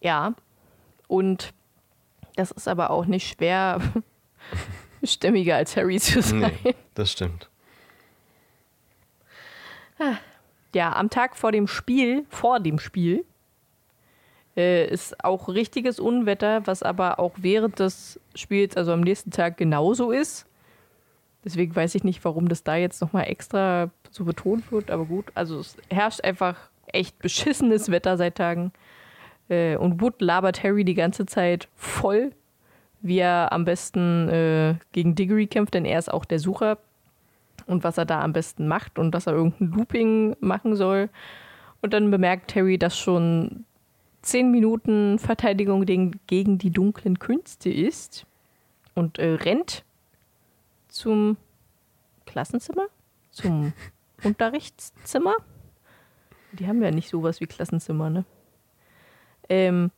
Ja. 0.00 0.34
Und 1.08 1.54
das 2.36 2.50
ist 2.50 2.68
aber 2.68 2.90
auch 2.90 3.06
nicht 3.06 3.28
schwer 3.28 3.80
stämmiger 5.02 5.56
als 5.56 5.76
Harry 5.76 5.98
zu 5.98 6.20
sein. 6.20 6.52
Nee, 6.62 6.74
das 6.94 7.12
stimmt. 7.12 7.48
Ja, 10.74 10.94
am 10.94 11.10
Tag 11.10 11.36
vor 11.36 11.52
dem 11.52 11.66
Spiel, 11.66 12.24
vor 12.28 12.60
dem 12.60 12.78
Spiel, 12.78 13.24
äh, 14.56 14.86
ist 14.88 15.24
auch 15.24 15.48
richtiges 15.48 16.00
Unwetter, 16.00 16.66
was 16.66 16.82
aber 16.82 17.18
auch 17.18 17.32
während 17.36 17.78
des 17.78 18.20
Spiels, 18.34 18.76
also 18.76 18.92
am 18.92 19.00
nächsten 19.00 19.30
Tag, 19.30 19.56
genauso 19.56 20.10
ist. 20.10 20.46
Deswegen 21.44 21.76
weiß 21.76 21.94
ich 21.94 22.04
nicht, 22.04 22.24
warum 22.24 22.48
das 22.48 22.64
da 22.64 22.76
jetzt 22.76 23.00
nochmal 23.00 23.28
extra 23.28 23.90
so 24.10 24.24
betont 24.24 24.72
wird, 24.72 24.90
aber 24.90 25.04
gut. 25.04 25.26
Also 25.34 25.58
es 25.58 25.76
herrscht 25.90 26.24
einfach 26.24 26.56
echt 26.86 27.18
beschissenes 27.18 27.90
Wetter 27.90 28.16
seit 28.16 28.36
Tagen. 28.36 28.72
Äh, 29.48 29.76
und 29.76 30.00
Wood 30.00 30.22
labert 30.22 30.62
Harry 30.62 30.84
die 30.84 30.94
ganze 30.94 31.26
Zeit 31.26 31.68
voll, 31.76 32.32
wie 33.02 33.18
er 33.18 33.52
am 33.52 33.64
besten 33.64 34.28
äh, 34.28 34.74
gegen 34.92 35.14
Diggory 35.14 35.46
kämpft, 35.46 35.74
denn 35.74 35.84
er 35.84 35.98
ist 35.98 36.12
auch 36.12 36.24
der 36.24 36.38
Sucher. 36.38 36.78
Und 37.66 37.84
was 37.84 37.98
er 37.98 38.04
da 38.04 38.22
am 38.22 38.32
besten 38.32 38.68
macht 38.68 38.98
und 38.98 39.12
dass 39.12 39.26
er 39.26 39.34
irgendein 39.34 39.68
Looping 39.68 40.36
machen 40.40 40.76
soll. 40.76 41.08
Und 41.80 41.92
dann 41.92 42.10
bemerkt 42.10 42.54
Harry, 42.54 42.78
dass 42.78 42.98
schon 42.98 43.64
zehn 44.22 44.50
Minuten 44.50 45.18
Verteidigung 45.18 45.84
gegen 45.84 46.58
die 46.58 46.70
dunklen 46.70 47.18
Künste 47.18 47.70
ist 47.70 48.26
und 48.94 49.18
äh, 49.18 49.34
rennt 49.34 49.84
zum 50.88 51.36
Klassenzimmer, 52.26 52.86
zum 53.30 53.72
Unterrichtszimmer. 54.24 55.34
Die 56.52 56.66
haben 56.66 56.82
ja 56.82 56.90
nicht 56.90 57.10
sowas 57.10 57.40
wie 57.40 57.46
Klassenzimmer, 57.46 58.10
ne? 58.10 58.24
Ähm, 59.48 59.90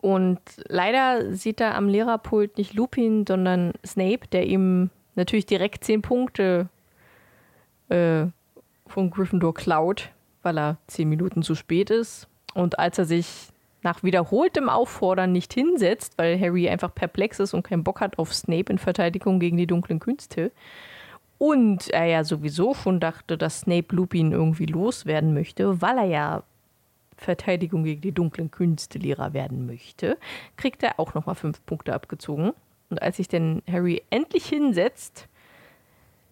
und 0.00 0.40
leider 0.68 1.32
sieht 1.34 1.60
er 1.60 1.76
am 1.76 1.88
Lehrerpult 1.88 2.58
nicht 2.58 2.74
Lupin, 2.74 3.24
sondern 3.26 3.72
Snape, 3.86 4.26
der 4.30 4.46
ihm 4.46 4.90
natürlich 5.14 5.46
direkt 5.46 5.84
zehn 5.84 6.02
Punkte 6.02 6.68
äh, 7.88 8.26
von 8.86 9.10
Gryffindor 9.10 9.54
klaut, 9.54 10.10
weil 10.42 10.58
er 10.58 10.76
zehn 10.86 11.08
Minuten 11.08 11.42
zu 11.42 11.54
spät 11.54 11.90
ist. 11.90 12.28
Und 12.54 12.78
als 12.78 12.98
er 12.98 13.04
sich 13.04 13.48
nach 13.82 14.02
wiederholtem 14.02 14.68
Auffordern 14.68 15.32
nicht 15.32 15.52
hinsetzt, 15.52 16.16
weil 16.16 16.40
Harry 16.40 16.68
einfach 16.68 16.94
perplex 16.94 17.40
ist 17.40 17.54
und 17.54 17.64
keinen 17.64 17.84
Bock 17.84 18.00
hat 18.00 18.18
auf 18.18 18.32
Snape 18.32 18.72
in 18.72 18.78
Verteidigung 18.78 19.40
gegen 19.40 19.56
die 19.56 19.66
dunklen 19.66 19.98
Künste. 19.98 20.52
Und 21.38 21.88
er 21.90 22.04
ja 22.04 22.22
sowieso 22.22 22.74
schon 22.74 23.00
dachte, 23.00 23.36
dass 23.36 23.60
Snape 23.60 23.94
Lupin 23.96 24.30
irgendwie 24.30 24.66
loswerden 24.66 25.34
möchte, 25.34 25.82
weil 25.82 25.98
er 25.98 26.04
ja 26.04 26.42
Verteidigung 27.16 27.84
gegen 27.84 28.00
die 28.00 28.12
dunklen 28.12 28.50
Künste 28.50 28.98
Lehrer 28.98 29.32
werden 29.32 29.66
möchte, 29.66 30.18
kriegt 30.56 30.82
er 30.82 31.00
auch 31.00 31.14
nochmal 31.14 31.34
fünf 31.34 31.64
Punkte 31.66 31.94
abgezogen. 31.94 32.52
Und 32.92 33.00
als 33.00 33.16
sich 33.16 33.26
denn 33.26 33.62
Harry 33.66 34.02
endlich 34.10 34.44
hinsetzt, 34.44 35.26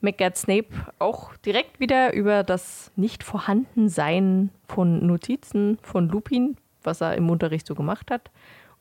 meckert 0.02 0.36
Snape 0.36 0.68
auch 0.98 1.34
direkt 1.38 1.80
wieder 1.80 2.12
über 2.12 2.42
das 2.42 2.92
Nicht-Vorhandensein 2.96 4.50
von 4.68 5.06
Notizen 5.06 5.78
von 5.80 6.11
Lupin, 6.11 6.58
was 6.82 7.00
er 7.00 7.14
im 7.14 7.30
Unterricht 7.30 7.66
so 7.66 7.74
gemacht 7.74 8.11
hat. 8.11 8.30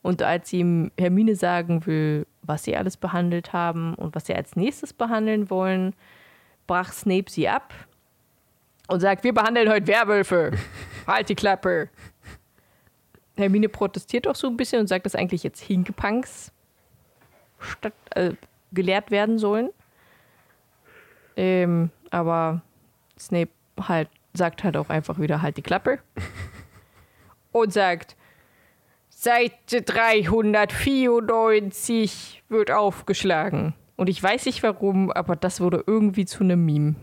Und 0.02 0.20
als 0.22 0.52
ihm 0.52 0.90
Hermine 0.98 1.36
sagen 1.36 1.86
will, 1.86 2.26
was 2.42 2.64
sie 2.64 2.76
alles 2.76 2.98
behandelt 2.98 3.54
haben 3.54 3.94
und 3.94 4.14
was 4.14 4.26
sie 4.26 4.34
als 4.34 4.56
nächstes 4.56 4.92
behandeln 4.92 5.48
wollen, 5.48 5.94
brach 6.66 6.92
Snape 6.92 7.30
sie 7.30 7.48
ab 7.48 7.72
und 8.88 9.00
sagt, 9.00 9.24
wir 9.24 9.32
behandeln 9.32 9.70
heute 9.70 9.86
Werwölfe. 9.86 10.52
halt 11.06 11.30
die 11.30 11.34
Klappe. 11.34 11.88
Hermine 13.38 13.70
protestiert 13.70 14.28
auch 14.28 14.36
so 14.36 14.48
ein 14.48 14.58
bisschen 14.58 14.80
und 14.80 14.86
sagt, 14.86 15.06
dass 15.06 15.14
eigentlich 15.14 15.44
jetzt 15.44 15.62
Hinkepunks 15.62 16.52
statt, 17.60 17.92
äh, 18.14 18.32
gelehrt 18.72 19.10
werden 19.10 19.38
sollen. 19.38 19.70
Ähm, 21.36 21.90
aber 22.10 22.62
Snape 23.18 23.50
halt 23.80 24.08
sagt 24.32 24.62
halt 24.64 24.76
auch 24.76 24.90
einfach 24.90 25.18
wieder 25.18 25.42
halt 25.42 25.56
die 25.56 25.62
Klappe 25.62 25.98
und 27.52 27.72
sagt 27.72 28.16
Seite 29.08 29.82
394 29.82 32.44
wird 32.48 32.70
aufgeschlagen. 32.70 33.74
Und 33.96 34.08
ich 34.08 34.22
weiß 34.22 34.46
nicht 34.46 34.62
warum, 34.62 35.10
aber 35.12 35.36
das 35.36 35.60
wurde 35.60 35.84
irgendwie 35.86 36.24
zu 36.24 36.42
einem 36.42 36.64
Meme. 36.64 36.94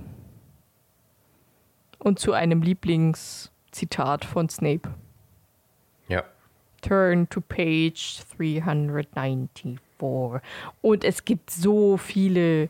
Und 1.99 2.17
zu 2.17 2.33
einem 2.33 2.63
Lieblingszitat 2.63 4.25
von 4.25 4.49
Snape. 4.49 4.89
Ja. 6.07 6.23
Turn 6.81 7.29
to 7.29 7.39
page 7.39 8.21
394. 8.35 9.77
Und 10.01 11.03
es 11.03 11.25
gibt 11.25 11.51
so 11.51 11.97
viele 11.97 12.69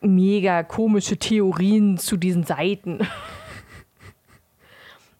mega 0.00 0.62
komische 0.62 1.16
Theorien 1.16 1.98
zu 1.98 2.16
diesen 2.16 2.44
Seiten. 2.44 3.06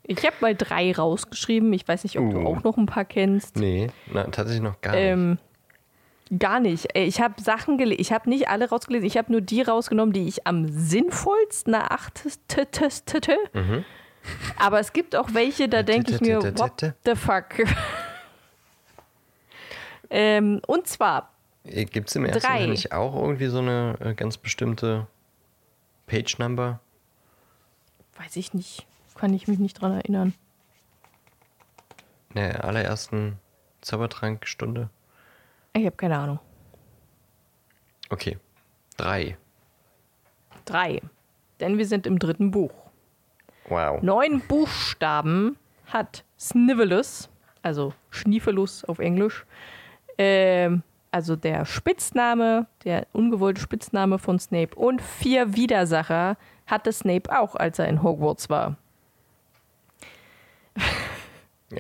Ich 0.07 0.18
habe 0.18 0.36
mal 0.40 0.55
drei 0.55 0.92
rausgeschrieben. 0.92 1.72
Ich 1.72 1.88
weiß 1.88 2.05
nicht, 2.05 2.18
ob 2.18 2.26
uh. 2.26 2.30
du 2.30 2.47
auch 2.47 2.62
noch 2.62 2.76
ein 2.76 2.84
paar 2.84 3.07
kennst. 3.07 3.57
Nee, 3.57 3.86
na, 4.12 4.24
tatsächlich 4.24 4.62
noch 4.62 4.78
gar 4.82 4.95
ähm, 4.95 5.38
nicht. 6.28 6.40
Gar 6.40 6.61
nicht. 6.61 6.88
Ich 6.95 7.22
habe 7.22 7.40
Sachen 7.40 7.78
gelesen. 7.78 8.01
Ich 8.01 8.12
habe 8.12 8.28
nicht 8.28 8.49
alle 8.49 8.68
rausgelesen. 8.68 9.07
Ich 9.07 9.16
habe 9.16 9.32
nur 9.32 9.40
die 9.40 9.62
rausgenommen, 9.62 10.12
die 10.12 10.28
ich 10.28 10.47
am 10.47 10.68
sinnvollsten 10.68 11.72
erachtete. 11.72 13.36
Mhm. 13.55 13.84
Aber 14.59 14.80
es 14.80 14.92
gibt 14.92 15.16
auch 15.16 15.32
welche, 15.32 15.68
da 15.68 15.82
denke 15.82 16.12
ich 16.12 16.20
mir, 16.20 16.42
what 16.59 16.95
the 17.05 17.14
fuck? 17.14 17.47
ähm, 20.15 20.61
und 20.67 20.87
zwar. 20.87 21.33
Gibt 21.65 22.09
es 22.09 22.15
im 22.15 22.25
ersten 22.25 22.47
drei. 22.47 22.67
nicht 22.67 22.93
auch 22.93 23.15
irgendwie 23.17 23.49
so 23.49 23.59
eine 23.59 23.97
äh, 24.01 24.15
ganz 24.15 24.37
bestimmte 24.37 25.09
Page 26.07 26.39
Number? 26.39 26.79
Weiß 28.19 28.37
ich 28.37 28.55
nicht. 28.55 28.87
Kann 29.17 29.35
ich 29.35 29.49
mich 29.49 29.59
nicht 29.59 29.81
dran 29.81 29.93
erinnern. 29.93 30.35
In 32.31 32.37
der 32.37 32.65
allerersten 32.65 33.39
Zaubertrankstunde? 33.81 34.89
Ich 35.73 35.85
habe 35.85 35.97
keine 35.97 36.19
Ahnung. 36.19 36.39
Okay. 38.11 38.39
Drei. 38.97 39.37
Drei. 40.65 41.01
Denn 41.59 41.79
wir 41.79 41.87
sind 41.87 42.07
im 42.07 42.21
dritten 42.21 42.53
Buch. 42.53 42.73
Wow. 43.69 44.01
Neun 44.03 44.41
Buchstaben 44.47 45.57
hat 45.87 46.25
Snivelus, 46.39 47.29
also 47.62 47.95
Schniefelus 48.11 48.85
auf 48.85 49.01
Englisch. 49.01 49.45
Ähm, 50.19 50.83
also 51.11 51.37
der 51.37 51.65
Spitzname, 51.65 52.67
der 52.85 53.07
ungewollte 53.12 53.61
Spitzname 53.61 54.19
von 54.19 54.41
Snape. 54.41 54.75
Und 54.75 55.01
vier 55.01 55.55
Widersacher 55.55 56.37
hatte 56.67 56.93
Snape 56.93 57.31
auch, 57.39 57.55
als 57.55 57.79
er 57.79 57.89
in 57.89 58.03
Hogwarts 58.03 58.51
war. 58.51 58.77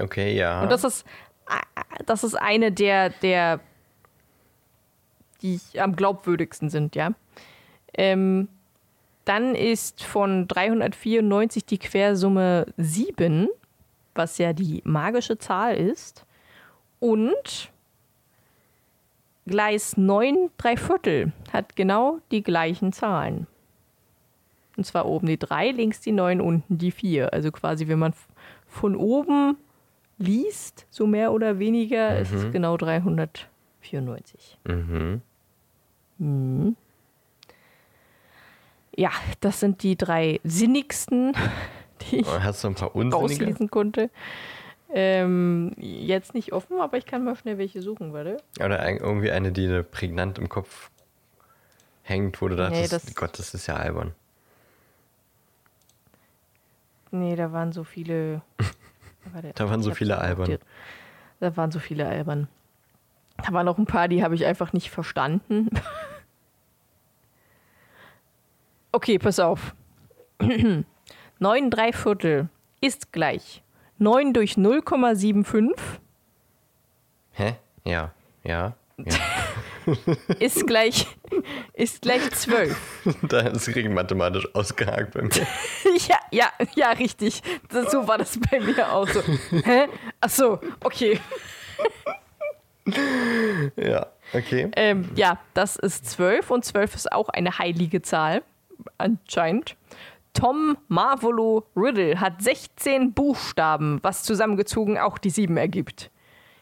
Okay, 0.00 0.36
ja. 0.36 0.62
Und 0.62 0.70
das 0.70 0.84
ist, 0.84 1.04
das 2.06 2.24
ist 2.24 2.34
eine 2.36 2.70
der, 2.70 3.10
der, 3.10 3.60
die 5.42 5.60
am 5.78 5.96
glaubwürdigsten 5.96 6.70
sind, 6.70 6.94
ja. 6.94 7.10
Ähm, 7.92 8.48
dann 9.24 9.54
ist 9.54 10.04
von 10.04 10.46
394 10.46 11.64
die 11.64 11.78
Quersumme 11.78 12.66
7, 12.76 13.48
was 14.14 14.38
ja 14.38 14.52
die 14.52 14.80
magische 14.84 15.38
Zahl 15.38 15.76
ist. 15.76 16.26
Und 17.00 17.72
Gleis 19.46 19.96
9 19.96 20.50
3 20.56 20.76
Viertel 20.76 21.32
hat 21.52 21.76
genau 21.76 22.18
die 22.30 22.42
gleichen 22.42 22.92
Zahlen. 22.92 23.46
Und 24.76 24.84
zwar 24.84 25.06
oben 25.06 25.26
die 25.26 25.38
3, 25.38 25.70
links 25.70 26.00
die 26.00 26.12
9, 26.12 26.40
unten 26.40 26.78
die 26.78 26.90
4. 26.90 27.32
Also 27.32 27.52
quasi, 27.52 27.86
wenn 27.88 27.98
man 27.98 28.14
von 28.66 28.96
oben 28.96 29.56
liest, 30.18 30.86
so 30.90 31.06
mehr 31.06 31.32
oder 31.32 31.58
weniger, 31.58 32.12
mhm. 32.12 32.22
ist 32.22 32.32
es 32.32 32.52
genau 32.52 32.76
394. 32.76 34.58
Mhm. 34.64 35.22
Mhm. 36.18 36.76
Ja, 38.96 39.10
das 39.40 39.60
sind 39.60 39.82
die 39.82 39.96
drei 39.96 40.40
sinnigsten, 40.44 41.32
die 42.02 42.20
ich 42.20 42.28
ein 42.28 42.74
paar 42.74 42.92
rauslesen 42.92 43.70
konnte. 43.70 44.10
Ähm, 44.96 45.72
jetzt 45.76 46.34
nicht 46.34 46.52
offen, 46.52 46.80
aber 46.80 46.96
ich 46.96 47.04
kann 47.04 47.24
mal 47.24 47.34
schnell 47.34 47.58
welche 47.58 47.82
suchen, 47.82 48.12
warte. 48.12 48.36
Oder 48.60 48.88
irgendwie 48.88 49.32
eine, 49.32 49.50
die 49.50 49.82
prägnant 49.82 50.38
im 50.38 50.48
Kopf 50.48 50.88
hängt, 52.02 52.40
wo 52.40 52.46
du 52.46 52.54
dachtest, 52.54 52.80
nee, 52.80 52.88
das 52.88 53.14
Gott, 53.16 53.36
das 53.40 53.54
ist 53.54 53.66
ja 53.66 53.74
albern. 53.74 54.14
Nee, 57.10 57.34
da 57.34 57.50
waren 57.50 57.72
so 57.72 57.82
viele. 57.82 58.42
Warte, 59.32 59.50
da 59.56 59.68
waren 59.68 59.82
so 59.82 59.92
viele 59.92 60.18
albern. 60.18 60.58
Da 61.40 61.56
waren 61.56 61.72
so 61.72 61.80
viele 61.80 62.06
albern. 62.06 62.46
Da 63.38 63.52
waren 63.52 63.66
noch 63.66 63.78
ein 63.78 63.86
paar, 63.86 64.06
die 64.06 64.22
habe 64.22 64.36
ich 64.36 64.44
einfach 64.44 64.72
nicht 64.72 64.90
verstanden. 64.90 65.70
okay, 68.92 69.18
pass 69.18 69.40
auf. 69.40 69.74
9 71.40 71.70
3 71.70 71.92
Viertel 71.92 72.48
ist 72.80 73.10
gleich 73.10 73.63
9 73.98 74.32
durch 74.32 74.52
0,75. 74.54 75.74
Hä? 77.32 77.56
Ja, 77.84 78.12
ja. 78.42 78.74
ja. 78.98 79.14
ist 80.38 80.66
gleich, 80.66 81.06
ist 81.74 82.02
gleich 82.02 82.30
12. 82.30 82.76
da 83.22 83.40
ist 83.40 83.68
es 83.68 83.88
mathematisch 83.88 84.48
ausgehakt 84.54 85.14
bei 85.14 85.22
mir. 85.22 85.30
ja, 86.08 86.18
ja, 86.30 86.52
ja, 86.74 86.90
richtig. 86.90 87.42
Das, 87.68 87.90
so 87.90 88.06
war 88.06 88.18
das 88.18 88.38
bei 88.50 88.60
mir 88.60 88.92
auch 88.92 89.08
so. 89.08 89.22
Hä? 89.64 89.88
Ach 90.20 90.30
so, 90.30 90.60
okay. 90.82 91.20
ja, 93.76 94.06
okay. 94.32 94.70
Ähm, 94.76 95.10
ja, 95.14 95.38
das 95.54 95.76
ist 95.76 96.10
12 96.10 96.50
und 96.50 96.64
12 96.64 96.94
ist 96.94 97.12
auch 97.12 97.28
eine 97.28 97.58
heilige 97.58 98.02
Zahl, 98.02 98.42
anscheinend. 98.98 99.76
Tom 100.34 100.76
Marvolo 100.88 101.64
Riddle 101.74 102.20
hat 102.20 102.42
16 102.42 103.14
Buchstaben, 103.14 104.00
was 104.02 104.24
zusammengezogen 104.24 104.98
auch 104.98 105.16
die 105.16 105.30
7 105.30 105.56
ergibt. 105.56 106.10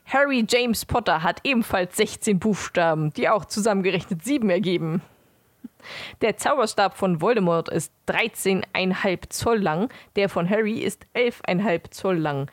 Harry 0.06 0.44
James 0.48 0.84
Potter 0.84 1.22
hat 1.22 1.40
ebenfalls 1.44 1.96
16 1.96 2.38
Buchstaben, 2.38 3.12
die 3.14 3.28
auch 3.28 3.44
zusammengerechnet 3.44 4.22
7 4.22 4.48
ergeben. 4.50 5.02
Der 6.20 6.36
Zauberstab 6.36 6.96
von 6.96 7.20
Voldemort 7.20 7.68
ist 7.68 7.92
13,5 8.08 9.30
Zoll 9.30 9.58
lang, 9.58 9.88
der 10.16 10.28
von 10.28 10.48
Harry 10.48 10.78
ist 10.78 11.06
11,5 11.14 11.90
Zoll 11.90 12.18
lang. 12.18 12.50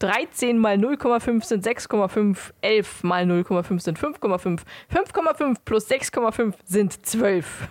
13 0.00 0.58
mal 0.58 0.76
0,5 0.76 1.44
sind 1.44 1.66
6,5, 1.66 2.52
11 2.62 3.04
mal 3.04 3.24
0,5 3.24 3.80
sind 3.80 3.98
5,5, 3.98 4.62
5,5 4.92 5.56
plus 5.64 5.88
6,5 5.88 6.54
sind 6.64 7.06
12. 7.06 7.68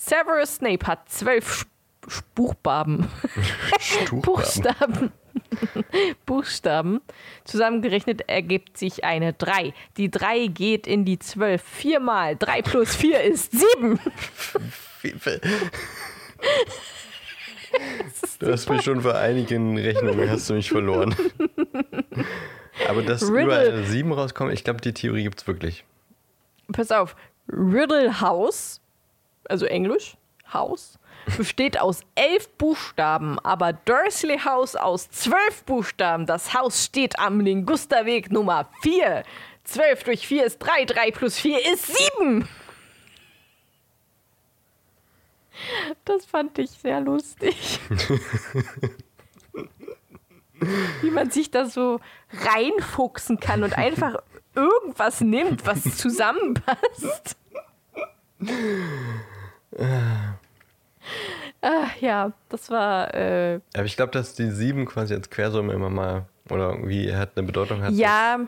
Severus 0.00 0.56
Snape 0.56 0.86
hat 0.86 1.10
12 1.10 1.66
Buchstaben. 2.34 3.06
Buchstaben. 4.22 5.12
Buchstaben. 6.26 7.00
Zusammengerechnet 7.44 8.22
ergibt 8.26 8.78
sich 8.78 9.04
eine 9.04 9.34
3. 9.34 9.74
Die 9.98 10.10
3 10.10 10.46
geht 10.46 10.86
in 10.86 11.04
die 11.04 11.18
12. 11.18 11.62
4 11.62 12.00
mal 12.00 12.34
3 12.34 12.62
plus 12.62 12.96
4 12.96 13.20
ist 13.24 13.52
7. 13.52 14.00
Du 18.40 18.50
hast 18.50 18.68
mich 18.68 18.82
schon 18.82 19.02
für 19.02 19.16
einigen 19.16 19.78
Rechnungen 19.78 20.28
hast 20.28 20.50
du 20.50 20.54
mich 20.54 20.70
verloren. 20.70 21.14
Aber 22.88 23.02
dass 23.02 23.22
Riddle. 23.22 23.42
überall 23.44 23.84
7 23.84 24.12
rauskommt, 24.12 24.52
ich 24.52 24.64
glaube, 24.64 24.80
die 24.80 24.92
Theorie 24.92 25.22
gibt 25.22 25.40
es 25.40 25.46
wirklich. 25.46 25.84
Pass 26.72 26.90
auf. 26.90 27.14
Riddle 27.48 28.20
House, 28.20 28.80
also 29.50 29.66
Englisch, 29.66 30.16
House, 30.52 30.98
besteht 31.36 31.78
aus 31.80 32.00
elf 32.14 32.48
Buchstaben, 32.50 33.38
aber 33.40 33.72
Dursley 33.72 34.38
House 34.38 34.76
aus 34.76 35.10
zwölf 35.10 35.64
Buchstaben. 35.64 36.26
Das 36.26 36.54
Haus 36.54 36.84
steht 36.84 37.18
am 37.18 37.40
Lingusterweg 37.40 38.30
Nummer 38.32 38.68
4. 38.82 39.24
12 39.64 40.04
durch 40.04 40.26
4 40.26 40.44
ist 40.46 40.58
3, 40.58 40.84
3 40.86 41.10
plus 41.12 41.38
4 41.38 41.72
ist 41.72 41.96
7. 42.16 42.48
Das 46.04 46.24
fand 46.24 46.58
ich 46.58 46.70
sehr 46.70 47.00
lustig. 47.00 47.78
Wie 51.00 51.10
man 51.10 51.30
sich 51.30 51.50
da 51.50 51.66
so 51.66 52.00
reinfuchsen 52.32 53.40
kann 53.40 53.62
und 53.62 53.76
einfach 53.78 54.16
irgendwas 54.54 55.20
nimmt, 55.20 55.66
was 55.66 55.82
zusammenpasst. 55.96 57.36
Ach, 61.62 61.96
ja, 62.00 62.32
das 62.48 62.70
war. 62.70 63.14
Äh 63.14 63.60
Aber 63.74 63.84
ich 63.84 63.96
glaube, 63.96 64.12
dass 64.12 64.34
die 64.34 64.50
sieben 64.50 64.86
quasi 64.86 65.14
als 65.14 65.30
Quersumme 65.30 65.72
immer 65.72 65.90
mal 65.90 66.26
oder 66.48 66.70
irgendwie 66.70 67.14
hat 67.14 67.36
eine 67.36 67.46
Bedeutung 67.46 67.82
hat. 67.82 67.92
Ja, 67.92 68.40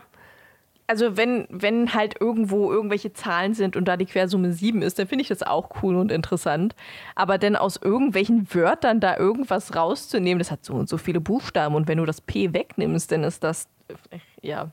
also 0.87 1.15
wenn, 1.15 1.47
wenn 1.49 1.93
halt 1.93 2.19
irgendwo 2.19 2.71
irgendwelche 2.71 3.13
Zahlen 3.13 3.53
sind 3.53 3.75
und 3.75 3.85
da 3.85 3.97
die 3.97 4.05
Quersumme 4.05 4.51
sieben 4.51 4.81
ist, 4.81 4.99
dann 4.99 5.07
finde 5.07 5.21
ich 5.21 5.29
das 5.29 5.41
auch 5.41 5.81
cool 5.81 5.95
und 5.95 6.11
interessant. 6.11 6.75
Aber 7.15 7.37
dann 7.37 7.55
aus 7.55 7.77
irgendwelchen 7.77 8.53
Wörtern 8.53 8.99
da 8.99 9.17
irgendwas 9.17 9.75
rauszunehmen, 9.75 10.39
das 10.39 10.51
hat 10.51 10.65
so 10.65 10.73
und 10.73 10.89
so 10.89 10.97
viele 10.97 11.21
Buchstaben 11.21 11.75
und 11.75 11.87
wenn 11.87 11.99
du 11.99 12.05
das 12.05 12.19
P 12.21 12.53
wegnimmst, 12.53 13.11
dann 13.11 13.23
ist 13.23 13.43
das. 13.43 13.67
Äh, 14.09 14.19
ja, 14.41 14.71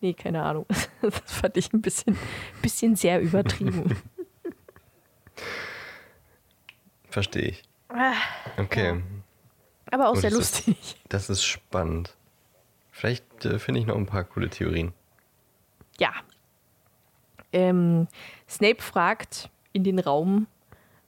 nee, 0.00 0.14
keine 0.14 0.42
Ahnung. 0.42 0.66
Das 1.00 1.32
fand 1.32 1.56
ich 1.56 1.72
ein 1.72 1.82
bisschen, 1.82 2.16
bisschen 2.60 2.96
sehr 2.96 3.20
übertrieben. 3.20 3.96
Verstehe 7.12 7.42
ich. 7.42 7.62
Ah, 7.90 8.14
okay. 8.56 9.02
Aber 9.90 10.08
auch 10.08 10.16
oh, 10.16 10.20
sehr 10.20 10.30
lustig. 10.30 10.76
Ist, 10.80 10.98
das 11.10 11.28
ist 11.28 11.44
spannend. 11.44 12.16
Vielleicht 12.90 13.44
äh, 13.44 13.58
finde 13.58 13.80
ich 13.80 13.86
noch 13.86 13.96
ein 13.96 14.06
paar 14.06 14.24
coole 14.24 14.48
Theorien. 14.48 14.94
Ja. 15.98 16.10
Ähm, 17.52 18.08
Snape 18.48 18.80
fragt 18.80 19.50
in 19.74 19.84
den 19.84 19.98
Raum, 19.98 20.46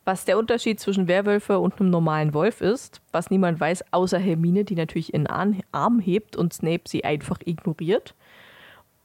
was 0.04 0.26
der 0.26 0.36
Unterschied 0.36 0.78
zwischen 0.78 1.08
Werwölfe 1.08 1.58
und 1.58 1.80
einem 1.80 1.88
normalen 1.88 2.34
Wolf 2.34 2.60
ist, 2.60 3.00
was 3.10 3.30
niemand 3.30 3.58
weiß, 3.58 3.92
außer 3.92 4.18
Hermine, 4.18 4.64
die 4.64 4.74
natürlich 4.74 5.14
in 5.14 5.24
den 5.24 5.62
Arm 5.72 6.00
hebt 6.00 6.36
und 6.36 6.52
Snape 6.52 6.82
sie 6.86 7.02
einfach 7.04 7.38
ignoriert. 7.46 8.14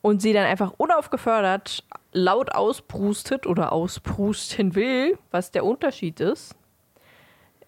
Und 0.01 0.21
sie 0.21 0.33
dann 0.33 0.45
einfach 0.45 0.73
unaufgefordert 0.77 1.85
laut 2.11 2.53
ausprustet 2.53 3.47
oder 3.47 3.71
ausprusten 3.71 4.75
will, 4.75 5.17
was 5.31 5.51
der 5.51 5.63
Unterschied 5.63 6.19
ist. 6.19 6.55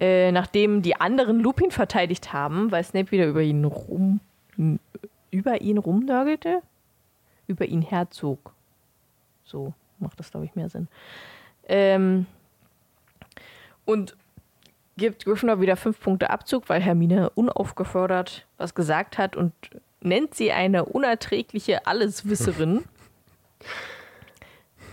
Äh, 0.01 0.31
nachdem 0.31 0.81
die 0.81 0.99
anderen 0.99 1.39
Lupin 1.39 1.71
verteidigt 1.71 2.33
haben, 2.33 2.71
weil 2.71 2.83
Snape 2.83 3.11
wieder 3.11 3.27
über 3.27 3.41
ihn 3.41 3.63
rum 3.63 4.19
über 5.31 5.61
ihn 5.61 5.77
rumnörgelte, 5.77 6.61
über 7.47 7.65
ihn 7.65 7.81
herzog. 7.81 8.53
So 9.43 9.73
macht 9.99 10.19
das, 10.19 10.31
glaube 10.31 10.45
ich, 10.45 10.55
mehr 10.55 10.69
Sinn. 10.69 10.87
Ähm, 11.67 12.25
und 13.85 14.15
gibt 14.97 15.25
Gryffindor 15.25 15.61
wieder 15.61 15.77
fünf 15.77 15.99
Punkte 15.99 16.29
Abzug, 16.29 16.69
weil 16.69 16.81
Hermine 16.81 17.29
unaufgefordert 17.31 18.45
was 18.57 18.75
gesagt 18.75 19.17
hat 19.17 19.35
und 19.35 19.53
nennt 20.01 20.35
sie 20.35 20.51
eine 20.51 20.85
unerträgliche 20.85 21.87
Alleswisserin. 21.87 22.83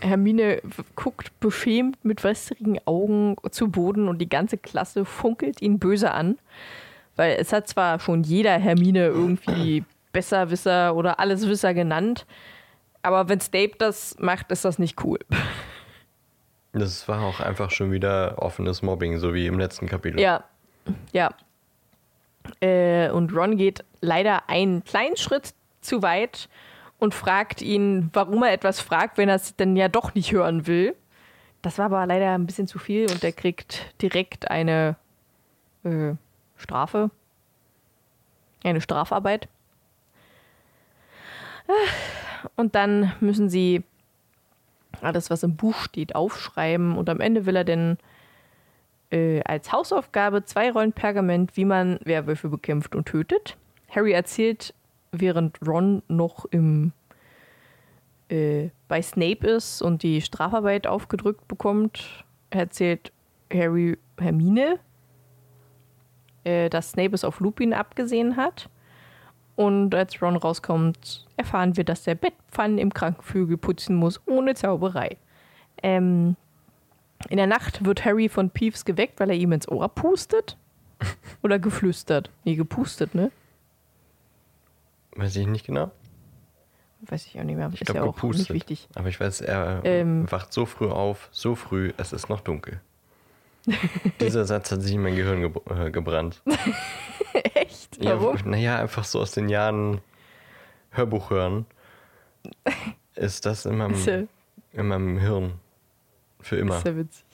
Hermine 0.00 0.60
guckt 0.96 1.38
beschämt 1.40 2.04
mit 2.04 2.24
wässrigen 2.24 2.78
Augen 2.86 3.36
zu 3.50 3.68
Boden 3.68 4.08
und 4.08 4.18
die 4.18 4.28
ganze 4.28 4.58
Klasse 4.58 5.04
funkelt 5.04 5.62
ihn 5.62 5.78
böse 5.78 6.12
an. 6.12 6.38
Weil 7.16 7.36
es 7.38 7.52
hat 7.52 7.66
zwar 7.68 7.98
schon 7.98 8.22
jeder 8.22 8.58
Hermine 8.58 9.06
irgendwie 9.06 9.84
Besserwisser 10.12 10.94
oder 10.94 11.18
Alleswisser 11.18 11.74
genannt, 11.74 12.26
aber 13.02 13.28
wenn 13.28 13.40
Snape 13.40 13.72
das 13.78 14.16
macht, 14.18 14.50
ist 14.50 14.64
das 14.64 14.78
nicht 14.78 15.02
cool. 15.04 15.18
Das 16.72 17.08
war 17.08 17.22
auch 17.22 17.40
einfach 17.40 17.70
schon 17.70 17.92
wieder 17.92 18.36
offenes 18.38 18.82
Mobbing, 18.82 19.18
so 19.18 19.34
wie 19.34 19.46
im 19.46 19.58
letzten 19.58 19.86
Kapitel. 19.86 20.20
Ja, 20.20 20.44
ja. 21.12 21.30
Äh, 22.60 23.10
und 23.10 23.34
Ron 23.34 23.56
geht 23.56 23.84
leider 24.00 24.48
einen 24.48 24.84
kleinen 24.84 25.16
Schritt 25.16 25.54
zu 25.80 26.02
weit 26.02 26.48
und 26.98 27.14
fragt 27.14 27.62
ihn, 27.62 28.10
warum 28.12 28.42
er 28.42 28.52
etwas 28.52 28.80
fragt, 28.80 29.18
wenn 29.18 29.28
er 29.28 29.36
es 29.36 29.56
denn 29.56 29.76
ja 29.76 29.88
doch 29.88 30.14
nicht 30.14 30.32
hören 30.32 30.66
will. 30.66 30.94
Das 31.62 31.78
war 31.78 31.86
aber 31.86 32.06
leider 32.06 32.34
ein 32.34 32.46
bisschen 32.46 32.66
zu 32.66 32.78
viel 32.78 33.10
und 33.10 33.22
er 33.24 33.32
kriegt 33.32 33.94
direkt 34.00 34.50
eine 34.50 34.96
äh, 35.84 36.14
Strafe. 36.56 37.10
Eine 38.64 38.80
Strafarbeit. 38.80 39.48
Und 42.56 42.74
dann 42.74 43.12
müssen 43.20 43.48
sie 43.48 43.84
alles, 45.00 45.30
was 45.30 45.42
im 45.42 45.56
Buch 45.56 45.76
steht, 45.76 46.14
aufschreiben. 46.14 46.96
Und 46.96 47.08
am 47.08 47.20
Ende 47.20 47.46
will 47.46 47.56
er 47.56 47.64
dann 47.64 47.98
äh, 49.10 49.42
als 49.44 49.72
Hausaufgabe 49.72 50.44
zwei 50.44 50.70
Rollen 50.70 50.92
Pergament, 50.92 51.56
wie 51.56 51.64
man 51.64 51.98
Werwölfe 52.04 52.48
bekämpft 52.48 52.94
und 52.94 53.06
tötet. 53.06 53.56
Harry 53.90 54.12
erzählt 54.12 54.74
während 55.12 55.58
Ron 55.66 56.02
noch 56.08 56.44
im, 56.46 56.92
äh, 58.28 58.70
bei 58.88 59.02
Snape 59.02 59.46
ist 59.46 59.82
und 59.82 60.02
die 60.02 60.20
Strafarbeit 60.20 60.86
aufgedrückt 60.86 61.46
bekommt, 61.48 62.24
erzählt 62.50 63.12
Harry 63.52 63.98
Hermine, 64.18 64.78
äh, 66.44 66.68
dass 66.68 66.92
Snape 66.92 67.14
es 67.14 67.24
auf 67.24 67.40
Lupin 67.40 67.72
abgesehen 67.72 68.36
hat. 68.36 68.68
Und 69.56 69.92
als 69.94 70.22
Ron 70.22 70.36
rauskommt, 70.36 71.26
erfahren 71.36 71.76
wir, 71.76 71.82
dass 71.82 72.04
der 72.04 72.14
Bettpfannen 72.14 72.78
im 72.78 72.94
Krankenflügel 72.94 73.56
putzen 73.56 73.96
muss, 73.96 74.20
ohne 74.26 74.54
Zauberei. 74.54 75.16
Ähm, 75.82 76.36
in 77.28 77.36
der 77.36 77.48
Nacht 77.48 77.84
wird 77.84 78.04
Harry 78.04 78.28
von 78.28 78.50
Peeves 78.50 78.84
geweckt, 78.84 79.18
weil 79.18 79.30
er 79.30 79.36
ihm 79.36 79.50
ins 79.50 79.68
Ohr 79.68 79.88
pustet. 79.88 80.56
Oder 81.42 81.58
geflüstert. 81.58 82.30
Nee, 82.44 82.54
gepustet, 82.54 83.14
ne? 83.14 83.30
Weiß 85.18 85.34
ich 85.34 85.48
nicht 85.48 85.66
genau. 85.66 85.90
Weiß 87.00 87.26
ich 87.26 87.40
auch 87.40 87.44
nicht 87.44 87.56
mehr. 87.56 87.68
Ich 87.72 87.80
glaube, 87.80 87.98
ja 87.98 88.06
gepustet. 88.06 88.50
Nicht 88.50 88.54
wichtig. 88.54 88.88
Aber 88.94 89.08
ich 89.08 89.18
weiß, 89.18 89.40
er 89.40 89.80
ähm, 89.84 90.30
wacht 90.30 90.52
so 90.52 90.64
früh 90.64 90.88
auf, 90.88 91.28
so 91.32 91.56
früh, 91.56 91.92
es 91.96 92.12
ist 92.12 92.28
noch 92.28 92.40
dunkel. 92.40 92.80
Dieser 94.20 94.44
Satz 94.44 94.70
hat 94.70 94.80
sich 94.80 94.94
in 94.94 95.02
mein 95.02 95.16
Gehirn 95.16 95.40
ge 95.40 95.50
äh, 95.76 95.90
gebrannt. 95.90 96.40
Echt? 97.54 97.98
Warum? 98.00 98.36
Ja, 98.36 98.42
naja, 98.44 98.78
einfach 98.78 99.02
so 99.02 99.20
aus 99.20 99.32
den 99.32 99.48
Jahren 99.48 100.00
Hörbuch 100.90 101.30
hören. 101.30 101.66
Ist 103.16 103.44
das 103.44 103.66
immer. 103.66 103.86
Also, 103.86 104.28
In 104.72 104.86
meinem 104.86 105.18
Hirn. 105.18 105.54
Für 106.38 106.56
immer. 106.56 106.76
Ist 106.76 106.86
ja 106.86 106.96
witzig. 106.96 107.24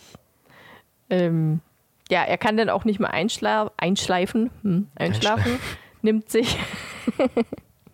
Ähm, 1.11 1.61
ja, 2.09 2.22
er 2.22 2.39
kann 2.39 2.57
dann 2.57 2.70
auch 2.70 2.87
nicht 2.87 2.99
mehr 2.99 3.12
einschla 3.12 3.70
einschleifen, 3.76 4.51
hm, 4.62 4.89
einschlafen, 4.95 5.59
nimmt 6.01 6.30
sich, 6.30 6.59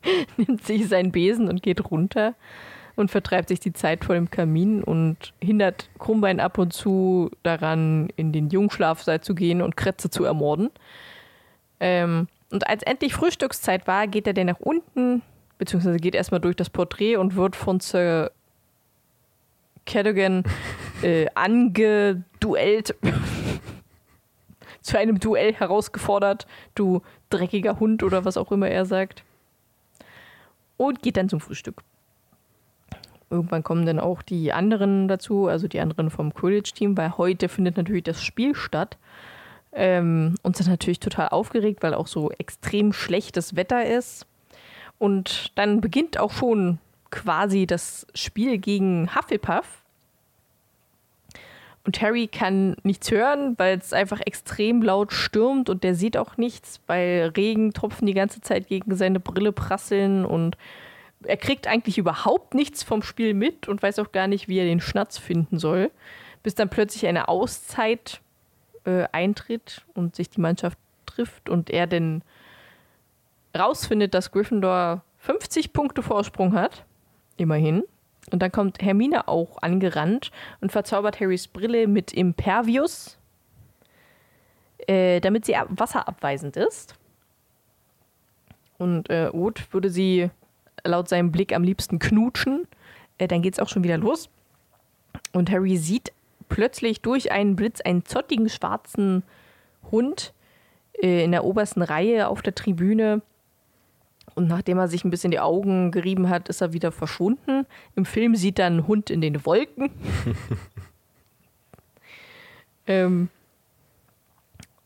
nimmt 0.36 0.64
sich 0.64 0.88
seinen 0.88 1.12
Besen 1.12 1.48
und 1.48 1.62
geht 1.62 1.90
runter 1.90 2.34
und 2.96 3.10
vertreibt 3.10 3.48
sich 3.48 3.60
die 3.60 3.72
Zeit 3.72 4.04
vor 4.04 4.14
dem 4.14 4.30
Kamin 4.30 4.82
und 4.82 5.32
hindert 5.42 5.88
Krummbein 5.98 6.40
ab 6.40 6.58
und 6.58 6.72
zu 6.72 7.30
daran, 7.42 8.10
in 8.16 8.32
den 8.32 8.50
Jungschlafsaal 8.50 9.20
zu 9.20 9.34
gehen 9.34 9.62
und 9.62 9.76
Kretze 9.76 10.10
zu 10.10 10.24
ermorden. 10.24 10.70
Ähm, 11.80 12.28
und 12.50 12.68
als 12.68 12.82
endlich 12.82 13.14
Frühstückszeit 13.14 13.86
war, 13.86 14.06
geht 14.06 14.26
er 14.26 14.34
dann 14.34 14.46
nach 14.46 14.60
unten, 14.60 15.22
beziehungsweise 15.58 15.98
geht 15.98 16.14
erstmal 16.14 16.40
durch 16.40 16.56
das 16.56 16.70
Porträt 16.70 17.16
und 17.16 17.36
wird 17.36 17.56
von 17.56 17.80
Sir 17.80 18.32
Cadogan 19.86 20.44
äh, 21.02 21.26
angeduellt, 21.34 22.94
zu 24.82 24.98
einem 24.98 25.20
Duell 25.20 25.54
herausgefordert, 25.54 26.46
du 26.74 27.02
dreckiger 27.28 27.78
Hund 27.80 28.02
oder 28.02 28.24
was 28.24 28.36
auch 28.36 28.50
immer 28.52 28.68
er 28.68 28.84
sagt. 28.84 29.24
Und 30.80 31.02
geht 31.02 31.18
dann 31.18 31.28
zum 31.28 31.40
Frühstück. 31.40 31.82
Irgendwann 33.28 33.62
kommen 33.62 33.84
dann 33.84 34.00
auch 34.00 34.22
die 34.22 34.50
anderen 34.50 35.08
dazu, 35.08 35.46
also 35.46 35.68
die 35.68 35.78
anderen 35.78 36.08
vom 36.08 36.32
Quidditch-Team, 36.32 36.96
weil 36.96 37.18
heute 37.18 37.50
findet 37.50 37.76
natürlich 37.76 38.04
das 38.04 38.22
Spiel 38.22 38.54
statt. 38.54 38.96
Ähm, 39.72 40.36
und 40.42 40.56
sind 40.56 40.68
natürlich 40.68 40.98
total 40.98 41.28
aufgeregt, 41.28 41.82
weil 41.82 41.92
auch 41.92 42.06
so 42.06 42.30
extrem 42.30 42.94
schlechtes 42.94 43.56
Wetter 43.56 43.84
ist. 43.84 44.26
Und 44.98 45.52
dann 45.54 45.82
beginnt 45.82 46.18
auch 46.18 46.32
schon 46.32 46.78
quasi 47.10 47.66
das 47.66 48.06
Spiel 48.14 48.56
gegen 48.56 49.14
Hufflepuff. 49.14 49.79
Und 51.84 52.00
Harry 52.02 52.26
kann 52.26 52.76
nichts 52.82 53.10
hören, 53.10 53.54
weil 53.58 53.78
es 53.78 53.92
einfach 53.92 54.20
extrem 54.20 54.82
laut 54.82 55.12
stürmt 55.12 55.70
und 55.70 55.82
der 55.82 55.94
sieht 55.94 56.16
auch 56.16 56.36
nichts, 56.36 56.80
weil 56.86 57.32
Regentropfen 57.36 58.06
die 58.06 58.14
ganze 58.14 58.42
Zeit 58.42 58.68
gegen 58.68 58.94
seine 58.96 59.18
Brille 59.18 59.52
prasseln 59.52 60.26
und 60.26 60.58
er 61.24 61.36
kriegt 61.36 61.66
eigentlich 61.66 61.98
überhaupt 61.98 62.54
nichts 62.54 62.82
vom 62.82 63.02
Spiel 63.02 63.34
mit 63.34 63.68
und 63.68 63.82
weiß 63.82 63.98
auch 63.98 64.12
gar 64.12 64.26
nicht, 64.26 64.48
wie 64.48 64.58
er 64.58 64.64
den 64.64 64.80
Schnatz 64.80 65.18
finden 65.18 65.58
soll, 65.58 65.90
bis 66.42 66.54
dann 66.54 66.68
plötzlich 66.68 67.06
eine 67.06 67.28
Auszeit 67.28 68.20
äh, 68.84 69.04
eintritt 69.12 69.84
und 69.94 70.16
sich 70.16 70.30
die 70.30 70.40
Mannschaft 70.40 70.78
trifft 71.06 71.48
und 71.48 71.70
er 71.70 71.86
dann 71.86 72.22
rausfindet, 73.56 74.14
dass 74.14 74.32
Gryffindor 74.32 75.02
50 75.18 75.72
Punkte 75.72 76.02
Vorsprung 76.02 76.54
hat. 76.54 76.84
Immerhin. 77.36 77.84
Und 78.30 78.40
dann 78.40 78.52
kommt 78.52 78.80
Hermine 78.82 79.28
auch 79.28 79.58
angerannt 79.60 80.30
und 80.60 80.72
verzaubert 80.72 81.20
Harrys 81.20 81.48
Brille 81.48 81.86
mit 81.86 82.12
Impervius, 82.12 83.18
äh, 84.86 85.20
damit 85.20 85.44
sie 85.44 85.54
wasserabweisend 85.68 86.56
ist. 86.56 86.94
Und 88.78 89.10
äh, 89.10 89.28
Oth 89.32 89.72
würde 89.72 89.90
sie 89.90 90.30
laut 90.84 91.08
seinem 91.08 91.32
Blick 91.32 91.54
am 91.54 91.62
liebsten 91.62 91.98
knutschen. 91.98 92.66
Äh, 93.18 93.28
dann 93.28 93.42
geht 93.42 93.54
es 93.54 93.60
auch 93.60 93.68
schon 93.68 93.84
wieder 93.84 93.98
los. 93.98 94.30
Und 95.32 95.50
Harry 95.50 95.76
sieht 95.76 96.12
plötzlich 96.48 97.00
durch 97.00 97.32
einen 97.32 97.56
Blitz 97.56 97.80
einen 97.80 98.04
zottigen 98.04 98.48
schwarzen 98.48 99.22
Hund 99.90 100.32
äh, 101.02 101.24
in 101.24 101.32
der 101.32 101.44
obersten 101.44 101.82
Reihe 101.82 102.28
auf 102.28 102.42
der 102.42 102.54
Tribüne. 102.54 103.22
Und 104.34 104.48
nachdem 104.48 104.78
er 104.78 104.88
sich 104.88 105.04
ein 105.04 105.10
bisschen 105.10 105.30
die 105.30 105.40
Augen 105.40 105.90
gerieben 105.90 106.28
hat, 106.28 106.48
ist 106.48 106.60
er 106.60 106.72
wieder 106.72 106.92
verschwunden. 106.92 107.66
Im 107.94 108.04
Film 108.04 108.36
sieht 108.36 108.58
er 108.58 108.66
einen 108.66 108.86
Hund 108.86 109.10
in 109.10 109.20
den 109.20 109.44
Wolken. 109.44 109.90
ähm, 112.86 113.28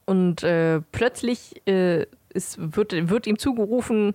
und 0.07 0.42
äh, 0.42 0.80
plötzlich 0.92 1.62
äh, 1.66 2.07
ist, 2.30 2.76
wird, 2.76 3.09
wird 3.09 3.26
ihm 3.26 3.38
zugerufen, 3.38 4.14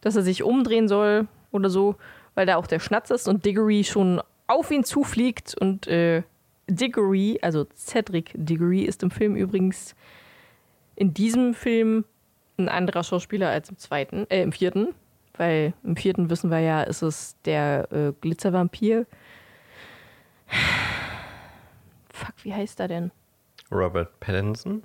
dass 0.00 0.16
er 0.16 0.22
sich 0.22 0.42
umdrehen 0.42 0.88
soll 0.88 1.26
oder 1.50 1.70
so, 1.70 1.96
weil 2.34 2.46
da 2.46 2.56
auch 2.56 2.66
der 2.66 2.80
Schnatz 2.80 3.10
ist 3.10 3.28
und 3.28 3.44
Diggory 3.44 3.84
schon 3.84 4.20
auf 4.46 4.70
ihn 4.70 4.84
zufliegt 4.84 5.56
und 5.58 5.86
äh, 5.88 6.22
Diggory, 6.68 7.38
also 7.42 7.66
Cedric 7.74 8.32
Diggory, 8.34 8.82
ist 8.82 9.02
im 9.02 9.10
Film 9.10 9.36
übrigens 9.36 9.94
in 10.94 11.14
diesem 11.14 11.54
Film 11.54 12.04
ein 12.58 12.68
anderer 12.68 13.04
Schauspieler 13.04 13.50
als 13.50 13.68
im 13.68 13.78
zweiten, 13.78 14.26
äh, 14.30 14.42
im 14.42 14.52
vierten, 14.52 14.94
weil 15.36 15.74
im 15.82 15.96
vierten 15.96 16.30
wissen 16.30 16.50
wir 16.50 16.60
ja, 16.60 16.82
ist 16.82 17.02
es 17.02 17.36
der 17.44 17.90
äh, 17.92 18.12
Glitzervampir. 18.20 19.06
Fuck, 22.12 22.34
wie 22.42 22.54
heißt 22.54 22.80
er 22.80 22.88
denn? 22.88 23.10
Robert 23.70 24.18
Pattinson? 24.20 24.82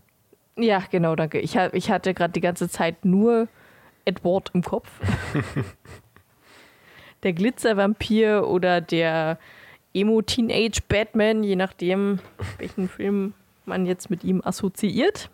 Ja, 0.58 0.84
genau, 0.90 1.16
danke. 1.16 1.40
Ich, 1.40 1.56
ich 1.56 1.92
hatte 1.92 2.14
gerade 2.14 2.34
die 2.34 2.42
ganze 2.42 2.68
Zeit 2.68 3.06
nur 3.06 3.48
Edward 4.06 4.52
im 4.54 4.64
Kopf. 4.64 4.90
der 7.24 7.34
Glitzervampir 7.34 8.48
oder 8.48 8.82
der 8.82 9.38
Emo-Teenage-Batman, 9.94 11.44
je 11.44 11.56
nachdem, 11.56 12.20
welchen 12.58 12.90
Film 12.90 13.34
man 13.66 13.86
jetzt 13.86 14.10
mit 14.10 14.24
ihm 14.24 14.42
assoziiert. 14.44 15.30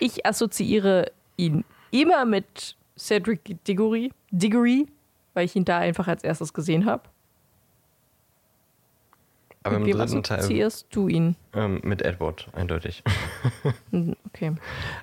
Ich 0.00 0.26
assoziiere 0.26 1.10
ihn 1.36 1.64
immer 1.90 2.24
mit 2.24 2.76
Cedric 2.96 3.64
Diggory, 3.64 4.12
Diggory 4.30 4.86
weil 5.34 5.44
ich 5.44 5.56
ihn 5.56 5.64
da 5.64 5.78
einfach 5.78 6.08
als 6.08 6.24
erstes 6.24 6.54
gesehen 6.54 6.86
habe. 6.86 7.02
Aber 9.64 9.78
mit 9.78 9.88
im 9.88 9.98
dritten 9.98 10.22
Teil. 10.22 10.38
Assoziierst 10.38 10.86
du 10.90 11.08
ihn? 11.08 11.36
Ähm, 11.54 11.80
mit 11.82 12.02
Edward, 12.02 12.48
eindeutig. 12.52 13.02
Hm, 13.90 14.16
okay. 14.26 14.54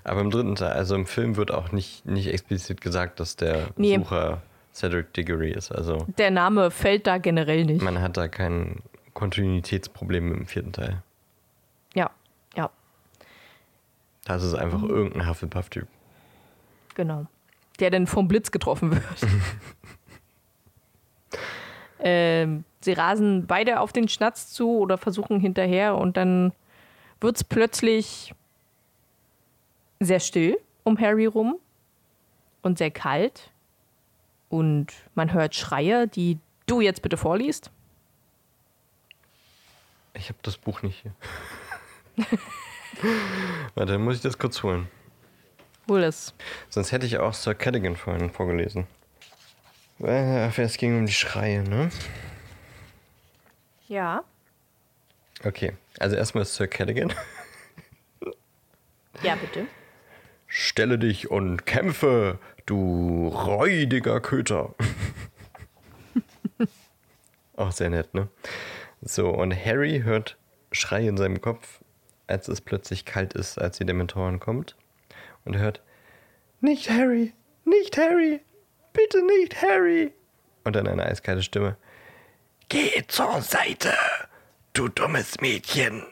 Aber 0.03 0.21
im 0.21 0.31
dritten 0.31 0.55
Teil, 0.55 0.73
also 0.73 0.95
im 0.95 1.05
Film 1.05 1.35
wird 1.35 1.51
auch 1.51 1.71
nicht, 1.71 2.05
nicht 2.05 2.27
explizit 2.27 2.81
gesagt, 2.81 3.19
dass 3.19 3.35
der 3.35 3.69
nee. 3.77 3.95
Sucher 3.95 4.41
Cedric 4.73 5.13
Diggory 5.13 5.51
ist. 5.51 5.71
Also 5.71 6.07
der 6.17 6.31
Name 6.31 6.71
fällt 6.71 7.07
da 7.07 7.17
generell 7.17 7.65
nicht. 7.65 7.81
Man 7.81 8.01
hat 8.01 8.17
da 8.17 8.27
kein 8.27 8.81
Kontinuitätsproblem 9.13 10.33
im 10.33 10.45
vierten 10.47 10.73
Teil. 10.73 11.03
Ja, 11.93 12.09
ja. 12.55 12.71
Das 14.25 14.43
ist 14.43 14.53
einfach 14.53 14.81
mhm. 14.81 14.89
irgendein 14.89 15.27
Hufflepuff-Typ. 15.27 15.87
Genau. 16.95 17.25
Der 17.79 17.89
dann 17.89 18.07
vom 18.07 18.27
Blitz 18.27 18.51
getroffen 18.51 18.91
wird. 18.91 19.03
ähm, 21.99 22.63
sie 22.81 22.93
rasen 22.93 23.47
beide 23.47 23.79
auf 23.79 23.91
den 23.91 24.07
Schnatz 24.07 24.51
zu 24.51 24.77
oder 24.77 24.97
versuchen 24.97 25.39
hinterher 25.39 25.95
und 25.95 26.17
dann 26.17 26.53
wird 27.19 27.37
es 27.37 27.43
plötzlich 27.43 28.33
sehr 29.99 30.19
still 30.19 30.59
um 30.83 30.99
Harry 30.99 31.25
rum 31.25 31.57
und 32.61 32.77
sehr 32.77 32.91
kalt. 32.91 33.51
Und 34.49 34.87
man 35.15 35.31
hört 35.31 35.55
Schreie, 35.55 36.07
die 36.07 36.37
du 36.65 36.81
jetzt 36.81 37.01
bitte 37.01 37.17
vorliest. 37.17 37.71
Ich 40.13 40.27
habe 40.27 40.39
das 40.41 40.57
Buch 40.57 40.81
nicht 40.81 41.01
hier. 41.01 41.13
Warte, 43.75 43.93
dann 43.93 44.03
muss 44.03 44.17
ich 44.17 44.21
das 44.21 44.37
kurz 44.37 44.63
holen. 44.63 44.87
Hol 45.87 46.03
es. 46.03 46.33
Sonst 46.69 46.91
hätte 46.91 47.05
ich 47.05 47.17
auch 47.17 47.33
Sir 47.33 47.55
Cadogan 47.55 47.95
vorhin 47.95 48.29
vorgelesen. 48.29 48.87
Es 49.99 50.77
ging 50.77 50.97
um 50.97 51.05
die 51.05 51.13
Schreie, 51.13 51.63
ne? 51.63 51.89
Ja. 53.87 54.23
Okay, 55.43 55.73
also 55.99 56.15
erstmal 56.15 56.45
Sir 56.45 56.67
Cadogan. 56.67 57.13
Ja, 59.23 59.35
bitte. 59.35 59.67
Stelle 60.47 60.97
dich 60.97 61.29
und 61.29 61.65
kämpfe, 61.65 62.39
du 62.65 63.27
räudiger 63.27 64.19
Köter. 64.19 64.73
Auch 67.55 67.71
sehr 67.71 67.89
nett, 67.91 68.13
ne? 68.15 68.29
So, 69.01 69.29
und 69.29 69.53
Harry 69.53 70.01
hört 70.03 70.37
Schrei 70.71 71.07
in 71.07 71.17
seinem 71.17 71.41
Kopf, 71.41 71.80
als 72.27 72.47
es 72.47 72.61
plötzlich 72.61 73.05
kalt 73.05 73.33
ist, 73.33 73.57
als 73.57 73.77
die 73.77 73.85
Dementoren 73.85 74.39
kommt. 74.39 74.75
Und 75.45 75.57
hört, 75.57 75.81
nicht 76.59 76.89
Harry, 76.89 77.33
nicht 77.65 77.97
Harry, 77.97 78.41
bitte 78.93 79.23
nicht 79.25 79.61
Harry. 79.61 80.13
Und 80.63 80.75
dann 80.75 80.87
eine 80.87 81.05
eiskalte 81.05 81.43
Stimme, 81.43 81.77
Geh 82.69 83.03
zur 83.07 83.41
Seite, 83.41 83.93
du 84.71 84.87
dummes 84.87 85.41
Mädchen. 85.41 86.05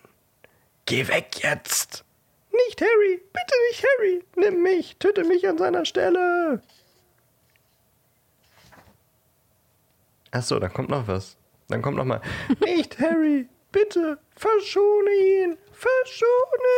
Geh 0.85 1.07
weg 1.07 1.41
jetzt. 1.41 2.03
Nicht 2.51 2.81
Harry, 2.81 3.21
bitte 3.31 3.55
nicht 3.69 3.85
Harry. 3.85 4.23
Nimm 4.35 4.63
mich, 4.63 4.97
töte 4.97 5.23
mich 5.23 5.47
an 5.47 5.57
seiner 5.57 5.85
Stelle. 5.85 6.61
Achso, 10.31 10.59
da 10.59 10.67
kommt 10.67 10.89
noch 10.89 11.07
was. 11.07 11.37
Dann 11.69 11.81
kommt 11.81 11.95
noch 11.97 12.05
mal. 12.05 12.21
nicht 12.59 12.99
Harry, 12.99 13.47
bitte, 13.71 14.19
verschone 14.35 15.11
ihn, 15.11 15.57
verschone 15.79 16.69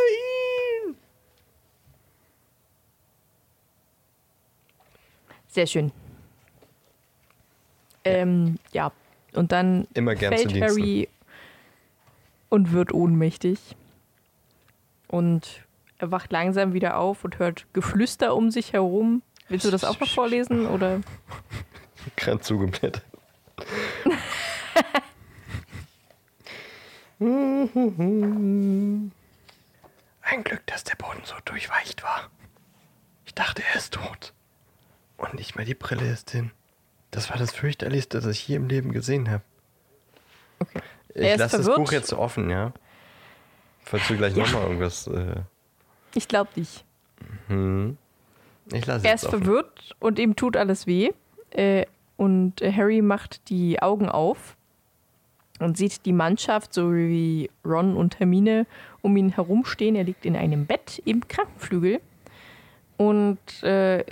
ihn. 0.86 0.96
Sehr 5.48 5.66
schön. 5.66 5.92
Ähm, 8.04 8.58
ja, 8.72 8.90
Und 9.34 9.52
dann 9.52 9.86
Immer 9.94 10.14
gern 10.14 10.36
fällt. 10.36 10.60
Harry 10.60 11.08
und 12.48 12.72
wird 12.72 12.92
ohnmächtig. 12.92 13.58
Und 15.08 15.64
er 15.98 16.10
wacht 16.10 16.32
langsam 16.32 16.72
wieder 16.72 16.98
auf 16.98 17.24
und 17.24 17.38
hört 17.38 17.66
Geflüster 17.72 18.34
um 18.34 18.50
sich 18.50 18.72
herum. 18.72 19.22
Willst 19.48 19.66
du 19.66 19.70
das 19.70 19.84
auch 19.84 20.00
noch 20.00 20.08
vorlesen? 20.08 20.66
Oder? 20.66 21.00
Gerade 22.16 22.40
zugeblättert. 22.40 23.04
Ein 30.22 30.44
Glück, 30.44 30.66
dass 30.66 30.84
der 30.84 30.96
Boden 30.96 31.20
so 31.24 31.34
durchweicht 31.44 32.02
war. 32.02 32.30
Ich 33.24 33.34
dachte, 33.34 33.62
er 33.72 33.76
ist 33.78 33.94
tot. 33.94 34.32
Und 35.16 35.34
nicht 35.34 35.56
mehr 35.56 35.64
die 35.64 35.74
Brille 35.74 36.10
ist 36.10 36.30
hin. 36.30 36.50
Das 37.10 37.30
war 37.30 37.36
das 37.36 37.52
fürchterlichste, 37.52 38.20
das 38.20 38.26
ich 38.30 38.48
je 38.48 38.56
im 38.56 38.66
Leben 38.68 38.92
gesehen 38.92 39.30
habe. 39.30 39.42
Okay. 40.58 40.80
Ich 41.14 41.36
lasse 41.36 41.58
das. 41.58 41.66
Buch 41.66 41.92
jetzt 41.92 42.12
offen, 42.12 42.48
ja? 42.50 42.72
Falls 43.84 44.06
du 44.08 44.16
gleich 44.16 44.34
Ja. 44.36 44.44
nochmal 44.44 44.62
irgendwas. 44.64 45.06
Äh, 45.08 45.42
Ich 46.14 46.26
glaube 46.28 46.50
nicht. 46.56 46.84
hm. 47.48 47.98
Ich 48.72 48.86
lasse 48.86 49.06
Er 49.06 49.14
ist 49.14 49.26
offen. 49.26 49.42
verwirrt 49.42 49.94
und 49.98 50.18
ihm 50.18 50.34
tut 50.36 50.56
alles 50.56 50.86
weh. 50.86 51.10
Äh, 51.50 51.84
und 52.16 52.60
Harry 52.62 53.02
macht 53.02 53.48
die 53.50 53.82
Augen 53.82 54.08
auf 54.08 54.56
und 55.62 55.76
sieht 55.76 56.04
die 56.06 56.12
Mannschaft, 56.12 56.74
so 56.74 56.92
wie 56.92 57.50
Ron 57.64 57.96
und 57.96 58.18
Hermine, 58.18 58.66
um 59.00 59.16
ihn 59.16 59.30
herumstehen. 59.30 59.96
Er 59.96 60.04
liegt 60.04 60.24
in 60.24 60.36
einem 60.36 60.66
Bett 60.66 61.02
im 61.04 61.26
Krankenflügel. 61.26 62.00
Und 62.96 63.62
äh, 63.62 64.04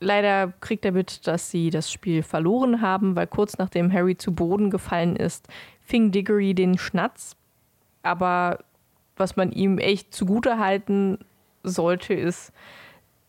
leider 0.00 0.52
kriegt 0.60 0.84
er 0.84 0.92
mit, 0.92 1.26
dass 1.26 1.50
sie 1.50 1.70
das 1.70 1.90
Spiel 1.90 2.22
verloren 2.22 2.80
haben, 2.80 3.16
weil 3.16 3.26
kurz 3.26 3.58
nachdem 3.58 3.92
Harry 3.92 4.16
zu 4.16 4.32
Boden 4.32 4.70
gefallen 4.70 5.16
ist, 5.16 5.48
fing 5.80 6.10
Diggory 6.10 6.54
den 6.54 6.78
Schnatz. 6.78 7.36
Aber 8.02 8.58
was 9.16 9.36
man 9.36 9.52
ihm 9.52 9.78
echt 9.78 10.12
zugute 10.12 10.58
halten 10.58 11.18
sollte, 11.62 12.14
ist, 12.14 12.52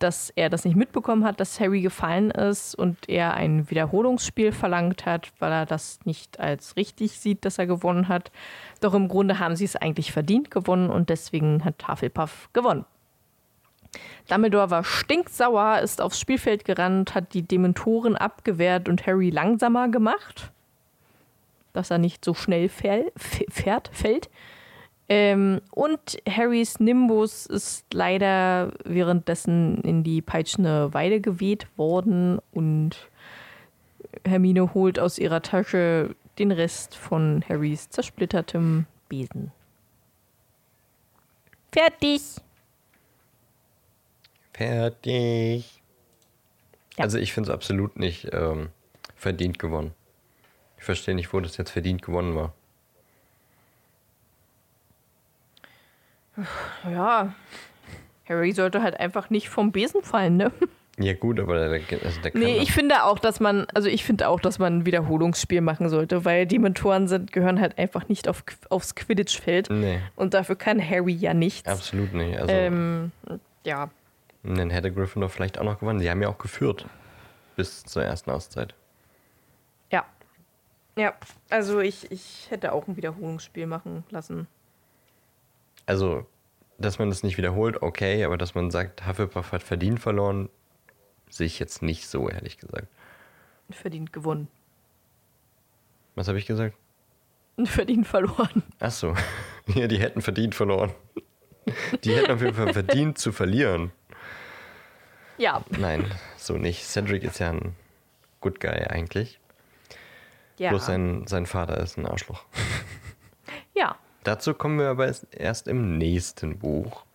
dass 0.03 0.31
er 0.35 0.49
das 0.49 0.65
nicht 0.65 0.75
mitbekommen 0.75 1.23
hat, 1.23 1.39
dass 1.39 1.59
Harry 1.61 1.81
gefallen 1.81 2.29
ist 2.29 2.75
und 2.75 3.07
er 3.07 3.35
ein 3.35 3.69
Wiederholungsspiel 3.69 4.51
verlangt 4.51 5.05
hat, 5.05 5.31
weil 5.39 5.51
er 5.51 5.65
das 5.65 5.99
nicht 6.03 6.39
als 6.41 6.75
richtig 6.75 7.19
sieht, 7.19 7.45
dass 7.45 7.57
er 7.57 7.67
gewonnen 7.67 8.09
hat. 8.09 8.31
Doch 8.81 8.93
im 8.93 9.07
Grunde 9.07 9.39
haben 9.39 9.55
sie 9.55 9.63
es 9.63 9.77
eigentlich 9.77 10.11
verdient 10.11 10.51
gewonnen 10.51 10.89
und 10.89 11.09
deswegen 11.09 11.63
hat 11.63 11.87
Hufflepuff 11.87 12.49
gewonnen. 12.51 12.83
Dumbledore 14.27 14.69
war 14.69 14.83
stinksauer, 14.83 15.79
ist 15.79 16.01
aufs 16.01 16.19
Spielfeld 16.19 16.65
gerannt, 16.65 17.15
hat 17.15 17.33
die 17.33 17.43
Dementoren 17.43 18.17
abgewehrt 18.17 18.89
und 18.89 19.07
Harry 19.07 19.29
langsamer 19.29 19.87
gemacht, 19.87 20.51
dass 21.71 21.91
er 21.91 21.97
nicht 21.97 22.25
so 22.25 22.33
schnell 22.33 22.67
fäll, 22.67 23.11
fährt, 23.15 23.89
fällt. 23.93 24.29
Ähm, 25.09 25.61
und 25.71 26.17
Harrys 26.27 26.79
Nimbus 26.79 27.45
ist 27.45 27.93
leider 27.93 28.71
währenddessen 28.85 29.81
in 29.81 30.03
die 30.03 30.21
peitschende 30.21 30.93
Weide 30.93 31.19
geweht 31.19 31.67
worden 31.77 32.39
und 32.51 33.09
Hermine 34.25 34.73
holt 34.73 34.99
aus 34.99 35.19
ihrer 35.19 35.41
Tasche 35.41 36.15
den 36.39 36.51
Rest 36.51 36.95
von 36.95 37.43
Harrys 37.47 37.89
zersplittertem 37.89 38.85
Besen. 39.09 39.51
Fertig! 41.71 42.21
Fertig. 44.53 45.81
Ja. 46.97 47.03
Also 47.03 47.17
ich 47.17 47.33
finde 47.33 47.49
es 47.49 47.53
absolut 47.53 47.97
nicht 47.97 48.29
ähm, 48.31 48.69
verdient 49.15 49.57
gewonnen. 49.59 49.93
Ich 50.77 50.83
verstehe 50.83 51.15
nicht, 51.15 51.33
wo 51.33 51.39
das 51.39 51.57
jetzt 51.57 51.71
verdient 51.71 52.01
gewonnen 52.01 52.35
war. 52.35 52.53
Ja, 56.89 57.33
Harry 58.27 58.51
sollte 58.53 58.81
halt 58.81 58.99
einfach 58.99 59.29
nicht 59.29 59.49
vom 59.49 59.71
Besen 59.71 60.03
fallen, 60.03 60.37
ne? 60.37 60.51
Ja 60.99 61.13
gut, 61.13 61.39
aber 61.39 61.55
der, 61.69 61.81
also 62.03 62.21
der 62.21 62.31
kann 62.31 62.41
Nee, 62.41 62.59
ich 62.59 62.71
finde 62.71 63.03
auch, 63.05 63.17
dass 63.17 63.39
man, 63.39 63.65
also 63.73 63.89
ich 63.89 64.03
finde 64.03 64.27
auch, 64.29 64.39
dass 64.39 64.59
man 64.59 64.79
ein 64.79 64.85
Wiederholungsspiel 64.85 65.59
machen 65.61 65.89
sollte, 65.89 66.23
weil 66.23 66.45
die 66.45 66.59
Mentoren 66.59 67.07
sind, 67.07 67.31
gehören 67.31 67.59
halt 67.59 67.79
einfach 67.79 68.07
nicht 68.09 68.27
auf, 68.27 68.43
aufs 68.69 68.93
Quidditch-Feld. 68.93 69.69
Nee, 69.71 69.99
Und 70.15 70.35
dafür 70.35 70.55
kann 70.55 70.79
Harry 70.87 71.13
ja 71.13 71.33
nichts. 71.33 71.67
absolut 71.67 72.13
nicht. 72.13 72.37
Also 72.39 72.53
Ähm, 72.53 73.11
ja. 73.63 73.89
dann 74.43 74.69
hätte 74.69 74.91
Gryffindor 74.91 75.29
vielleicht 75.29 75.57
auch 75.57 75.63
noch 75.63 75.79
gewonnen. 75.79 75.99
Die 75.99 76.09
haben 76.11 76.21
ja 76.21 76.29
auch 76.29 76.37
geführt. 76.37 76.85
Bis 77.55 77.83
zur 77.83 78.03
ersten 78.03 78.29
Auszeit. 78.29 78.75
Ja. 79.91 80.05
Ja, 80.95 81.13
also 81.49 81.79
ich, 81.79 82.11
ich 82.11 82.47
hätte 82.51 82.71
auch 82.71 82.87
ein 82.87 82.97
Wiederholungsspiel 82.97 83.65
machen 83.65 84.03
lassen. 84.11 84.47
Also, 85.85 86.25
dass 86.77 86.99
man 86.99 87.09
das 87.09 87.23
nicht 87.23 87.37
wiederholt, 87.37 87.81
okay, 87.81 88.23
aber 88.23 88.37
dass 88.37 88.55
man 88.55 88.71
sagt, 88.71 89.05
Hufflepuff 89.07 89.51
hat 89.51 89.63
verdient 89.63 89.99
verloren, 89.99 90.49
sehe 91.29 91.47
ich 91.47 91.59
jetzt 91.59 91.81
nicht 91.81 92.07
so, 92.07 92.29
ehrlich 92.29 92.57
gesagt. 92.57 92.87
Verdient 93.69 94.13
gewonnen. 94.13 94.47
Was 96.15 96.27
habe 96.27 96.37
ich 96.37 96.45
gesagt? 96.45 96.75
Verdient 97.65 98.07
verloren. 98.07 98.63
Ach 98.79 98.91
so. 98.91 99.15
Ja, 99.75 99.87
die 99.87 99.97
hätten 99.97 100.21
verdient 100.21 100.55
verloren. 100.55 100.91
Die 102.03 102.13
hätten 102.13 102.31
auf 102.31 102.41
jeden 102.41 102.53
Fall 102.53 102.73
verdient 102.73 103.17
zu 103.17 103.31
verlieren. 103.31 103.93
Ja. 105.37 105.63
Nein, 105.69 106.11
so 106.35 106.57
nicht. 106.57 106.83
Cedric 106.83 107.23
ist 107.23 107.39
ja 107.39 107.51
ein 107.51 107.73
Good 108.41 108.59
Guy 108.59 108.71
eigentlich. 108.71 109.39
Ja. 110.57 110.69
Bloß 110.71 110.85
sein, 110.85 111.27
sein 111.27 111.45
Vater 111.45 111.77
ist 111.77 111.97
ein 111.97 112.05
Arschloch. 112.05 112.43
ja. 113.73 113.95
Dazu 114.23 114.53
kommen 114.53 114.79
wir 114.79 114.87
aber 114.87 115.13
erst 115.31 115.67
im 115.67 115.97
nächsten 115.97 116.57
Buch. 116.59 117.05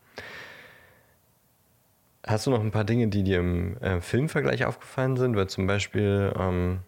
Hast 2.27 2.47
du 2.47 2.51
noch 2.51 2.61
ein 2.61 2.71
paar 2.71 2.85
Dinge, 2.85 3.09
die 3.09 3.23
dir 3.23 3.39
im 3.39 3.79
äh, 3.79 4.01
Filmvergleich 4.01 4.65
aufgefallen 4.67 5.17
sind? 5.17 5.35
Weil 5.35 5.49
zum 5.49 5.67
Beispiel 5.67 6.33
ähm, 6.39 6.81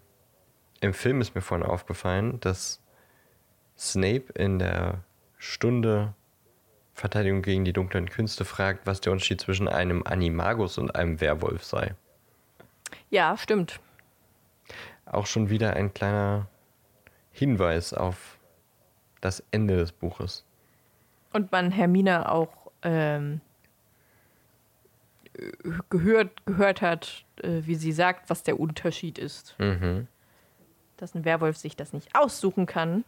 im 0.80 0.92
Film 0.92 1.20
ist 1.20 1.34
mir 1.34 1.40
vorhin 1.40 1.66
aufgefallen, 1.66 2.38
dass 2.40 2.80
Snape 3.78 4.32
in 4.34 4.58
der 4.58 4.98
Stunde 5.38 6.14
Verteidigung 6.92 7.40
gegen 7.40 7.64
die 7.64 7.72
dunklen 7.72 8.10
Künste 8.10 8.44
fragt, 8.44 8.86
was 8.86 9.00
der 9.00 9.12
Unterschied 9.12 9.40
zwischen 9.40 9.68
einem 9.68 10.02
Animagus 10.02 10.76
und 10.76 10.94
einem 10.94 11.20
Werwolf 11.22 11.64
sei. 11.64 11.94
Ja, 13.08 13.38
stimmt. 13.38 13.80
Auch 15.06 15.26
schon 15.26 15.48
wieder 15.48 15.74
ein 15.74 15.94
kleiner 15.94 16.48
Hinweis 17.32 17.94
auf 17.94 18.36
das 19.20 19.42
Ende 19.50 19.76
des 19.76 19.92
Buches. 19.92 20.44
Und 21.32 21.52
man 21.52 21.70
Hermine 21.70 22.30
auch 22.30 22.70
ähm, 22.82 23.40
gehört, 25.88 26.44
gehört 26.46 26.82
hat, 26.82 27.24
äh, 27.42 27.62
wie 27.62 27.74
sie 27.74 27.92
sagt, 27.92 28.30
was 28.30 28.42
der 28.42 28.58
Unterschied 28.58 29.18
ist. 29.18 29.54
Mhm. 29.58 30.06
Dass 30.96 31.14
ein 31.14 31.24
Werwolf 31.24 31.56
sich 31.56 31.76
das 31.76 31.92
nicht 31.92 32.14
aussuchen 32.14 32.66
kann, 32.66 33.04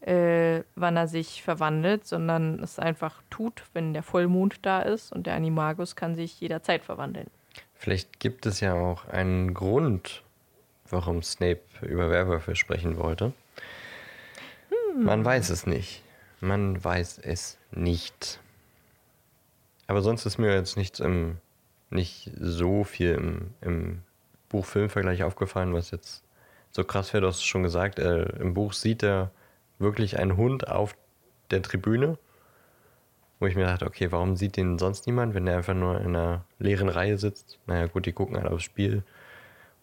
äh, 0.00 0.62
wann 0.74 0.96
er 0.96 1.08
sich 1.08 1.42
verwandelt, 1.42 2.06
sondern 2.06 2.62
es 2.62 2.78
einfach 2.78 3.22
tut, 3.30 3.64
wenn 3.72 3.92
der 3.92 4.02
Vollmond 4.02 4.64
da 4.64 4.80
ist. 4.80 5.12
Und 5.12 5.26
der 5.26 5.34
Animagus 5.34 5.96
kann 5.96 6.14
sich 6.14 6.40
jederzeit 6.40 6.84
verwandeln. 6.84 7.28
Vielleicht 7.74 8.20
gibt 8.20 8.46
es 8.46 8.60
ja 8.60 8.74
auch 8.74 9.06
einen 9.06 9.54
Grund, 9.54 10.22
warum 10.88 11.22
Snape 11.22 11.60
über 11.82 12.10
Werwölfe 12.10 12.56
sprechen 12.56 12.96
wollte. 12.96 13.32
Man 14.98 15.24
weiß 15.24 15.50
es 15.50 15.66
nicht. 15.66 16.02
Man 16.40 16.82
weiß 16.82 17.18
es 17.18 17.58
nicht. 17.70 18.40
Aber 19.86 20.02
sonst 20.02 20.26
ist 20.26 20.38
mir 20.38 20.54
jetzt 20.54 20.76
nichts 20.76 21.00
im, 21.00 21.38
nicht 21.90 22.30
so 22.40 22.84
viel 22.84 23.12
im, 23.12 23.54
im 23.60 24.02
Buch-Film-Vergleich 24.48 25.22
aufgefallen, 25.22 25.74
was 25.74 25.90
jetzt 25.90 26.24
so 26.72 26.84
krass 26.84 27.12
wäre. 27.12 27.22
Du 27.22 27.28
hast 27.28 27.36
es 27.36 27.44
schon 27.44 27.62
gesagt, 27.62 27.98
äh, 27.98 28.24
im 28.40 28.54
Buch 28.54 28.72
sieht 28.72 29.02
er 29.02 29.30
wirklich 29.78 30.18
einen 30.18 30.36
Hund 30.36 30.68
auf 30.68 30.96
der 31.50 31.62
Tribüne, 31.62 32.18
wo 33.38 33.46
ich 33.46 33.54
mir 33.54 33.64
dachte, 33.64 33.86
okay, 33.86 34.10
warum 34.12 34.36
sieht 34.36 34.56
den 34.56 34.78
sonst 34.78 35.06
niemand, 35.06 35.34
wenn 35.34 35.46
der 35.46 35.58
einfach 35.58 35.74
nur 35.74 36.00
in 36.00 36.16
einer 36.16 36.44
leeren 36.58 36.88
Reihe 36.88 37.18
sitzt? 37.18 37.58
Naja, 37.66 37.86
gut, 37.86 38.06
die 38.06 38.12
gucken 38.12 38.36
alle 38.36 38.50
aufs 38.50 38.64
Spiel 38.64 39.02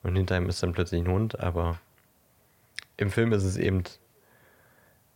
und 0.02 0.16
hinter 0.16 0.38
ihm 0.38 0.50
ist 0.50 0.64
dann 0.64 0.74
plötzlich 0.74 1.02
ein 1.02 1.12
Hund, 1.12 1.40
aber 1.40 1.80
im 2.98 3.12
Film 3.12 3.32
ist 3.32 3.44
es 3.44 3.58
eben 3.58 3.84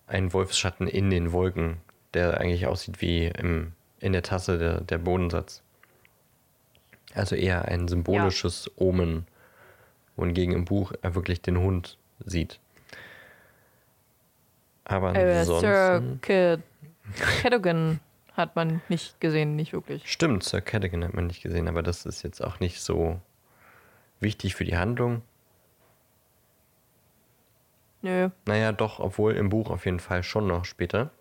ein 0.08 0.34
Wolfsschatten 0.34 0.88
in 0.88 1.10
den 1.10 1.32
Wolken, 1.32 1.78
der 2.14 2.40
eigentlich 2.40 2.66
aussieht 2.66 3.02
wie 3.02 3.28
im, 3.28 3.74
in 4.00 4.14
der 4.14 4.24
Tasse 4.24 4.58
der, 4.58 4.82
der 4.82 4.98
Bodensatz. 4.98 5.62
Also 7.14 7.36
eher 7.36 7.66
ein 7.66 7.88
symbolisches 7.88 8.72
Omen, 8.76 9.28
wohingegen 10.16 10.54
im 10.56 10.66
Buch 10.66 10.94
er 11.02 11.16
wirklich 11.16 11.42
den 11.42 11.58
Hund 11.58 11.98
sieht. 12.26 12.60
Aber 14.86 15.16
Äh, 15.16 15.40
ansonsten... 15.40 15.68
Sir 15.68 16.18
Cad 16.22 16.62
Cadogan 17.42 18.00
hat 18.34 18.56
man 18.56 18.82
nicht 18.90 19.20
gesehen, 19.20 19.56
nicht 19.56 19.74
wirklich. 19.74 20.12
Stimmt, 20.12 20.44
Sir 20.44 20.62
Cadogan 20.62 21.04
hat 21.04 21.14
man 21.14 21.28
nicht 21.28 21.42
gesehen, 21.42 21.68
aber 21.68 21.84
das 21.84 22.06
ist 22.06 22.24
jetzt 22.24 22.44
auch 22.44 22.60
nicht 22.60 22.82
so 22.82 23.20
wichtig 24.20 24.56
für 24.56 24.66
die 24.66 24.78
Handlung. 24.78 25.22
Nö. 28.08 28.30
Naja, 28.46 28.72
doch, 28.72 29.00
obwohl 29.00 29.36
im 29.36 29.50
Buch 29.50 29.70
auf 29.70 29.86
jeden 29.86 30.00
Fall 30.00 30.24
schon 30.24 30.48
noch 30.48 30.64
später. 30.64 31.12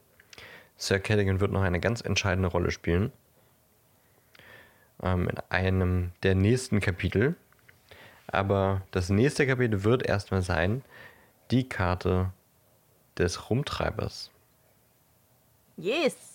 Sir 0.77 1.01
Callaghan 1.01 1.41
wird 1.41 1.51
noch 1.51 1.63
eine 1.63 1.81
ganz 1.81 2.01
entscheidende 2.01 2.49
Rolle 2.49 2.71
spielen. 2.71 3.11
Ähm, 5.03 5.29
in 5.29 5.37
einem 5.49 6.13
der 6.23 6.37
nächsten 6.37 6.79
Kapitel. 6.79 7.35
Aber 8.29 8.83
das 8.93 9.09
nächste 9.09 9.49
Kapitel 9.49 9.83
wird 9.83 10.05
erstmal 10.05 10.43
sein, 10.43 10.85
die 11.51 11.69
Karte 11.69 12.33
des 13.19 13.51
Rumtreibers. 13.51 14.31
Yes. 15.77 16.35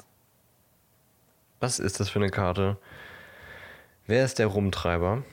Was 1.62 1.80
ist 1.80 2.02
das 2.02 2.10
für 2.10 2.20
eine 2.20 2.30
Karte? 2.30 2.78
Wer 4.06 4.26
ist 4.26 4.38
der 4.38 4.48
Rumtreiber? 4.48 5.24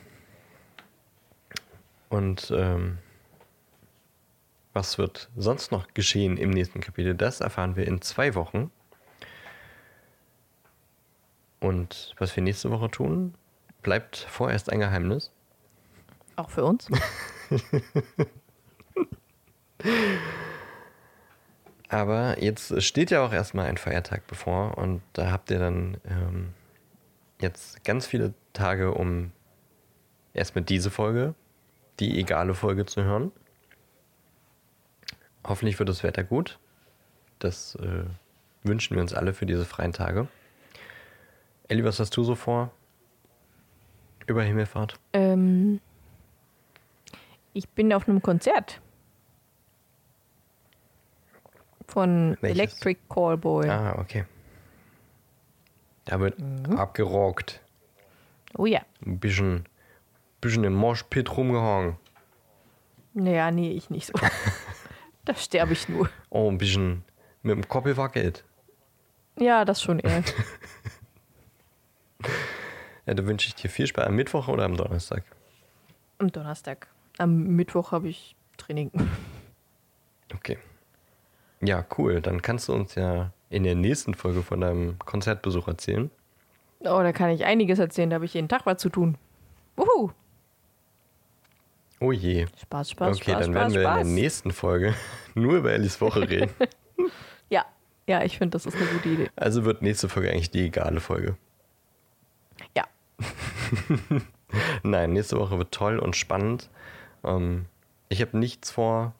Und 2.08 2.52
ähm, 2.56 2.98
was 4.78 4.96
wird 4.96 5.28
sonst 5.36 5.72
noch 5.72 5.92
geschehen 5.92 6.36
im 6.36 6.50
nächsten 6.50 6.80
Kapitel? 6.80 7.16
Das 7.16 7.40
erfahren 7.40 7.74
wir 7.74 7.84
in 7.84 8.00
zwei 8.00 8.36
Wochen. 8.36 8.70
Und 11.58 12.14
was 12.18 12.36
wir 12.36 12.44
nächste 12.44 12.70
Woche 12.70 12.88
tun, 12.88 13.34
bleibt 13.82 14.18
vorerst 14.18 14.70
ein 14.70 14.78
Geheimnis. 14.78 15.32
Auch 16.36 16.50
für 16.50 16.64
uns. 16.64 16.88
Aber 21.88 22.40
jetzt 22.40 22.80
steht 22.80 23.10
ja 23.10 23.26
auch 23.26 23.32
erstmal 23.32 23.66
ein 23.66 23.78
Feiertag 23.78 24.28
bevor 24.28 24.78
und 24.78 25.02
da 25.12 25.32
habt 25.32 25.50
ihr 25.50 25.58
dann 25.58 25.96
ähm, 26.04 26.54
jetzt 27.40 27.82
ganz 27.84 28.06
viele 28.06 28.32
Tage, 28.52 28.94
um 28.94 29.32
erstmal 30.34 30.62
diese 30.62 30.92
Folge, 30.92 31.34
die 31.98 32.20
egale 32.20 32.54
Folge 32.54 32.86
zu 32.86 33.02
hören. 33.02 33.32
Hoffentlich 35.46 35.78
wird 35.78 35.88
das 35.88 36.02
Wetter 36.02 36.24
gut. 36.24 36.58
Das 37.38 37.76
äh, 37.76 38.04
wünschen 38.62 38.96
wir 38.96 39.02
uns 39.02 39.14
alle 39.14 39.32
für 39.32 39.46
diese 39.46 39.64
freien 39.64 39.92
Tage. 39.92 40.28
Elli, 41.68 41.84
was 41.84 42.00
hast 42.00 42.16
du 42.16 42.24
so 42.24 42.34
vor? 42.34 42.70
Über 44.26 44.42
Himmelfahrt? 44.42 44.98
Ähm, 45.12 45.80
ich 47.52 47.68
bin 47.68 47.92
auf 47.92 48.08
einem 48.08 48.22
Konzert. 48.22 48.80
Von 51.86 52.36
Welches? 52.40 52.58
Electric 52.58 53.00
Callboy. 53.08 53.68
Ah, 53.68 53.98
okay. 53.98 54.24
Da 56.04 56.20
wird 56.20 56.36
abgerockt. 56.76 57.60
Oh 58.56 58.66
ja. 58.66 58.80
Ein 59.04 59.18
bisschen, 59.18 59.66
bisschen 60.40 60.64
im 60.64 60.74
Moshpit 60.74 61.36
rumgehangen. 61.36 61.96
Naja, 63.14 63.50
nee, 63.50 63.72
ich 63.72 63.90
nicht 63.90 64.06
so. 64.06 64.14
da 65.28 65.34
sterbe 65.34 65.74
ich 65.74 65.88
nur. 65.88 66.08
Oh, 66.30 66.50
ein 66.50 66.58
bisschen 66.58 67.04
mit 67.42 67.54
dem 67.54 67.68
Kopf 67.68 67.84
gewackelt. 67.84 68.44
Ja, 69.38 69.64
das 69.64 69.82
schon 69.82 69.98
eher. 70.00 70.24
Ja, 73.06 73.14
da 73.14 73.24
wünsche 73.24 73.48
ich 73.48 73.54
dir 73.54 73.70
viel 73.70 73.86
Spaß. 73.86 74.06
Am 74.06 74.16
Mittwoch 74.16 74.48
oder 74.48 74.64
am 74.64 74.76
Donnerstag? 74.76 75.24
Am 76.18 76.30
Donnerstag. 76.30 76.88
Am 77.16 77.56
Mittwoch 77.56 77.90
habe 77.90 78.08
ich 78.08 78.36
Training. 78.58 78.90
Okay. 80.34 80.58
Ja, 81.62 81.86
cool. 81.96 82.20
Dann 82.20 82.42
kannst 82.42 82.68
du 82.68 82.74
uns 82.74 82.96
ja 82.96 83.32
in 83.48 83.62
der 83.62 83.76
nächsten 83.76 84.12
Folge 84.12 84.42
von 84.42 84.60
deinem 84.60 84.98
Konzertbesuch 84.98 85.68
erzählen. 85.68 86.10
Oh, 86.80 87.00
da 87.02 87.12
kann 87.12 87.30
ich 87.30 87.46
einiges 87.46 87.78
erzählen. 87.78 88.10
Da 88.10 88.16
habe 88.16 88.26
ich 88.26 88.34
jeden 88.34 88.48
Tag 88.48 88.66
was 88.66 88.76
zu 88.76 88.90
tun. 88.90 89.16
Wuhu! 89.76 90.10
Oh 92.00 92.12
je. 92.12 92.46
Spaß, 92.62 92.90
Spaß, 92.90 93.16
okay, 93.16 93.32
Spaß, 93.32 93.40
dann 93.44 93.52
Spaß, 93.52 93.54
werden 93.54 93.74
wir 93.74 93.82
Spaß. 93.82 94.00
in 94.02 94.06
der 94.14 94.22
nächsten 94.22 94.52
Folge 94.52 94.94
nur 95.34 95.56
über 95.56 95.72
Ellis 95.72 96.00
Woche 96.00 96.28
reden. 96.28 96.50
Ja, 97.50 97.64
ja, 98.06 98.22
ich 98.24 98.36
finde, 98.38 98.50
das 98.58 98.66
ist 98.66 98.76
eine 98.76 98.86
gute 98.86 99.08
Idee. 99.08 99.30
Also 99.36 99.64
wird 99.64 99.80
nächste 99.82 100.08
Folge 100.08 100.30
eigentlich 100.30 100.50
die 100.50 100.66
egale 100.66 101.00
Folge. 101.00 101.36
Ja, 102.76 102.84
Nein, 104.82 105.12
nächste 105.12 105.38
Woche 105.38 105.58
wird 105.58 105.72
toll 105.72 105.98
und 105.98 106.16
spannend. 106.16 106.68
Ähm, 107.24 107.66
ich 108.08 108.20
habe 108.20 108.36
nichts 108.38 108.70
vor, 108.70 109.14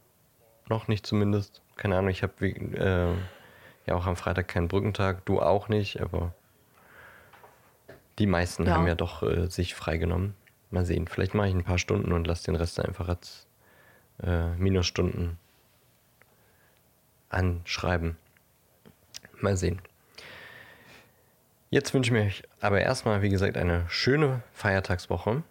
noch 0.69 0.89
nicht 0.89 1.07
zumindest. 1.07 1.63
Keine 1.77 1.97
Ahnung, 1.97 2.11
ich 2.11 2.23
habe 2.23 2.47
äh, 2.47 3.15
ja 3.87 3.95
auch 3.95 4.07
am 4.07 4.17
Freitag 4.17 4.49
keinen 4.49 4.69
Brückentag, 4.69 5.25
du 5.27 5.41
auch 5.41 5.69
nicht, 5.69 6.01
aber 6.01 6.35
die 8.19 8.27
meisten 8.27 8.67
Ja. 8.67 8.75
haben 8.75 8.87
ja 8.87 8.95
doch 8.95 9.23
äh, 9.23 9.49
sich 9.49 9.75
freigenommen. 9.75 10.35
Mal 10.71 10.85
sehen, 10.85 11.09
vielleicht 11.09 11.35
mache 11.35 11.49
ich 11.49 11.55
ein 11.55 11.65
paar 11.65 11.79
Stunden 11.79 12.13
und 12.13 12.27
lasse 12.27 12.45
den 12.45 12.57
Rest 12.57 12.79
einfach 12.81 13.09
als 13.09 13.47
äh, 14.23 14.51
Minusstunden 14.57 15.39
anschreiben. 17.31 18.17
Mal 19.41 19.57
sehen. 19.57 19.81
Jetzt 21.71 21.93
wünsche 21.95 22.09
ich 22.09 22.13
mir 22.13 22.33
aber 22.61 22.81
erstmal, 22.81 23.23
wie 23.23 23.29
gesagt, 23.29 23.57
eine 23.57 23.85
schöne 23.89 24.43
Feiertagswoche. 24.53 25.43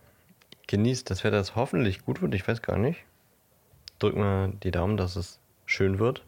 Genießt 0.68 1.10
das 1.10 1.24
Wetter, 1.24 1.38
das 1.38 1.56
hoffentlich 1.56 2.04
gut 2.04 2.22
wird. 2.22 2.34
Ich 2.34 2.48
weiß 2.48 2.62
gar 2.62 2.78
nicht. 2.78 3.04
Drück 4.00 4.16
mal 4.16 4.52
die 4.64 4.72
Daumen, 4.72 4.98
dass 4.98 5.16
es 5.16 5.40
schön 5.66 6.00
wird. 6.00 6.24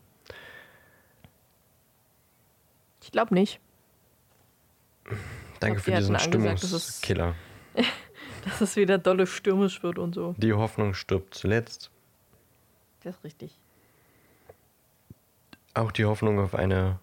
ich 3.02 3.12
glaube 3.12 3.34
nicht, 3.34 3.60
Danke 5.60 5.76
glaub, 5.76 5.84
für 5.84 5.92
die 5.92 5.98
diesen 5.98 6.20
Stimmungskiller. 6.20 7.36
dass 8.46 8.62
es 8.62 8.76
wieder 8.76 8.98
dolle 8.98 9.28
stürmisch 9.28 9.84
wird 9.84 10.00
und 10.00 10.16
so. 10.16 10.36
Die 10.38 10.54
Hoffnung 10.54 10.94
stirbt 10.94 11.34
zuletzt. 11.34 11.92
Das 13.04 13.16
ist 13.16 13.24
richtig. 13.24 13.58
Auch 15.74 15.92
die 15.92 16.06
Hoffnung 16.06 16.40
auf 16.40 16.56
eine 16.56 17.00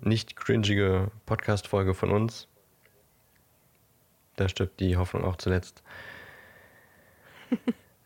nicht 0.00 0.36
cringige 0.36 1.10
Podcast-Folge 1.26 1.94
von 1.94 2.10
uns. 2.10 2.48
Da 4.36 4.48
stirbt 4.48 4.80
die 4.80 4.96
Hoffnung 4.96 5.24
auch 5.24 5.36
zuletzt. 5.36 5.82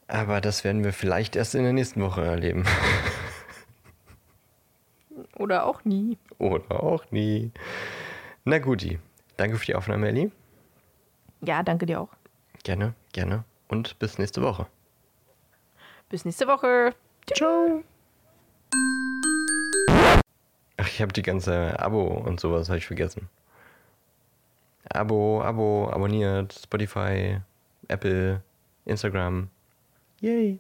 Aber 0.09 0.41
das 0.41 0.65
werden 0.65 0.85
wir 0.85 0.93
vielleicht 0.93 1.37
erst 1.37 1.55
in 1.55 1.63
der 1.63 1.73
nächsten 1.73 2.03
Woche 2.03 2.23
erleben. 2.23 2.65
Oder 5.37 5.67
auch 5.67 5.85
nie. 5.85 6.19
Oder 6.39 6.83
auch 6.83 7.11
nie. 7.11 7.51
Na 8.45 8.59
guti. 8.59 8.99
Danke 9.37 9.57
für 9.57 9.67
die 9.67 9.75
Aufnahme, 9.75 10.09
Elli. 10.09 10.31
Ja, 11.41 11.63
danke 11.63 11.87
dir 11.87 12.01
auch. 12.01 12.11
Gerne, 12.63 12.95
gerne. 13.13 13.45
Und 13.69 13.99
bis 13.99 14.19
nächste 14.19 14.43
Woche. 14.43 14.67
Bis 16.09 16.25
nächste 16.25 16.47
Woche. 16.47 16.95
Ciao. 17.35 17.83
Ach, 20.77 20.89
ich 20.89 21.01
habe 21.01 21.13
die 21.13 21.23
ganze 21.23 21.79
Abo 21.81 22.07
und 22.07 22.39
sowas 22.41 22.69
habe 22.69 22.79
ich 22.79 22.87
vergessen. 22.87 23.29
Abo, 24.91 25.43
Abo, 25.43 25.89
abonniert, 25.91 26.53
Spotify, 26.53 27.41
Apple, 27.89 28.43
Instagram. 28.85 29.49
Yay. 30.21 30.59